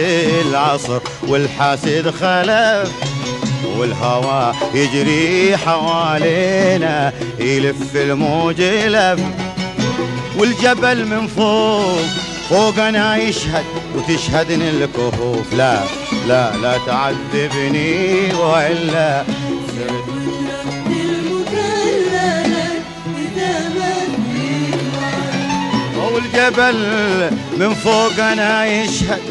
[0.47, 2.91] العصر والحاسد خلف.
[3.77, 9.19] والهوى يجري حوالينا يلف الموج لف
[10.37, 13.65] والجبل من فوق فوقنا يشهد
[13.95, 15.79] وتشهدني الكهوف لا
[16.27, 19.23] لا لا تعذبني وإلا.
[19.75, 20.15] صرت
[26.15, 26.79] والجبل
[27.57, 29.21] من فوقنا يشهد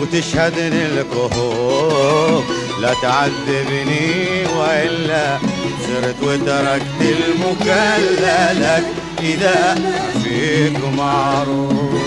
[0.00, 2.44] وتشهدني الكهوف
[2.80, 5.38] لا تعذبني وإلا.
[5.86, 8.84] صرت وتركت المكللك
[9.22, 9.78] إذا
[10.24, 12.01] فيك معروف.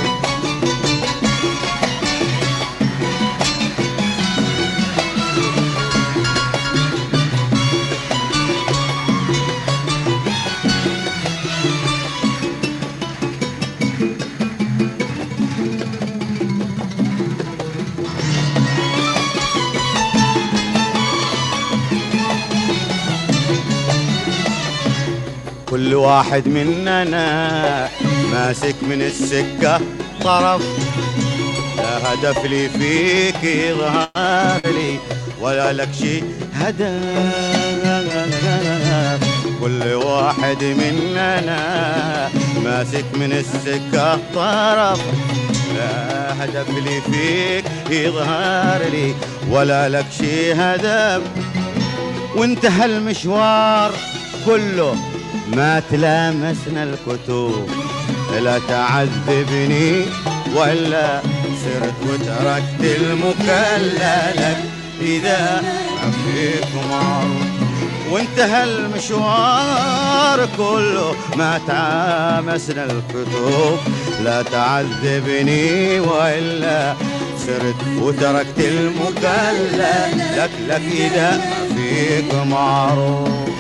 [25.95, 27.89] كل واحد مننا
[28.31, 29.81] ماسك من السكة
[30.23, 30.61] طرف.
[31.77, 34.99] لا هدف لي فيك يظهر لي
[35.41, 36.23] ولا لك شي
[36.53, 36.99] هدف.
[39.61, 42.29] كل واحد مننا
[42.63, 45.01] ماسك من السكة طرف.
[45.75, 49.13] لا هدف لي فيك يظهر لي
[49.51, 51.21] ولا لك شي هدف.
[52.35, 53.91] وانتهى المشوار
[54.45, 54.95] كله
[55.55, 57.67] ما تلامسنا الكتب
[58.43, 60.05] لا تعذبني
[60.55, 61.21] ولا
[61.63, 64.57] سرت وتركت المكللك
[65.01, 65.61] إذا
[65.95, 67.45] ما فيك معروف
[68.11, 73.77] وانتهى المشوار كله ما تعامسنا الكتب
[74.23, 76.93] لا تعذبني وإلا
[77.45, 79.81] سرت وتركت المكلل.
[80.37, 83.54] لك لك إذا ما فيك معروف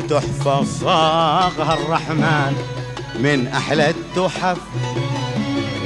[0.00, 2.56] تحفة صاغها الرحمن.
[3.20, 4.58] من أحلى التحف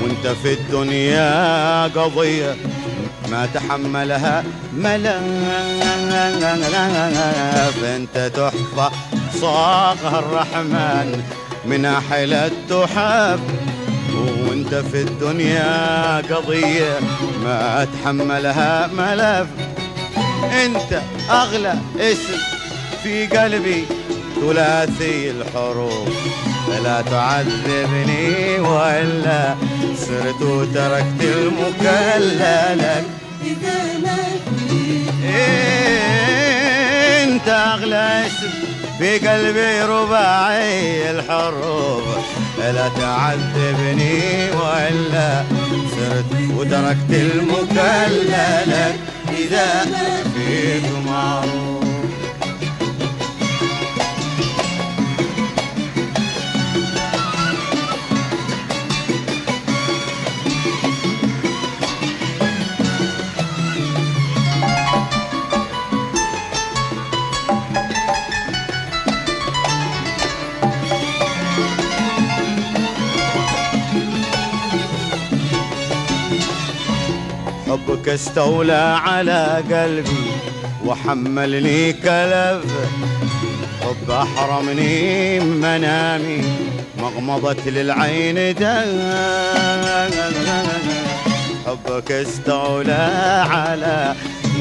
[0.03, 2.57] وانت في الدنيا قضية
[3.31, 4.45] ما تحملها
[4.77, 5.24] ملف
[7.85, 8.91] انت تحفة
[9.41, 11.23] صاغها الرحمن.
[11.65, 13.41] من أحلى التحف
[14.49, 16.99] وانت في الدنيا قضية
[17.45, 19.49] ما تحملها ملف.
[20.65, 22.60] انت أغلى اسم
[23.02, 23.85] في قلبي
[24.40, 26.09] ثلاثي الحروف.
[26.85, 29.55] لا تعذبني وإلا
[29.97, 33.05] صرت وتركت المكللك
[37.22, 38.51] انت اغلى اسم
[38.98, 42.05] في قلبي رباعي الحروف.
[42.59, 45.44] لا تعذبني وإلا
[45.90, 48.97] صرت وتركت المكللك
[49.39, 49.86] إذا
[50.35, 51.80] فيك معروف
[78.01, 80.31] حبك استولى على قلبي
[80.86, 82.64] وحملني كلف
[83.82, 86.43] حب أحرمني من منامي
[86.98, 89.12] مغمضة للعين دم.
[91.66, 94.14] حبك استولى على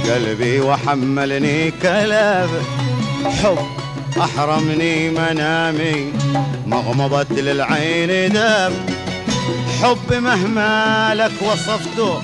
[0.10, 2.52] قلبي وحملني كلف
[3.44, 3.58] حب
[4.22, 6.12] أحرمني منامي
[6.68, 8.74] مغمضة للعين دم.
[9.82, 12.22] حب مهما لك وصفته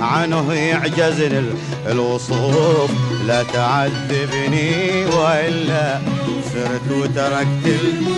[0.00, 1.54] عنه يعجزني ال-
[1.90, 2.90] الوصوف.
[3.26, 6.00] لا تعذبني وإلا
[6.54, 8.08] صرت وتركت ال-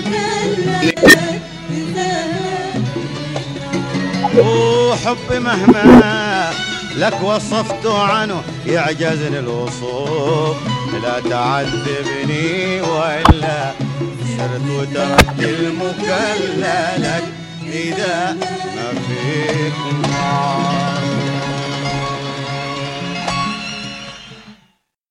[4.38, 6.50] وحب مهما
[6.96, 10.56] لك وصفته عنه يعجزني الوصوف.
[11.02, 13.72] لا تعذبني وإلا
[14.38, 17.24] صرت وتركت المكللك
[17.66, 18.36] إذا
[18.76, 21.19] ما فيك نار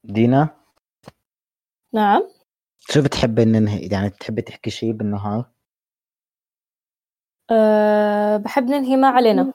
[0.09, 0.49] دينا؟
[1.93, 2.29] نعم.
[2.79, 5.51] شو بتحبي ننهي يعني بتحبي تحكي شيء بالنهار؟
[7.51, 9.53] أه بحب ننهي ما علينا.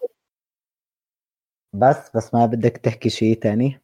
[1.73, 3.81] بس بس ما بدك تحكي شيء تاني؟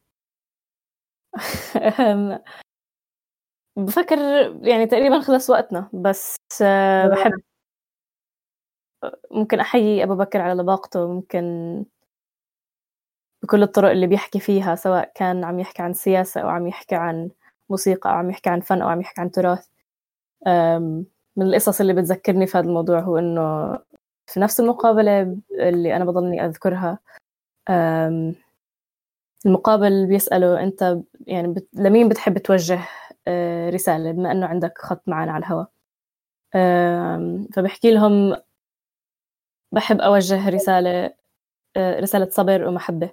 [3.77, 4.19] بفكر
[4.63, 7.33] يعني تقريبا خلص وقتنا بس أه بحب
[9.31, 11.85] ممكن أحيي أبو بكر على لباقته ممكن
[13.43, 17.31] بكل الطرق اللي بيحكي فيها سواء كان عم يحكي عن سياسة أو عم يحكي عن
[17.71, 19.67] موسيقى أو عم يحكي عن فن أو عم يحكي عن تراث.
[21.37, 23.73] من القصص اللي بتذكرني في هذا الموضوع هو إنه
[24.27, 26.99] في نفس المقابلة اللي أنا بضلني أذكرها
[29.47, 31.69] المقابل بيسأله أنت يعني بت...
[31.73, 32.81] لمين بتحب توجه
[33.27, 35.71] آه، رسالة بما أنه عندك خط معنا على الهواء.
[37.55, 38.37] فبحكي لهم
[39.73, 41.15] بحب أوجه رسالة
[41.77, 43.11] آه، رسالة صبر ومحبة.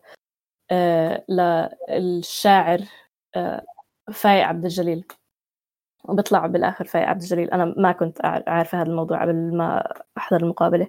[1.89, 2.81] للشاعر
[3.35, 3.65] آه،
[4.13, 5.05] فايق عبد الجليل.
[6.05, 7.51] وبيطلع بالآخر فايق عبد الجليل.
[7.51, 8.17] أنا ما كنت
[8.47, 10.87] عارفة هذا الموضوع قبل ما أحضر المقابلة.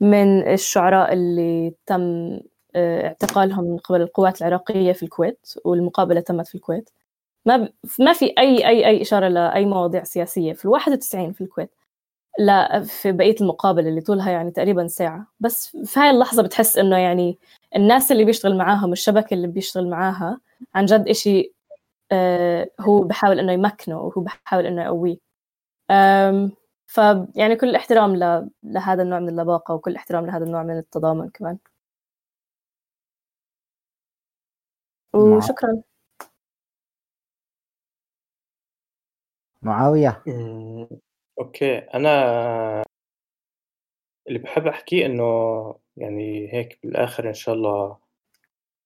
[0.00, 2.38] من الشعراء اللي تم
[2.76, 6.90] آه، اعتقالهم من قبل القوات العراقية في الكويت والمقابلة تمت في الكويت
[7.46, 7.72] ما ب...
[8.00, 10.52] ما في أي أي أي إشارة لأي مواضيع سياسية.
[10.52, 11.70] في الواحد وتسعين في الكويت.
[12.38, 15.26] لا في بقية المقابلة اللي طولها يعني تقريبا ساعة.
[15.40, 17.38] بس في هاي اللحظة بتحس إنه يعني
[17.76, 20.40] الناس اللي بيشتغل معاهم الشبكة اللي بيشتغل معاها
[20.74, 21.52] عن جد إشي
[22.12, 25.18] آه، هو بحاول إنه يمكنه وهو بحاول إنه يقويه.
[26.86, 28.50] فيعني كل احترام ل...
[28.62, 31.58] لهذا النوع من اللباقة وكل احترام لهذا النوع من التضامن كمان.
[35.14, 35.82] وشكرا.
[39.62, 40.22] معاوية.
[41.40, 41.78] أوكي.
[41.78, 42.10] أنا
[44.28, 45.24] اللي بحب أحكيه إنه
[46.00, 47.96] يعني هيك بالآخر إن شاء الله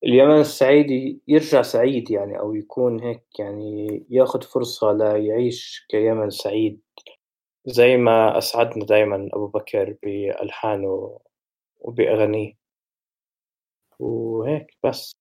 [0.05, 6.81] اليمن السعيد يرجع سعيد يعني أو يكون هيك يعني ياخذ فرصة ليعيش كيمن سعيد
[7.67, 11.19] زي ما أسعدنا دائما أبو بكر بألحانه
[11.81, 12.55] وبأغانيه.
[13.99, 15.13] وهيك بس.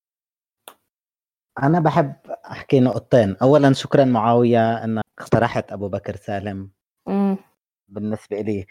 [1.64, 2.16] أنا بحب
[2.52, 3.36] أحكي نقطتين.
[3.42, 6.72] أولا شكرا معاوية أنك اقترحت أبو بكر سالم.
[7.08, 7.38] مم.
[7.88, 8.66] بالنسبة لي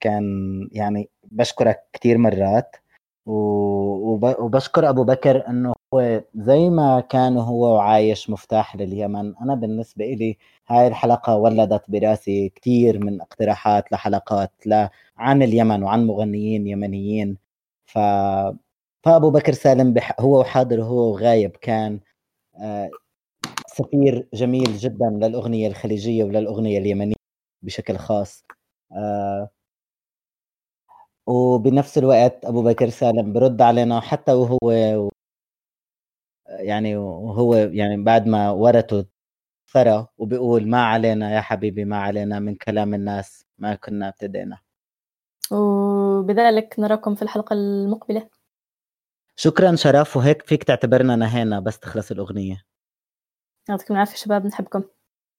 [0.00, 0.24] كان
[0.72, 2.76] يعني بشكرك كتير مرات.
[3.26, 9.36] وبشكر أبو بكر أنه هو زي ما كان هو وعايش مفتاح لليمن.
[9.36, 10.36] أنا بالنسبة لي
[10.68, 14.52] هاي الحلقة ولدت براسي كتير من اقتراحات لحلقات
[15.18, 17.36] عن اليمن وعن مغنيين يمنيين.
[17.86, 17.98] ف
[19.04, 20.20] فأبو بكر سالم بح...
[20.20, 22.00] هو وحاضر هو وغايب كان
[22.60, 22.90] آه،
[23.66, 27.14] سفير جميل جدا للأغنية الخليجية وللأغنية اليمنية
[27.62, 28.44] بشكل خاص.
[28.92, 29.50] آه،
[31.28, 34.70] وبنفس الوقت أبو بكر سالم برد علينا حتى وهو
[36.48, 39.02] يعني وهو يعني بعد ما ورثوا
[39.72, 44.58] ثرى وبيقول ما علينا يا حبيبي ما علينا من كلام الناس ما كنا ابتدينا.
[45.50, 48.28] وبذلك نراكم في الحلقة المقبلة.
[49.36, 52.64] شكرا شرف وهيك فيك تعتبرنا نهينا بس تخلص الأغنية.
[53.68, 54.82] يعطيكم العافية شباب نحبكم.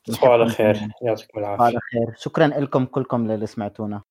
[0.04, 2.16] تصبحوا على خير يعطيكم على العافية خير.
[2.18, 4.04] شكرا لكم كلكم للي سمعتونا.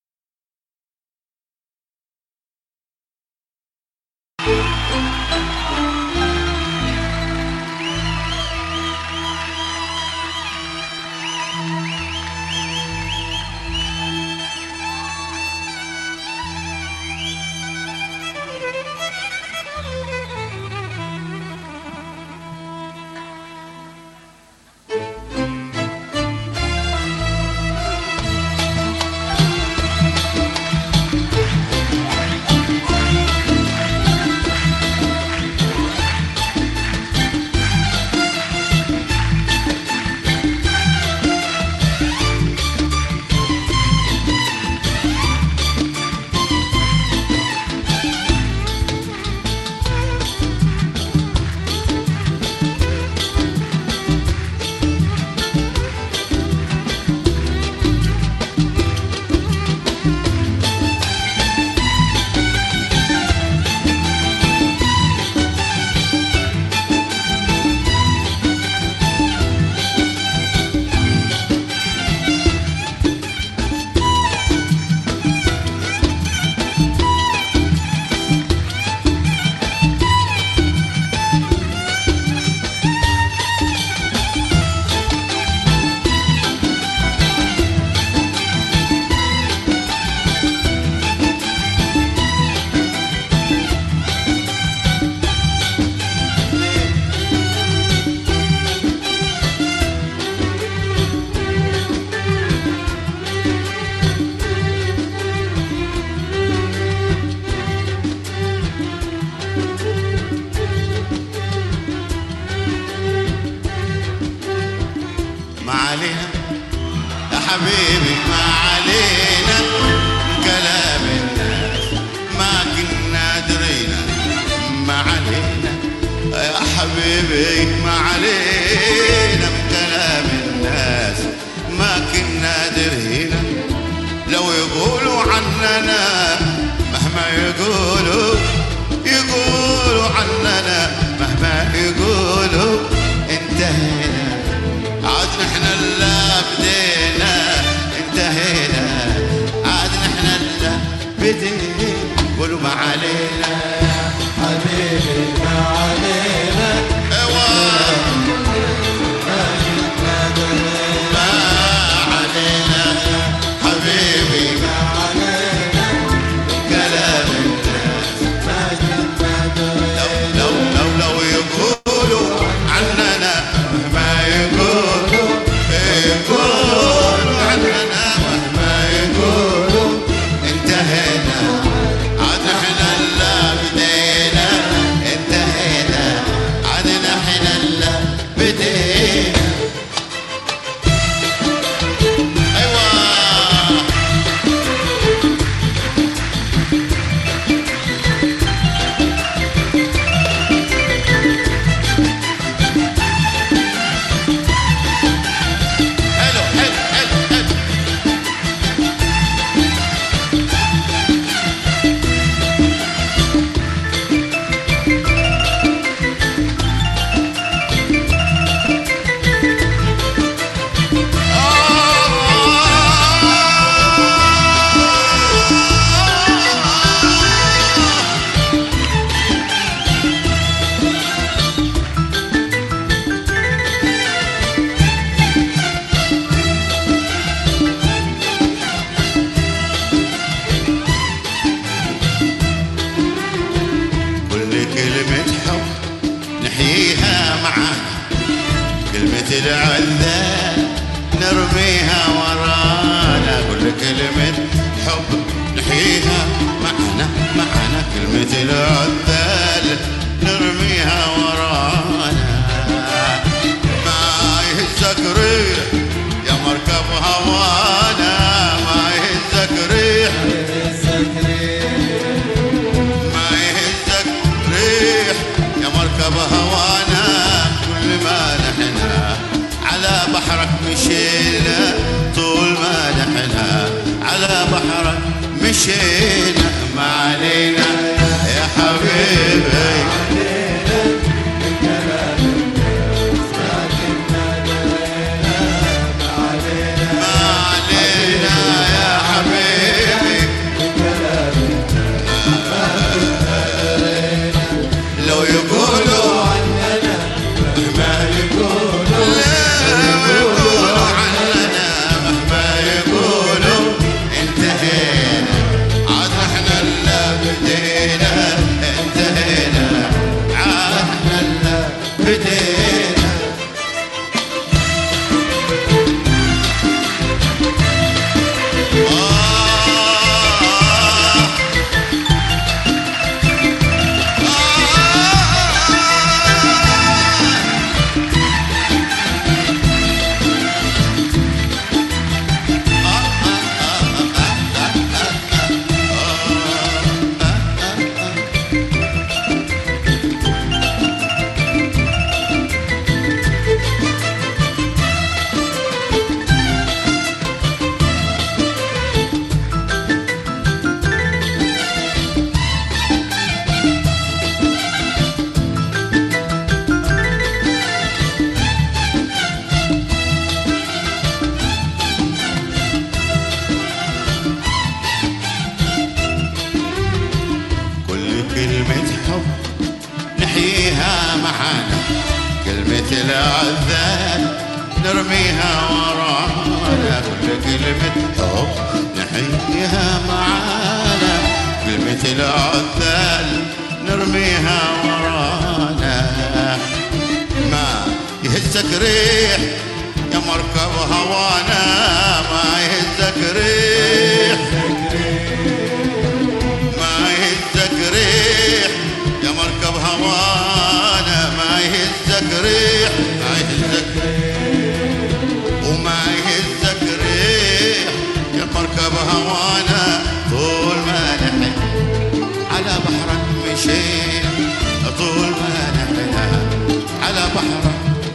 [427.39, 427.70] البحر